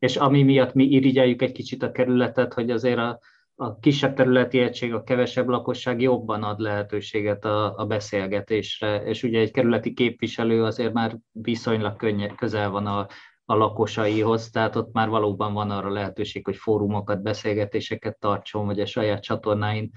és 0.00 0.16
ami 0.16 0.42
miatt 0.42 0.74
mi 0.74 0.84
irigyeljük 0.84 1.42
egy 1.42 1.52
kicsit 1.52 1.82
a 1.82 1.92
kerületet, 1.92 2.54
hogy 2.54 2.70
azért 2.70 2.98
a, 2.98 3.20
a 3.60 3.78
kisebb 3.78 4.14
területi 4.14 4.58
egység, 4.58 4.94
a 4.94 5.02
kevesebb 5.02 5.48
lakosság 5.48 6.00
jobban 6.00 6.42
ad 6.42 6.60
lehetőséget 6.60 7.44
a, 7.44 7.76
a 7.76 7.86
beszélgetésre, 7.86 9.02
és 9.04 9.22
ugye 9.22 9.40
egy 9.40 9.50
kerületi 9.50 9.92
képviselő 9.92 10.64
azért 10.64 10.92
már 10.92 11.18
viszonylag 11.32 11.96
könnye, 11.96 12.34
közel 12.34 12.70
van 12.70 12.86
a, 12.86 13.06
a 13.44 13.54
lakosaihoz, 13.54 14.50
tehát 14.50 14.76
ott 14.76 14.92
már 14.92 15.08
valóban 15.08 15.52
van 15.52 15.70
arra 15.70 15.90
lehetőség, 15.90 16.44
hogy 16.44 16.56
fórumokat, 16.56 17.22
beszélgetéseket 17.22 18.18
tartson, 18.18 18.66
vagy 18.66 18.80
a 18.80 18.86
saját 18.86 19.22
csatornáin 19.22 19.90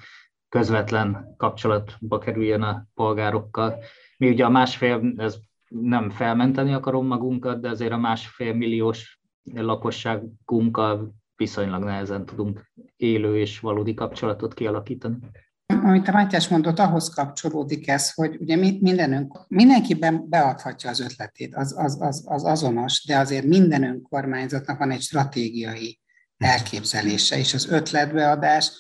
közvetlen 0.50 1.36
kapcsolatba 1.38 2.18
kerüljön 2.18 2.62
a 2.62 2.88
polgárokkal. 2.94 3.84
Mi 4.18 4.30
ugye 4.30 4.46
a 4.46 4.50
másfél, 4.50 5.14
ez 5.18 5.38
nem 5.68 6.10
felmenteni 6.10 6.74
akarom 6.74 7.08
magunkat, 7.08 7.62
de 7.62 7.70
azért 7.70 7.92
a 7.92 7.98
másfél 7.98 8.54
milliós 8.54 9.20
lakosságunkkal 9.44 11.14
viszonylag 11.36 11.84
nehezen 11.84 12.26
tudunk 12.26 12.72
élő 12.96 13.40
és 13.40 13.60
valódi 13.60 13.94
kapcsolatot 13.94 14.54
kialakítani. 14.54 15.18
Amit 15.66 16.08
a 16.08 16.12
Mátyás 16.12 16.48
mondott, 16.48 16.80
ahhoz 16.80 17.10
kapcsolódik 17.10 17.88
ez, 17.88 18.14
hogy 18.14 18.38
ugye 18.40 18.56
mindenünk, 18.56 19.46
mindenki 19.48 19.94
beadhatja 20.26 20.90
az 20.90 21.00
ötletét, 21.00 21.56
az, 21.56 21.78
az, 21.78 22.02
az, 22.02 22.24
az 22.28 22.44
azonos, 22.44 23.06
de 23.06 23.18
azért 23.18 23.46
minden 23.46 23.84
önkormányzatnak 23.84 24.78
van 24.78 24.92
egy 24.92 25.02
stratégiai 25.02 26.00
elképzelése, 26.38 27.38
és 27.38 27.54
az 27.54 27.70
ötletbeadás 27.70 28.72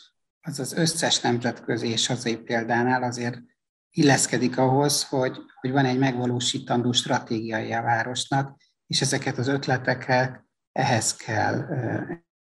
az 0.42 0.60
az 0.60 0.74
összes 0.74 1.20
nemzetközi 1.20 1.88
és 1.88 2.08
hazai 2.08 2.38
példánál 2.38 3.04
azért 3.04 3.42
illeszkedik 3.90 4.58
ahhoz, 4.58 5.04
hogy, 5.04 5.38
hogy 5.60 5.72
van 5.72 5.86
egy 5.86 5.98
megvalósítandó 5.98 6.92
stratégiai 6.92 7.74
a 7.74 7.82
városnak, 7.82 8.58
és 8.88 9.02
ezeket 9.02 9.38
az 9.38 9.48
ötleteket 9.48 10.46
ehhez 10.72 11.16
kell 11.16 11.66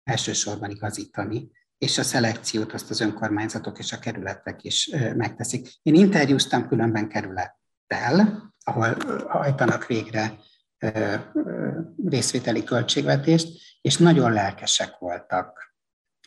elsősorban 0.03 0.69
igazítani, 0.69 1.51
és 1.77 1.97
a 1.97 2.03
szelekciót 2.03 2.73
azt 2.73 2.89
az 2.89 2.99
önkormányzatok 2.99 3.79
és 3.79 3.91
a 3.91 3.99
kerületek 3.99 4.63
is 4.63 4.89
megteszik. 5.15 5.67
Én 5.81 5.95
interjúztam 5.95 6.67
különben 6.67 7.07
kerülettel, 7.07 8.53
ahol 8.63 8.97
hajtanak 9.27 9.85
végre 9.85 10.39
részvételi 12.05 12.63
költségvetést, 12.63 13.47
és 13.81 13.97
nagyon 13.97 14.33
lelkesek 14.33 14.97
voltak 14.99 15.73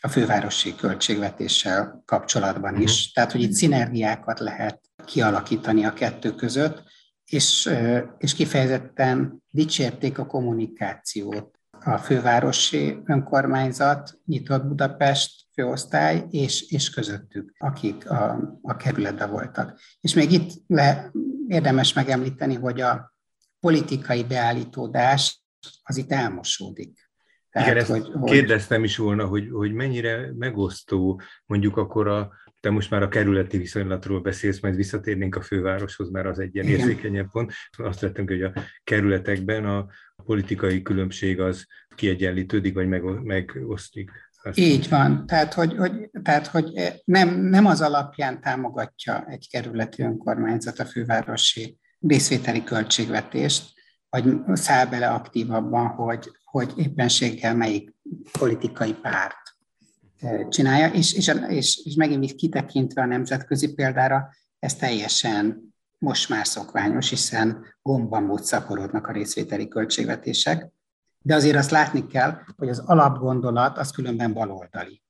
a 0.00 0.08
fővárosi 0.08 0.74
költségvetéssel 0.74 2.02
kapcsolatban 2.04 2.80
is. 2.80 3.04
Mhm. 3.04 3.14
Tehát, 3.14 3.32
hogy 3.32 3.42
itt 3.42 3.52
szinergiákat 3.52 4.38
lehet 4.38 4.80
kialakítani 5.04 5.84
a 5.84 5.92
kettő 5.92 6.34
között, 6.34 6.82
és, 7.24 7.70
és 8.18 8.34
kifejezetten 8.34 9.42
dicsérték 9.50 10.18
a 10.18 10.26
kommunikációt 10.26 11.53
a 11.84 11.98
fővárosi 11.98 13.02
önkormányzat, 13.04 14.18
Nyitott 14.24 14.64
Budapest 14.64 15.46
főosztály, 15.54 16.24
és, 16.30 16.70
és 16.70 16.90
közöttük, 16.90 17.54
akik 17.58 18.10
a, 18.10 18.38
a 18.62 18.76
kerületben 18.76 19.30
voltak. 19.30 19.80
És 20.00 20.14
még 20.14 20.32
itt 20.32 20.50
le, 20.66 21.10
érdemes 21.48 21.92
megemlíteni, 21.92 22.54
hogy 22.54 22.80
a 22.80 23.14
politikai 23.60 24.24
beállítódás 24.24 25.42
az 25.82 25.96
itt 25.96 26.12
elmosódik. 26.12 27.10
Tehát, 27.50 27.68
Igen, 27.68 27.80
ezt 27.80 27.90
hogy, 27.90 28.30
kérdeztem 28.30 28.84
is 28.84 28.96
volna, 28.96 29.26
hogy, 29.26 29.48
hogy 29.52 29.72
mennyire 29.72 30.32
megosztó 30.38 31.20
mondjuk 31.46 31.76
akkor 31.76 32.08
a, 32.08 32.32
te 32.64 32.70
most 32.70 32.90
már 32.90 33.02
a 33.02 33.08
kerületi 33.08 33.58
viszonylatról 33.58 34.20
beszélsz, 34.20 34.60
majd 34.60 34.76
visszatérnénk 34.76 35.36
a 35.36 35.42
fővároshoz, 35.42 36.10
mert 36.10 36.26
az 36.26 36.38
egy 36.38 36.54
ilyen 36.54 36.66
érzékenyebb 36.66 37.30
pont. 37.30 37.52
Azt 37.76 38.00
vettünk, 38.00 38.28
hogy 38.28 38.42
a 38.42 38.52
kerületekben 38.84 39.64
a 39.64 39.86
politikai 40.24 40.82
különbség 40.82 41.40
az 41.40 41.66
kiegyenlítődik, 41.94 42.74
vagy 42.74 42.88
megosztik. 43.22 44.10
Azt 44.42 44.58
Így 44.58 44.88
van. 44.88 45.26
Tehát, 45.26 45.54
hogy, 45.54 45.76
hogy, 45.76 46.10
tehát, 46.22 46.46
hogy 46.46 46.72
nem, 47.04 47.40
nem 47.40 47.66
az 47.66 47.80
alapján 47.80 48.40
támogatja 48.40 49.24
egy 49.26 49.48
kerületi 49.50 50.02
önkormányzat 50.02 50.78
a 50.78 50.84
fővárosi 50.84 51.78
részvételi 52.00 52.64
költségvetést, 52.64 53.72
vagy 54.08 54.24
száll 54.52 54.86
bele 54.86 55.08
aktívabban, 55.08 55.86
hogy, 55.86 56.30
hogy 56.44 56.72
éppenséggel 56.76 57.56
melyik 57.56 57.94
politikai 58.38 58.92
párt 58.92 59.43
csinálja, 60.48 60.86
és, 60.86 61.12
és, 61.12 61.34
és, 61.48 61.80
és 61.84 61.94
megint 61.94 62.34
kitekintve 62.34 63.02
a 63.02 63.06
nemzetközi 63.06 63.74
példára, 63.74 64.30
ez 64.58 64.74
teljesen 64.74 65.74
most 65.98 66.28
már 66.28 66.46
szokványos, 66.46 67.08
hiszen 67.08 67.64
gomban 67.82 68.36
szaporodnak 68.36 69.06
a 69.06 69.12
részvételi 69.12 69.68
költségvetések, 69.68 70.72
de 71.22 71.34
azért 71.34 71.56
azt 71.56 71.70
látni 71.70 72.06
kell, 72.06 72.38
hogy 72.56 72.68
az 72.68 72.78
alapgondolat 72.78 73.78
az 73.78 73.90
különben 73.90 74.32
baloldali. 74.32 75.02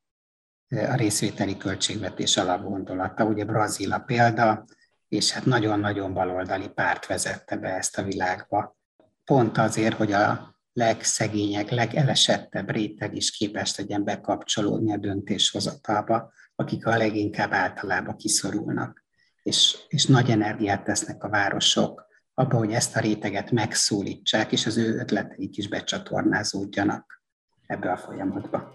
A 0.68 0.94
részvételi 0.94 1.56
költségvetés 1.56 2.36
alapgondolata, 2.36 3.24
ugye 3.24 3.44
Brazil 3.44 3.92
a 3.92 3.98
példa, 3.98 4.64
és 5.08 5.32
hát 5.32 5.44
nagyon-nagyon 5.44 6.12
baloldali 6.12 6.68
párt 6.68 7.06
vezette 7.06 7.56
be 7.56 7.68
ezt 7.68 7.98
a 7.98 8.02
világba. 8.02 8.76
pont 9.24 9.58
azért, 9.58 9.96
hogy 9.96 10.12
a 10.12 10.53
legszegények, 10.74 11.70
legelesettebb 11.70 12.70
réteg 12.70 13.16
is 13.16 13.30
képes 13.30 13.76
legyen 13.76 14.04
bekapcsolódni 14.04 14.92
a 14.92 14.96
döntéshozatalba, 14.96 16.32
akik 16.54 16.86
a 16.86 16.96
leginkább 16.96 17.52
általában 17.52 18.16
kiszorulnak. 18.16 19.04
És, 19.42 19.76
és 19.88 20.06
nagy 20.06 20.30
energiát 20.30 20.84
tesznek 20.84 21.24
a 21.24 21.28
városok 21.28 22.06
abba, 22.34 22.56
hogy 22.56 22.72
ezt 22.72 22.96
a 22.96 23.00
réteget 23.00 23.50
megszólítsák, 23.50 24.52
és 24.52 24.66
az 24.66 24.76
ő 24.76 24.98
ötleteik 24.98 25.56
is 25.56 25.68
becsatornázódjanak 25.68 27.22
ebbe 27.66 27.90
a 27.90 27.96
folyamatba. 27.96 28.74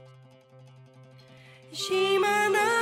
Ez 1.72 2.79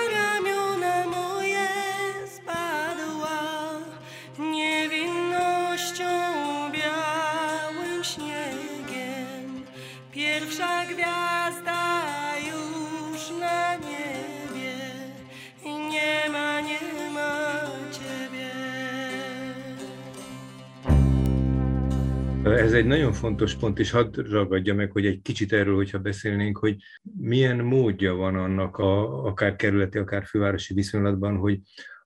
egy 22.77 22.85
nagyon 22.85 23.13
fontos 23.13 23.55
pont, 23.55 23.79
és 23.79 23.91
hadd 23.91 24.29
ragadja 24.29 24.73
meg, 24.73 24.91
hogy 24.91 25.05
egy 25.05 25.21
kicsit 25.21 25.53
erről, 25.53 25.75
hogyha 25.75 25.99
beszélnénk, 25.99 26.57
hogy 26.57 26.75
milyen 27.17 27.57
módja 27.57 28.13
van 28.13 28.35
annak 28.35 28.77
a, 28.77 29.23
akár 29.25 29.55
kerületi, 29.55 29.97
akár 29.97 30.25
fővárosi 30.25 30.73
viszonylatban, 30.73 31.37
hogy 31.37 31.59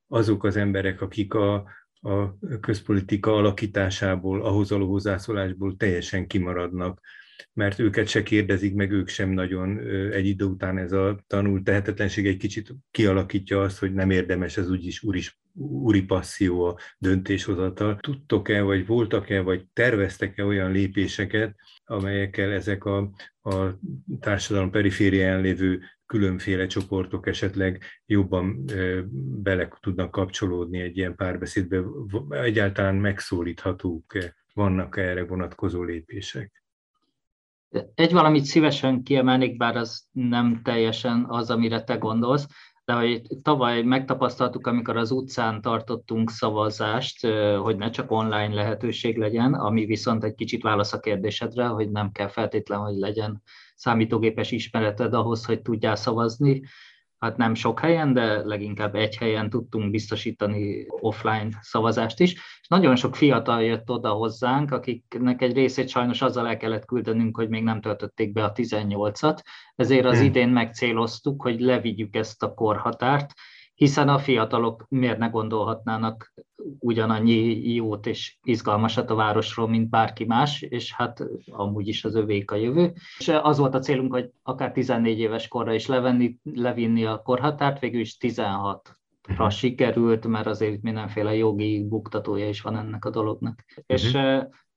azok 0.07 0.43
az 0.43 0.55
emberek, 0.55 1.01
akik 1.01 1.33
a, 1.33 1.53
a 2.01 2.37
közpolitika 2.59 3.35
alakításából, 3.35 4.41
ahhoz 4.45 4.69
való 4.69 4.89
hozzászólásból 4.89 5.75
teljesen 5.77 6.27
kimaradnak, 6.27 7.01
mert 7.53 7.79
őket 7.79 8.07
se 8.07 8.23
kérdezik 8.23 8.73
meg, 8.73 8.91
ők 8.91 9.07
sem 9.07 9.29
nagyon 9.29 9.79
egy 10.11 10.25
idő 10.25 10.45
után 10.45 10.77
ez 10.77 10.91
a 10.91 11.23
tanult 11.27 11.63
tehetetlenség 11.63 12.27
egy 12.27 12.37
kicsit 12.37 12.73
kialakítja 12.91 13.61
azt, 13.61 13.79
hogy 13.79 13.93
nem 13.93 14.09
érdemes 14.09 14.57
ez 14.57 14.69
úgyis 14.69 15.03
úris, 15.03 15.39
úri 15.55 16.01
passzió 16.01 16.63
a 16.65 16.77
döntéshozatal. 16.97 17.97
Tudtok-e, 17.99 18.61
vagy 18.61 18.85
voltak-e, 18.85 19.41
vagy 19.41 19.65
terveztek-e 19.73 20.45
olyan 20.45 20.71
lépéseket, 20.71 21.55
amelyekkel 21.85 22.51
ezek 22.51 22.85
a, 22.85 22.97
a 23.41 23.79
társadalom 24.19 24.71
periférián 24.71 25.41
lévő 25.41 25.81
különféle 26.05 26.67
csoportok 26.67 27.27
esetleg 27.27 27.83
jobban 28.05 28.65
bele 29.43 29.67
tudnak 29.79 30.11
kapcsolódni 30.11 30.79
egy 30.79 30.97
ilyen 30.97 31.15
párbeszédbe, 31.15 31.83
egyáltalán 32.29 32.95
megszólíthatók 32.95 34.17
vannak 34.53 34.97
erre 34.97 35.25
vonatkozó 35.25 35.83
lépések? 35.83 36.63
Egy 37.95 38.11
valamit 38.11 38.43
szívesen 38.43 39.03
kiemelnék, 39.03 39.57
bár 39.57 39.75
az 39.75 40.07
nem 40.11 40.61
teljesen 40.63 41.25
az, 41.27 41.49
amire 41.49 41.83
te 41.83 41.95
gondolsz, 41.95 42.47
de 42.91 42.97
hogy 42.97 43.21
tavaly 43.41 43.81
megtapasztaltuk, 43.81 44.67
amikor 44.67 44.97
az 44.97 45.11
utcán 45.11 45.61
tartottunk 45.61 46.29
szavazást, 46.29 47.27
hogy 47.61 47.75
ne 47.75 47.89
csak 47.89 48.11
online 48.11 48.53
lehetőség 48.53 49.17
legyen, 49.17 49.53
ami 49.53 49.85
viszont 49.85 50.23
egy 50.23 50.35
kicsit 50.35 50.61
válasz 50.61 50.93
a 50.93 50.99
kérdésedre, 50.99 51.65
hogy 51.65 51.91
nem 51.91 52.11
kell 52.11 52.27
feltétlen, 52.27 52.79
hogy 52.79 52.95
legyen 52.95 53.41
számítógépes 53.75 54.51
ismereted 54.51 55.13
ahhoz, 55.13 55.45
hogy 55.45 55.61
tudjál 55.61 55.95
szavazni, 55.95 56.61
hát 57.21 57.37
nem 57.37 57.53
sok 57.53 57.79
helyen, 57.79 58.13
de 58.13 58.45
leginkább 58.45 58.95
egy 58.95 59.17
helyen 59.17 59.49
tudtunk 59.49 59.91
biztosítani 59.91 60.85
offline 60.87 61.49
szavazást 61.61 62.19
is. 62.19 62.33
És 62.33 62.67
nagyon 62.67 62.95
sok 62.95 63.15
fiatal 63.15 63.63
jött 63.63 63.89
oda 63.89 64.09
hozzánk, 64.09 64.71
akiknek 64.71 65.41
egy 65.41 65.53
részét 65.53 65.89
sajnos 65.89 66.21
azzal 66.21 66.47
el 66.47 66.57
kellett 66.57 66.85
küldenünk, 66.85 67.35
hogy 67.35 67.49
még 67.49 67.63
nem 67.63 67.81
töltötték 67.81 68.31
be 68.31 68.43
a 68.43 68.51
18-at, 68.51 69.39
ezért 69.75 70.05
az 70.05 70.17
hmm. 70.17 70.25
idén 70.25 70.49
megcéloztuk, 70.49 71.41
hogy 71.41 71.59
levigyük 71.59 72.15
ezt 72.15 72.43
a 72.43 72.53
korhatárt, 72.53 73.33
hiszen 73.81 74.09
a 74.09 74.19
fiatalok 74.19 74.85
miért 74.89 75.17
ne 75.17 75.27
gondolhatnának 75.27 76.33
ugyanannyi 76.79 77.73
jót 77.73 78.05
és 78.05 78.37
izgalmasat 78.43 79.09
a 79.09 79.15
városról, 79.15 79.67
mint 79.67 79.89
bárki 79.89 80.25
más, 80.25 80.61
és 80.61 80.93
hát 80.93 81.23
amúgy 81.51 81.87
is 81.87 82.05
az 82.05 82.15
övék 82.15 82.51
a 82.51 82.55
jövő. 82.55 82.93
És 83.17 83.27
az 83.27 83.57
volt 83.57 83.75
a 83.75 83.79
célunk, 83.79 84.13
hogy 84.13 84.29
akár 84.43 84.71
14 84.71 85.19
éves 85.19 85.47
korra 85.47 85.73
is 85.73 85.87
levenni, 85.87 86.37
levinni 86.43 87.05
a 87.05 87.21
korhatárt, 87.21 87.79
végül 87.79 87.99
is 87.99 88.17
16 88.17 88.95
ra 89.27 89.45
mhm. 89.45 89.53
sikerült, 89.53 90.27
mert 90.27 90.47
azért 90.47 90.81
mindenféle 90.81 91.35
jogi 91.35 91.87
buktatója 91.87 92.47
is 92.49 92.61
van 92.61 92.77
ennek 92.77 93.05
a 93.05 93.09
dolognak. 93.09 93.63
Uh-huh. 93.67 93.83
És 93.85 94.17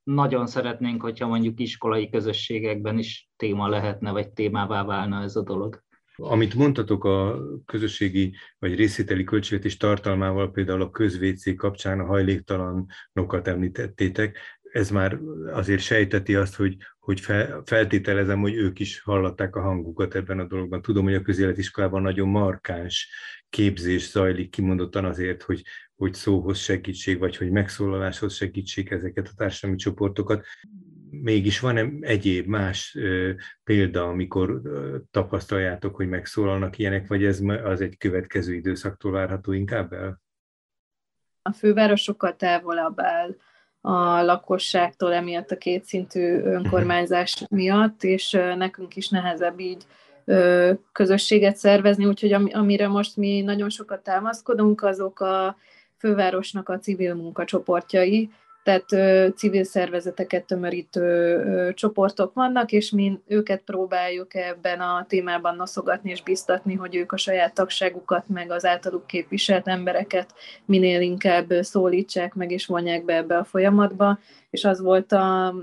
nagyon 0.02 0.46
szeretnénk, 0.46 1.02
hogyha 1.02 1.26
mondjuk 1.26 1.60
iskolai 1.60 2.08
közösségekben 2.08 2.98
is 2.98 3.28
téma 3.36 3.68
lehetne, 3.68 4.10
vagy 4.10 4.28
témává 4.28 4.84
válna 4.84 5.22
ez 5.22 5.36
a 5.36 5.42
dolog. 5.42 5.83
Amit 6.16 6.54
mondtatok 6.54 7.04
a 7.04 7.40
közösségi 7.66 8.34
vagy 8.58 8.74
részvételi 8.74 9.24
költségvetés 9.24 9.76
tartalmával, 9.76 10.50
például 10.50 10.82
a 10.82 10.90
közvécé 10.90 11.54
kapcsán 11.54 12.00
a 12.00 12.04
hajléktalanokat 12.04 13.48
említettétek, 13.48 14.38
ez 14.74 14.90
már 14.90 15.18
azért 15.52 15.80
sejteti 15.80 16.34
azt, 16.34 16.54
hogy, 16.54 16.76
hogy 16.98 17.20
fel, 17.20 17.62
feltételezem, 17.66 18.40
hogy 18.40 18.54
ők 18.54 18.78
is 18.78 19.00
hallatták 19.00 19.56
a 19.56 19.60
hangukat 19.60 20.14
ebben 20.14 20.38
a 20.38 20.46
dologban. 20.46 20.82
Tudom, 20.82 21.04
hogy 21.04 21.14
a 21.14 21.22
közéletiskolában 21.22 22.02
nagyon 22.02 22.28
markáns 22.28 23.08
képzés 23.48 24.10
zajlik 24.10 24.50
kimondottan 24.50 25.04
azért, 25.04 25.42
hogy, 25.42 25.62
hogy 25.94 26.14
szóhoz 26.14 26.58
segítség, 26.58 27.18
vagy 27.18 27.36
hogy 27.36 27.50
megszólaláshoz 27.50 28.34
segítség 28.34 28.92
ezeket 28.92 29.28
a 29.28 29.34
társadalmi 29.36 29.76
csoportokat 29.76 30.44
mégis 31.22 31.60
van-e 31.60 31.88
egyéb 32.00 32.46
más 32.46 32.98
példa, 33.64 34.04
amikor 34.04 34.60
tapasztaljátok, 35.10 35.96
hogy 35.96 36.08
megszólalnak 36.08 36.78
ilyenek, 36.78 37.06
vagy 37.06 37.24
ez 37.24 37.40
az 37.64 37.80
egy 37.80 37.96
következő 37.98 38.54
időszaktól 38.54 39.12
várható 39.12 39.52
inkább 39.52 39.92
el? 39.92 40.22
A 41.42 41.52
főváros 41.52 42.02
sokkal 42.02 42.36
távolabb 42.36 43.00
áll 43.00 43.36
a 43.80 44.22
lakosságtól 44.22 45.12
emiatt 45.12 45.50
a 45.50 45.56
kétszintű 45.56 46.40
önkormányzás 46.40 47.44
miatt, 47.50 48.02
és 48.02 48.30
nekünk 48.56 48.96
is 48.96 49.08
nehezebb 49.08 49.60
így 49.60 49.86
közösséget 50.92 51.56
szervezni, 51.56 52.06
úgyhogy 52.06 52.32
amire 52.32 52.88
most 52.88 53.16
mi 53.16 53.40
nagyon 53.40 53.70
sokat 53.70 54.02
támaszkodunk, 54.02 54.82
azok 54.82 55.20
a 55.20 55.56
fővárosnak 55.98 56.68
a 56.68 56.78
civil 56.78 57.14
munkacsoportjai, 57.14 58.30
tehát 58.64 58.92
ö, 58.92 59.28
civil 59.36 59.64
szervezeteket 59.64 60.44
tömörítő 60.44 61.00
ö, 61.00 61.70
csoportok 61.74 62.34
vannak, 62.34 62.72
és 62.72 62.90
mi 62.90 63.18
őket 63.26 63.62
próbáljuk 63.64 64.34
ebben 64.34 64.80
a 64.80 65.04
témában 65.08 65.56
noszogatni 65.56 66.10
és 66.10 66.22
biztatni, 66.22 66.74
hogy 66.74 66.94
ők 66.96 67.12
a 67.12 67.16
saját 67.16 67.54
tagságukat, 67.54 68.28
meg 68.28 68.50
az 68.50 68.64
általuk 68.64 69.06
képviselt 69.06 69.68
embereket 69.68 70.34
minél 70.64 71.00
inkább 71.00 71.52
szólítsák 71.60 72.34
meg 72.34 72.50
és 72.50 72.66
vonják 72.66 73.04
be 73.04 73.14
ebbe 73.14 73.36
a 73.36 73.44
folyamatba, 73.44 74.18
és 74.50 74.64
az 74.64 74.80
volt 74.80 75.12
a 75.12 75.54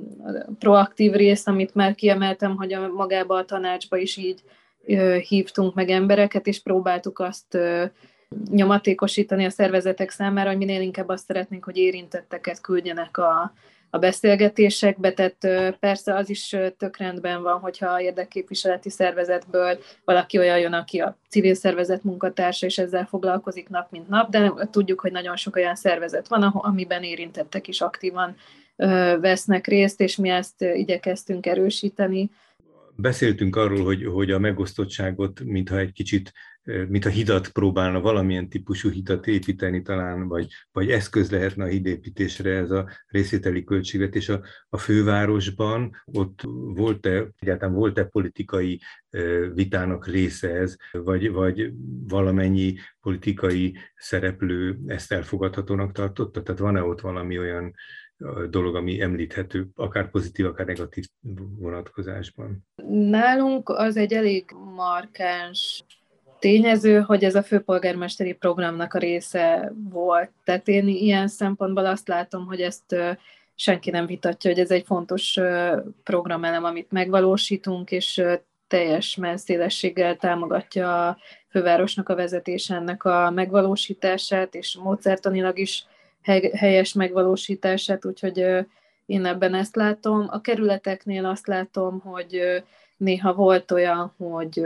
proaktív 0.60 1.12
rész, 1.12 1.48
amit 1.48 1.76
már 1.76 1.96
kiemeltem, 1.96 2.56
hogy 2.56 2.74
a, 2.74 2.88
magába 2.88 3.36
a 3.36 3.46
tanácsba 3.46 3.98
is 3.98 4.18
így 4.18 4.40
ö, 4.86 5.18
hívtunk 5.28 5.74
meg 5.76 5.90
embereket, 5.90 6.48
és 6.48 6.62
próbáltuk 6.62 7.20
azt 7.20 7.58
nyomatékosítani 8.52 9.46
a 9.46 9.50
szervezetek 9.50 10.10
számára, 10.10 10.50
hogy 10.50 10.58
minél 10.58 10.82
inkább 10.82 11.10
azt 11.10 11.26
szeretnénk, 11.26 11.64
hogy 11.64 11.78
érintetteket 11.78 12.62
küldjenek 12.62 13.18
a, 13.18 13.54
a 13.90 13.98
beszélgetésekbe, 13.98 15.14
tehát 15.14 15.76
persze 15.80 16.16
az 16.16 16.30
is 16.30 16.56
tök 16.78 16.98
rendben 16.98 17.42
van, 17.42 17.60
hogyha 17.60 18.02
érdekképviseleti 18.02 18.90
szervezetből 18.90 19.80
valaki 20.06 20.38
olyan 20.38 20.60
jön, 20.60 20.74
aki 20.74 21.00
a 21.00 21.18
civil 21.30 21.54
szervezet 21.54 22.04
munkatársa, 22.04 22.66
és 22.66 22.78
ezzel 22.78 23.06
foglalkozik 23.06 23.70
nap 23.70 23.92
mint 23.92 24.08
nap, 24.08 24.30
de 24.30 24.54
tudjuk, 24.72 25.00
hogy 25.00 25.12
nagyon 25.12 25.36
sok 25.36 25.56
olyan 25.56 25.76
szervezet 25.76 26.28
van, 26.28 26.44
amiben 26.44 27.04
érintettek 27.04 27.68
is 27.68 27.82
aktívan 27.82 28.36
vesznek 29.20 29.68
részt, 29.68 30.02
és 30.02 30.16
mi 30.16 30.30
ezt 30.30 30.62
igyekeztünk 30.62 31.46
erősíteni. 31.46 32.30
Beszéltünk 32.96 33.56
arról, 33.56 33.84
hogy, 33.84 34.06
hogy 34.06 34.32
a 34.32 34.40
megosztottságot, 34.40 35.40
mintha 35.44 35.78
egy 35.78 35.92
kicsit 35.92 36.34
mint 36.64 37.06
a 37.06 37.10
hidat 37.10 37.50
próbálna 37.50 38.02
valamilyen 38.02 38.50
típusú 38.50 38.90
hidat 38.90 39.28
építeni 39.28 39.82
talán, 39.82 40.28
vagy, 40.28 40.48
vagy 40.72 40.92
eszköz 40.92 41.32
lehetne 41.32 41.64
a 41.64 41.68
hídépítésre 41.68 42.52
ez 42.52 42.72
a 42.72 42.90
részvételi 43.08 43.64
költségvetés. 43.64 44.30
A, 44.30 44.42
a 44.70 44.78
fővárosban 44.78 46.04
ott 46.06 46.42
volt-e, 46.74 47.28
egyáltalán 47.40 47.76
volt-e 47.76 48.04
politikai 48.04 48.82
vitának 49.54 50.08
része 50.08 50.50
ez, 50.50 50.76
vagy, 50.92 51.32
vagy 51.32 51.72
valamennyi 52.08 52.76
politikai 53.02 53.78
szereplő 53.96 54.80
ezt 54.88 55.12
elfogadhatónak 55.12 55.92
tartotta? 55.92 56.42
Tehát 56.42 56.62
van-e 56.62 56.84
ott 56.84 57.02
valami 57.02 57.40
olyan 57.40 57.74
dolog, 58.50 58.76
ami 58.76 59.02
említhető, 59.02 59.68
akár 59.76 60.10
pozitív, 60.10 60.46
akár 60.46 60.66
negatív 60.66 61.06
vonatkozásban? 61.60 62.68
Nálunk 62.90 63.70
az 63.70 63.98
egy 63.98 64.14
elég 64.14 64.52
markáns 64.76 65.86
tényező, 66.42 67.00
hogy 67.00 67.24
ez 67.24 67.36
a 67.36 67.44
főpolgármesteri 67.44 68.34
programnak 68.34 68.94
a 68.94 69.00
része 69.00 69.74
volt. 69.90 70.30
Tehát 70.44 70.68
én 70.68 70.88
ilyen 70.88 71.28
szempontból 71.28 71.86
azt 71.86 72.08
látom, 72.08 72.46
hogy 72.46 72.62
ezt 72.62 72.96
senki 73.56 73.90
nem 73.90 74.06
vitatja, 74.06 74.52
hogy 74.52 74.60
ez 74.60 74.72
egy 74.72 74.86
fontos 74.86 75.40
programelem, 76.04 76.64
amit 76.64 76.92
megvalósítunk, 76.92 77.92
és 77.92 78.24
teljes 78.68 79.16
messzélességgel 79.16 80.16
támogatja 80.16 81.08
a 81.08 81.18
fővárosnak 81.50 82.10
a 82.10 82.16
vezetés 82.16 82.70
ennek 82.70 83.04
a 83.04 83.30
megvalósítását, 83.30 84.56
és 84.56 84.78
módszertanilag 84.84 85.60
is 85.60 85.86
helyes 86.54 86.94
megvalósítását, 86.94 88.06
úgyhogy 88.06 88.46
én 89.06 89.26
ebben 89.26 89.54
ezt 89.54 89.76
látom. 89.76 90.28
A 90.30 90.42
kerületeknél 90.42 91.26
azt 91.26 91.48
látom, 91.48 92.00
hogy 92.00 92.64
néha 92.98 93.34
volt 93.34 93.72
olyan, 93.72 94.14
hogy 94.18 94.66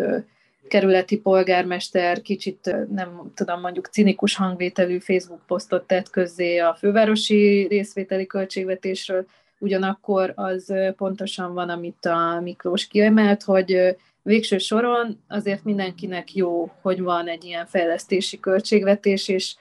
kerületi 0.67 1.17
polgármester 1.17 2.21
kicsit, 2.21 2.75
nem 2.91 3.31
tudom, 3.35 3.59
mondjuk 3.59 3.87
cinikus 3.87 4.35
hangvételű 4.35 4.99
Facebook 4.99 5.41
posztot 5.47 5.87
tett 5.87 6.09
közzé 6.09 6.57
a 6.57 6.75
fővárosi 6.75 7.67
részvételi 7.69 8.25
költségvetésről, 8.25 9.25
ugyanakkor 9.59 10.33
az 10.35 10.73
pontosan 10.97 11.53
van, 11.53 11.69
amit 11.69 12.05
a 12.05 12.39
Miklós 12.41 12.87
kiemelt, 12.87 13.43
hogy 13.43 13.95
végső 14.21 14.57
soron 14.57 15.23
azért 15.27 15.63
mindenkinek 15.63 16.35
jó, 16.35 16.71
hogy 16.81 17.01
van 17.01 17.27
egy 17.27 17.43
ilyen 17.43 17.65
fejlesztési 17.65 18.39
költségvetés, 18.39 19.27
és 19.27 19.55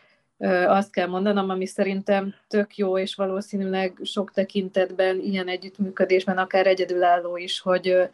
azt 0.66 0.92
kell 0.92 1.06
mondanom, 1.06 1.50
ami 1.50 1.66
szerintem 1.66 2.34
tök 2.48 2.76
jó, 2.76 2.98
és 2.98 3.14
valószínűleg 3.14 3.98
sok 4.02 4.32
tekintetben 4.32 5.20
ilyen 5.20 5.48
együttműködésben 5.48 6.38
akár 6.38 6.66
egyedülálló 6.66 7.36
is, 7.36 7.60
hogy 7.60 8.08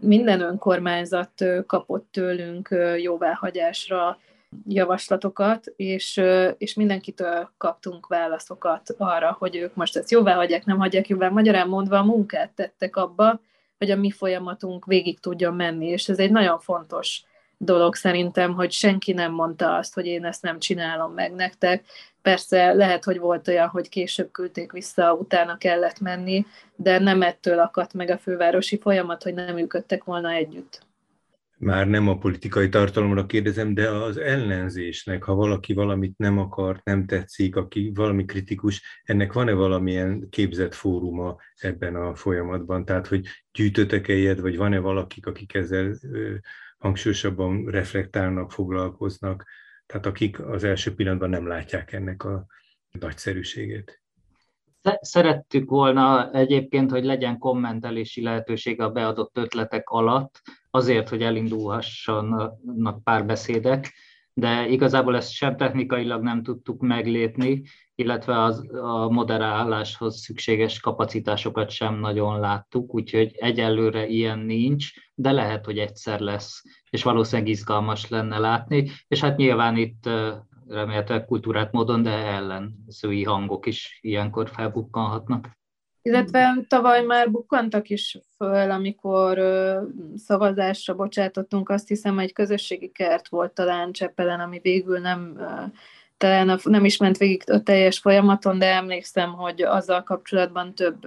minden 0.00 0.40
önkormányzat 0.40 1.44
kapott 1.66 2.08
tőlünk 2.10 2.68
jóváhagyásra 2.96 4.18
javaslatokat, 4.68 5.66
és, 5.76 6.22
és 6.58 6.74
mindenkitől 6.74 7.50
kaptunk 7.58 8.06
válaszokat 8.06 8.94
arra, 8.98 9.36
hogy 9.38 9.56
ők 9.56 9.74
most 9.74 9.96
ezt 9.96 10.10
jóvá 10.10 10.34
hagyják, 10.34 10.64
nem 10.64 10.78
hagyják 10.78 11.08
jóvá. 11.08 11.28
Magyarán 11.28 11.68
mondva 11.68 11.98
a 11.98 12.04
munkát 12.04 12.50
tettek 12.50 12.96
abba, 12.96 13.40
hogy 13.78 13.90
a 13.90 13.96
mi 13.96 14.10
folyamatunk 14.10 14.84
végig 14.84 15.20
tudjon 15.20 15.54
menni, 15.54 15.86
és 15.86 16.08
ez 16.08 16.18
egy 16.18 16.30
nagyon 16.30 16.58
fontos 16.58 17.22
dolog 17.58 17.94
szerintem, 17.94 18.54
hogy 18.54 18.72
senki 18.72 19.12
nem 19.12 19.32
mondta 19.32 19.76
azt, 19.76 19.94
hogy 19.94 20.06
én 20.06 20.24
ezt 20.24 20.42
nem 20.42 20.58
csinálom 20.58 21.12
meg 21.12 21.32
nektek. 21.32 21.84
Persze 22.26 22.72
lehet, 22.72 23.04
hogy 23.04 23.18
volt 23.18 23.48
olyan, 23.48 23.68
hogy 23.68 23.88
később 23.88 24.30
küldték 24.30 24.72
vissza, 24.72 25.12
utána 25.12 25.56
kellett 25.56 26.00
menni, 26.00 26.46
de 26.76 26.98
nem 26.98 27.22
ettől 27.22 27.58
akadt 27.58 27.92
meg 27.92 28.10
a 28.10 28.18
fővárosi 28.18 28.78
folyamat, 28.78 29.22
hogy 29.22 29.34
nem 29.34 29.54
működtek 29.54 30.04
volna 30.04 30.30
együtt. 30.30 30.86
Már 31.58 31.86
nem 31.86 32.08
a 32.08 32.18
politikai 32.18 32.68
tartalomra 32.68 33.26
kérdezem, 33.26 33.74
de 33.74 33.90
az 33.90 34.16
ellenzésnek, 34.16 35.22
ha 35.22 35.34
valaki 35.34 35.72
valamit 35.72 36.18
nem 36.18 36.38
akar, 36.38 36.80
nem 36.84 37.06
tetszik, 37.06 37.56
aki 37.56 37.92
valami 37.94 38.24
kritikus, 38.24 38.82
ennek 39.04 39.32
van-e 39.32 39.52
valamilyen 39.52 40.28
képzett 40.30 40.74
fóruma 40.74 41.36
ebben 41.56 41.96
a 41.96 42.14
folyamatban? 42.14 42.84
Tehát, 42.84 43.06
hogy 43.06 43.26
gyűjtötek-e 43.52 44.14
ilyet, 44.14 44.40
vagy 44.40 44.56
van-e 44.56 44.78
valakik, 44.78 45.26
akik 45.26 45.54
ezzel 45.54 45.94
hangsúlyosabban 46.78 47.64
reflektálnak, 47.64 48.52
foglalkoznak, 48.52 49.44
tehát 49.86 50.06
akik 50.06 50.40
az 50.40 50.64
első 50.64 50.94
pillanatban 50.94 51.30
nem 51.30 51.46
látják 51.46 51.92
ennek 51.92 52.24
a 52.24 52.46
nagyszerűségét. 53.00 54.00
Szerettük 55.00 55.70
volna 55.70 56.30
egyébként, 56.32 56.90
hogy 56.90 57.04
legyen 57.04 57.38
kommentelési 57.38 58.22
lehetőség 58.22 58.80
a 58.80 58.90
beadott 58.90 59.36
ötletek 59.36 59.88
alatt, 59.88 60.42
azért, 60.70 61.08
hogy 61.08 61.22
elindulhassanak 61.22 63.02
párbeszédek, 63.02 63.92
de 64.32 64.68
igazából 64.68 65.16
ezt 65.16 65.32
sem 65.32 65.56
technikailag 65.56 66.22
nem 66.22 66.42
tudtuk 66.42 66.80
meglépni, 66.80 67.62
illetve 67.94 68.42
az, 68.42 68.68
a 68.72 69.10
moderáláshoz 69.10 70.20
szükséges 70.20 70.80
kapacitásokat 70.80 71.70
sem 71.70 71.94
nagyon 71.94 72.40
láttuk, 72.40 72.94
úgyhogy 72.94 73.32
egyelőre 73.34 74.06
ilyen 74.06 74.38
nincs, 74.38 74.90
de 75.14 75.30
lehet, 75.32 75.64
hogy 75.64 75.78
egyszer 75.78 76.20
lesz, 76.20 76.62
és 76.96 77.02
valószínűleg 77.02 77.50
izgalmas 77.50 78.08
lenne 78.08 78.38
látni, 78.38 78.90
és 79.08 79.20
hát 79.20 79.36
nyilván 79.36 79.76
itt 79.76 80.08
remélhetőleg 80.68 81.24
kultúrát 81.24 81.72
módon, 81.72 82.02
de 82.02 82.10
ellenzői 82.10 83.24
hangok 83.24 83.66
is 83.66 83.98
ilyenkor 84.02 84.48
felbukkanhatnak. 84.48 85.48
Illetve 86.02 86.64
tavaly 86.68 87.04
már 87.04 87.30
bukkantak 87.30 87.88
is 87.88 88.18
föl, 88.36 88.70
amikor 88.70 89.40
szavazásra 90.16 90.94
bocsátottunk, 90.94 91.68
azt 91.68 91.88
hiszem 91.88 92.18
egy 92.18 92.32
közösségi 92.32 92.88
kert 92.88 93.28
volt 93.28 93.52
talán 93.52 93.92
Cseppelen, 93.92 94.40
ami 94.40 94.58
végül 94.62 94.98
nem 94.98 95.38
talán 96.16 96.60
nem 96.62 96.84
is 96.84 96.96
ment 96.96 97.16
végig 97.16 97.42
a 97.46 97.62
teljes 97.62 97.98
folyamaton, 97.98 98.58
de 98.58 98.74
emlékszem, 98.74 99.32
hogy 99.32 99.62
azzal 99.62 100.02
kapcsolatban 100.02 100.74
több 100.74 101.06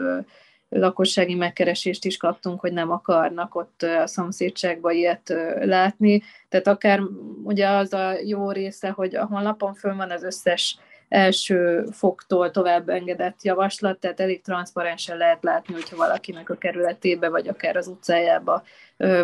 lakossági 0.70 1.36
megkeresést 1.36 2.06
is 2.06 2.18
kaptunk, 2.18 2.60
hogy 2.60 2.74
nem 2.74 2.92
akarnak 2.92 3.56
ott 3.56 3.82
a 3.82 4.08
szomszédságban 4.08 4.94
ilyet 4.94 5.34
látni. 5.60 6.22
Tehát 6.50 6.68
akár 6.68 7.02
ugye 7.44 7.68
az 7.68 7.94
a 7.94 8.14
jó 8.24 8.52
része, 8.52 8.90
hogy 8.90 9.16
a 9.16 9.26
honlapon 9.26 9.74
föl 9.74 9.96
van 9.96 10.12
az 10.12 10.24
összes 10.24 10.78
első 11.10 11.86
foktól 11.92 12.52
tovább 12.52 12.90
engedett 12.90 13.44
javaslat, 13.44 14.00
tehát 14.00 14.20
elég 14.20 14.42
transzparensen 14.42 15.18
lehet 15.18 15.44
látni, 15.44 15.74
hogyha 15.74 15.96
valakinek 15.96 16.50
a 16.50 16.56
kerületébe, 16.56 17.30
vagy 17.30 17.48
akár 17.48 17.76
az 17.76 17.88
utcájába 17.88 18.64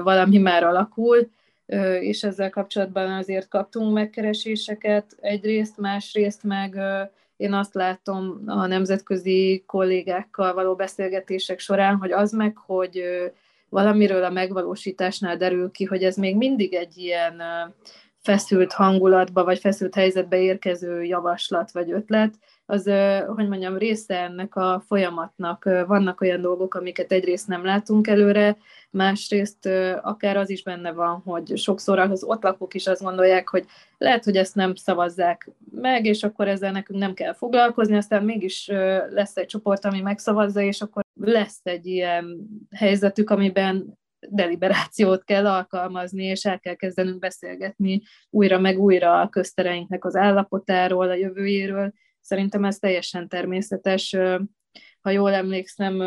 valami 0.03 0.37
már 0.37 0.63
alakul, 0.63 1.29
és 1.99 2.23
ezzel 2.23 2.49
kapcsolatban 2.49 3.11
azért 3.11 3.47
kaptunk 3.47 3.93
megkereséseket 3.93 5.15
egyrészt, 5.21 5.77
másrészt 5.77 6.43
meg 6.43 6.79
én 7.37 7.53
azt 7.53 7.73
látom 7.73 8.41
a 8.45 8.65
nemzetközi 8.65 9.63
kollégákkal 9.67 10.53
való 10.53 10.75
beszélgetések 10.75 11.59
során, 11.59 11.95
hogy 11.95 12.11
az 12.11 12.31
meg, 12.31 12.57
hogy 12.57 13.03
valamiről 13.69 14.23
a 14.23 14.29
megvalósításnál 14.29 15.37
derül 15.37 15.71
ki, 15.71 15.83
hogy 15.83 16.03
ez 16.03 16.15
még 16.15 16.35
mindig 16.35 16.73
egy 16.73 16.97
ilyen 16.97 17.41
feszült 18.21 18.73
hangulatba, 18.73 19.43
vagy 19.43 19.59
feszült 19.59 19.95
helyzetbe 19.95 20.39
érkező 20.39 21.03
javaslat 21.03 21.71
vagy 21.71 21.91
ötlet, 21.91 22.33
az, 22.65 22.91
hogy 23.27 23.47
mondjam, 23.47 23.77
része 23.77 24.19
ennek 24.19 24.55
a 24.55 24.83
folyamatnak. 24.87 25.63
Vannak 25.63 26.21
olyan 26.21 26.41
dolgok, 26.41 26.73
amiket 26.73 27.11
egyrészt 27.11 27.47
nem 27.47 27.65
látunk 27.65 28.07
előre, 28.07 28.57
másrészt 28.89 29.65
akár 30.01 30.37
az 30.37 30.49
is 30.49 30.63
benne 30.63 30.91
van, 30.91 31.21
hogy 31.25 31.57
sokszor 31.57 31.99
az 31.99 32.23
ott 32.23 32.43
lakók 32.43 32.73
is 32.73 32.87
azt 32.87 33.01
gondolják, 33.01 33.49
hogy 33.49 33.65
lehet, 33.97 34.23
hogy 34.23 34.35
ezt 34.37 34.55
nem 34.55 34.75
szavazzák 34.75 35.51
meg, 35.71 36.05
és 36.05 36.23
akkor 36.23 36.47
ezzel 36.47 36.71
nekünk 36.71 36.99
nem 36.99 37.13
kell 37.13 37.33
foglalkozni, 37.33 37.95
aztán 37.97 38.23
mégis 38.23 38.67
lesz 39.09 39.37
egy 39.37 39.45
csoport, 39.45 39.85
ami 39.85 40.01
megszavazza, 40.01 40.61
és 40.61 40.81
akkor 40.81 41.03
lesz 41.13 41.59
egy 41.63 41.85
ilyen 41.85 42.47
helyzetük, 42.75 43.29
amiben 43.29 43.97
deliberációt 44.29 45.23
kell 45.23 45.47
alkalmazni, 45.47 46.23
és 46.23 46.45
el 46.45 46.59
kell 46.59 46.75
kezdenünk 46.75 47.19
beszélgetni 47.19 48.01
újra 48.29 48.59
meg 48.59 48.79
újra 48.79 49.21
a 49.21 49.29
köztereinknek 49.29 50.05
az 50.05 50.15
állapotáról, 50.15 51.09
a 51.09 51.13
jövőjéről. 51.13 51.93
Szerintem 52.25 52.63
ez 52.63 52.77
teljesen 52.77 53.27
természetes. 53.27 54.15
Ha 55.01 55.09
jól 55.09 55.33
emlékszem, 55.33 56.01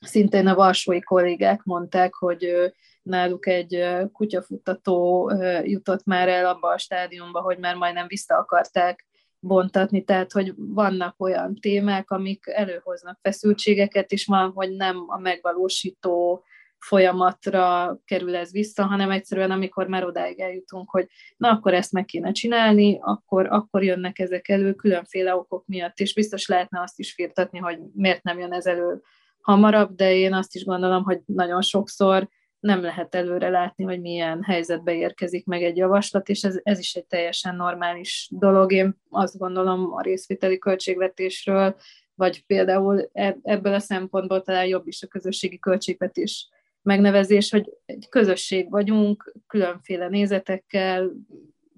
szintén 0.00 0.46
a 0.46 0.54
varsói 0.54 1.00
kollégák 1.00 1.62
mondták, 1.62 2.14
hogy 2.14 2.72
náluk 3.02 3.46
egy 3.46 3.86
kutyafuttató 4.12 5.30
jutott 5.62 6.04
már 6.04 6.28
el 6.28 6.46
abba 6.46 6.68
a 6.68 6.78
stádiumba, 6.78 7.40
hogy 7.40 7.58
már 7.58 7.76
majdnem 7.76 8.06
vissza 8.06 8.36
akarták 8.36 9.06
bontatni, 9.40 10.04
tehát 10.04 10.32
hogy 10.32 10.54
vannak 10.56 11.14
olyan 11.18 11.54
témák, 11.54 12.10
amik 12.10 12.46
előhoznak 12.46 13.18
feszültségeket, 13.22 14.10
és 14.12 14.26
van, 14.26 14.50
hogy 14.50 14.70
nem 14.70 15.04
a 15.06 15.18
megvalósító 15.18 16.44
folyamatra 16.80 17.98
kerül 18.04 18.36
ez 18.36 18.52
vissza, 18.52 18.84
hanem 18.84 19.10
egyszerűen 19.10 19.50
amikor 19.50 19.86
már 19.86 20.04
odáig 20.04 20.40
eljutunk, 20.40 20.90
hogy 20.90 21.06
na 21.36 21.48
akkor 21.48 21.74
ezt 21.74 21.92
meg 21.92 22.04
kéne 22.04 22.32
csinálni, 22.32 22.98
akkor, 23.02 23.46
akkor 23.46 23.82
jönnek 23.82 24.18
ezek 24.18 24.48
elő 24.48 24.74
különféle 24.74 25.34
okok 25.34 25.66
miatt, 25.66 25.98
és 25.98 26.14
biztos 26.14 26.46
lehetne 26.46 26.80
azt 26.80 26.98
is 26.98 27.12
firtatni, 27.12 27.58
hogy 27.58 27.78
miért 27.94 28.22
nem 28.22 28.38
jön 28.38 28.52
ez 28.52 28.66
elő 28.66 29.00
hamarabb, 29.40 29.94
de 29.94 30.14
én 30.14 30.34
azt 30.34 30.54
is 30.54 30.64
gondolom, 30.64 31.02
hogy 31.02 31.20
nagyon 31.26 31.62
sokszor 31.62 32.28
nem 32.60 32.82
lehet 32.82 33.14
előre 33.14 33.48
látni, 33.48 33.84
hogy 33.84 34.00
milyen 34.00 34.42
helyzetbe 34.42 34.94
érkezik 34.94 35.46
meg 35.46 35.62
egy 35.62 35.76
javaslat, 35.76 36.28
és 36.28 36.42
ez, 36.42 36.60
ez 36.62 36.78
is 36.78 36.94
egy 36.94 37.06
teljesen 37.06 37.56
normális 37.56 38.28
dolog. 38.32 38.72
Én 38.72 39.00
azt 39.08 39.38
gondolom 39.38 39.92
a 39.92 40.02
részvételi 40.02 40.58
költségvetésről, 40.58 41.76
vagy 42.14 42.46
például 42.46 43.10
ebből 43.42 43.74
a 43.74 43.78
szempontból 43.78 44.42
talán 44.42 44.66
jobb 44.66 44.86
is 44.86 45.02
a 45.02 45.06
közösségi 45.06 45.58
költségvetés 45.58 46.48
megnevezés, 46.82 47.50
hogy 47.50 47.70
egy 47.84 48.06
közösség 48.08 48.70
vagyunk, 48.70 49.34
különféle 49.46 50.08
nézetekkel, 50.08 51.10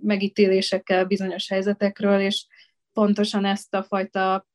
megítélésekkel 0.03 1.05
bizonyos 1.05 1.49
helyzetekről, 1.49 2.21
és 2.21 2.47
pontosan 2.93 3.45
ezt 3.45 3.75
a 3.75 3.83
fajta 3.83 4.47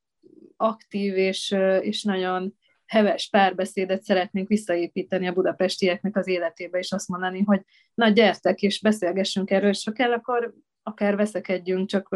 aktív 0.58 1.18
és, 1.18 1.56
és 1.82 2.04
nagyon 2.04 2.58
heves 2.86 3.30
párbeszédet 3.30 4.04
szeretnénk 4.04 4.48
visszaépíteni 4.48 5.28
a 5.28 5.34
budapestieknek 5.34 6.16
az 6.16 6.28
életébe, 6.28 6.78
és 6.78 6.91
azt 6.91 7.08
mondani, 7.08 7.41
hogy 7.41 7.62
na 7.93 8.10
gyertek, 8.10 8.62
és 8.62 8.82
beszélgessünk 8.82 9.52
erről, 9.52 9.70
és 9.70 9.84
ha 9.84 9.91
kell, 9.91 10.12
akkor 10.12 10.54
akár 10.84 11.16
veszekedjünk, 11.16 11.88
csak 11.88 12.10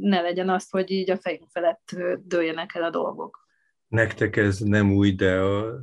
ne 0.00 0.20
legyen 0.20 0.48
az, 0.48 0.70
hogy 0.70 0.90
így 0.90 1.10
a 1.10 1.16
fejünk 1.16 1.48
felett 1.50 1.96
dőljenek 2.24 2.74
el 2.74 2.82
a 2.82 2.90
dolgok. 2.90 3.46
Nektek 3.88 4.36
ez 4.36 4.58
nem 4.58 4.92
új, 4.92 5.12
de 5.12 5.40
a 5.40 5.74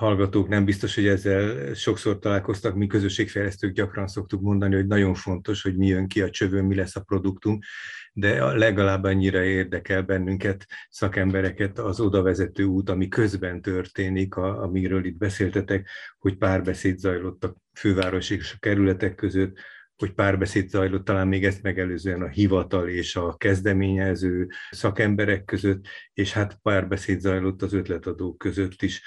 hallgatók 0.00 0.48
nem 0.48 0.64
biztos, 0.64 0.94
hogy 0.94 1.06
ezzel 1.06 1.74
sokszor 1.74 2.18
találkoztak. 2.18 2.74
Mi 2.74 2.86
közösségfejlesztők 2.86 3.72
gyakran 3.72 4.06
szoktuk 4.06 4.40
mondani, 4.40 4.74
hogy 4.74 4.86
nagyon 4.86 5.14
fontos, 5.14 5.62
hogy 5.62 5.76
mi 5.76 5.86
jön 5.86 6.08
ki 6.08 6.20
a 6.22 6.30
csövön, 6.30 6.64
mi 6.64 6.74
lesz 6.74 6.96
a 6.96 7.00
produktunk, 7.00 7.64
de 8.12 8.44
legalább 8.44 9.04
annyira 9.04 9.44
érdekel 9.44 10.02
bennünket, 10.02 10.66
szakembereket 10.90 11.78
az 11.78 12.00
oda 12.00 12.22
vezető 12.22 12.64
út, 12.64 12.90
ami 12.90 13.08
közben 13.08 13.62
történik, 13.62 14.34
a, 14.34 14.62
amiről 14.62 15.04
itt 15.04 15.16
beszéltetek, 15.18 15.88
hogy 16.18 16.36
párbeszéd 16.36 16.98
zajlott 16.98 17.44
a 17.44 17.56
főváros 17.78 18.30
és 18.30 18.52
a 18.52 18.58
kerületek 18.58 19.14
között, 19.14 19.58
hogy 19.96 20.12
párbeszéd 20.12 20.68
zajlott, 20.68 21.04
talán 21.04 21.28
még 21.28 21.44
ezt 21.44 21.62
megelőzően 21.62 22.22
a 22.22 22.28
hivatal 22.28 22.88
és 22.88 23.16
a 23.16 23.36
kezdeményező 23.36 24.48
szakemberek 24.70 25.44
között, 25.44 25.86
és 26.12 26.32
hát 26.32 26.58
párbeszéd 26.62 27.20
zajlott 27.20 27.62
az 27.62 27.72
ötletadók 27.72 28.38
között 28.38 28.82
is. 28.82 29.02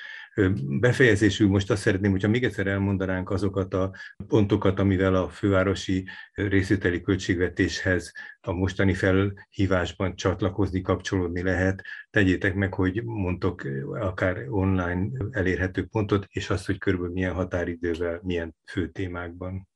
Befejezésül 0.80 1.48
most 1.48 1.72
azt 1.72 1.82
szeretném, 1.82 2.12
hogyha 2.12 2.28
még 2.28 2.44
egyszer 2.44 2.68
elmondanánk 2.68 3.30
azokat 3.30 3.74
a 3.74 3.92
pontokat, 4.28 4.80
amivel 4.80 5.16
a 5.16 5.30
fővárosi 5.30 6.08
részvételi 6.34 7.02
költségvetéshez 7.02 8.12
a 8.42 8.52
mostani 8.52 8.94
felhívásban 8.94 10.16
csatlakozni, 10.16 10.82
kapcsolódni 10.82 11.42
lehet. 11.42 11.84
Tegyétek 12.10 12.56
meg, 12.56 12.74
hogy 12.74 13.04
mondtok 13.04 13.62
akár 14.00 14.46
online 14.50 15.08
elérhető 15.32 15.86
pontot, 15.86 16.26
és 16.30 16.50
azt, 16.50 16.66
hogy 16.66 16.78
körülbelül 16.78 17.14
milyen 17.14 17.34
határidővel, 17.34 18.20
milyen 18.24 18.56
fő 18.66 18.90
témákban 18.90 19.68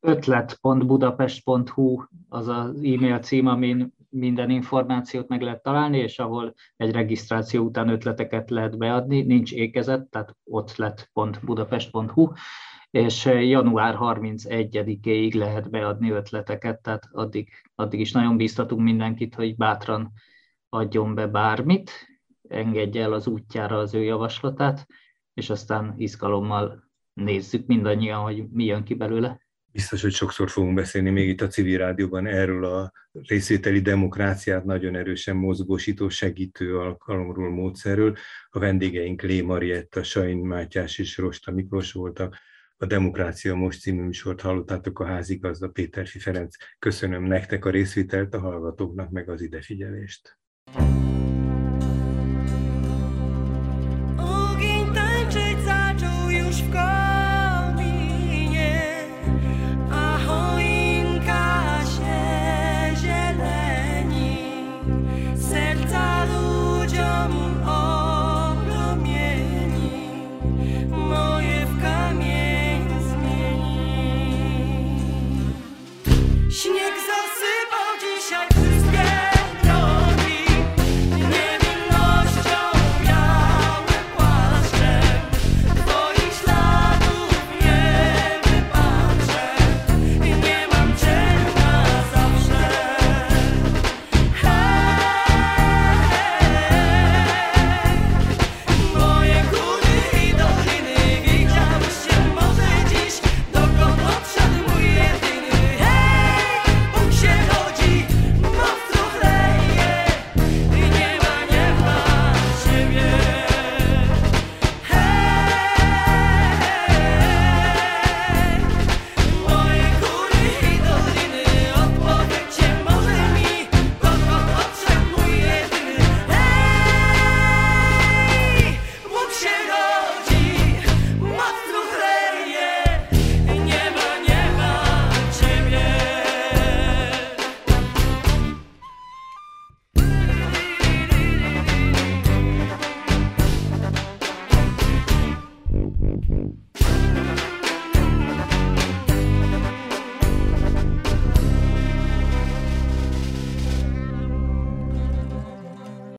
ötlet.budapest.hu 0.00 2.02
az 2.28 2.48
az 2.48 2.74
e-mail 2.74 3.18
cím, 3.18 3.46
amin 3.46 3.94
minden 4.08 4.50
információt 4.50 5.28
meg 5.28 5.42
lehet 5.42 5.62
találni, 5.62 5.98
és 5.98 6.18
ahol 6.18 6.54
egy 6.76 6.90
regisztráció 6.90 7.64
után 7.64 7.88
ötleteket 7.88 8.50
lehet 8.50 8.78
beadni, 8.78 9.22
nincs 9.22 9.52
ékezet, 9.52 10.06
tehát 10.10 10.36
ötlet.budapest.hu, 10.44 12.32
és 12.90 13.24
január 13.24 13.96
31-ig 14.00 15.34
lehet 15.34 15.70
beadni 15.70 16.10
ötleteket, 16.10 16.82
tehát 16.82 17.08
addig, 17.12 17.48
addig 17.74 18.00
is 18.00 18.12
nagyon 18.12 18.36
bíztatunk 18.36 18.82
mindenkit, 18.82 19.34
hogy 19.34 19.56
bátran 19.56 20.12
adjon 20.68 21.14
be 21.14 21.26
bármit, 21.26 21.90
engedje 22.48 23.02
el 23.02 23.12
az 23.12 23.26
útjára 23.26 23.78
az 23.78 23.94
ő 23.94 24.02
javaslatát, 24.02 24.86
és 25.34 25.50
aztán 25.50 25.94
izgalommal 25.96 26.90
nézzük 27.12 27.66
mindannyian, 27.66 28.22
hogy 28.22 28.48
mi 28.48 28.64
jön 28.64 28.84
ki 28.84 28.94
belőle. 28.94 29.47
Biztos, 29.78 30.02
hogy 30.02 30.12
sokszor 30.12 30.50
fogunk 30.50 30.74
beszélni 30.74 31.10
még 31.10 31.28
itt 31.28 31.40
a 31.40 31.46
civil 31.46 31.78
rádióban 31.78 32.26
erről 32.26 32.64
a 32.64 32.92
részvételi 33.12 33.80
demokráciát 33.80 34.64
nagyon 34.64 34.96
erősen 34.96 35.36
mozgósító, 35.36 36.08
segítő 36.08 36.78
alkalomról, 36.78 37.50
módszerről. 37.50 38.16
A 38.50 38.58
vendégeink 38.58 39.22
Lé 39.22 39.40
Marietta, 39.40 40.02
Sain 40.02 40.38
Mátyás 40.38 40.98
és 40.98 41.16
Rosta 41.16 41.50
Miklós 41.50 41.92
voltak. 41.92 42.36
A 42.76 42.86
Demokrácia 42.86 43.54
Most 43.54 43.80
című 43.80 44.02
műsort 44.02 44.40
hallottátok 44.40 45.00
a 45.00 45.06
házigazda 45.06 45.68
Péterfi 45.68 46.18
Ferenc. 46.18 46.56
Köszönöm 46.78 47.24
nektek 47.24 47.64
a 47.64 47.70
részvételt, 47.70 48.34
a 48.34 48.40
hallgatóknak 48.40 49.10
meg 49.10 49.28
az 49.28 49.42
idefigyelést. 49.42 50.38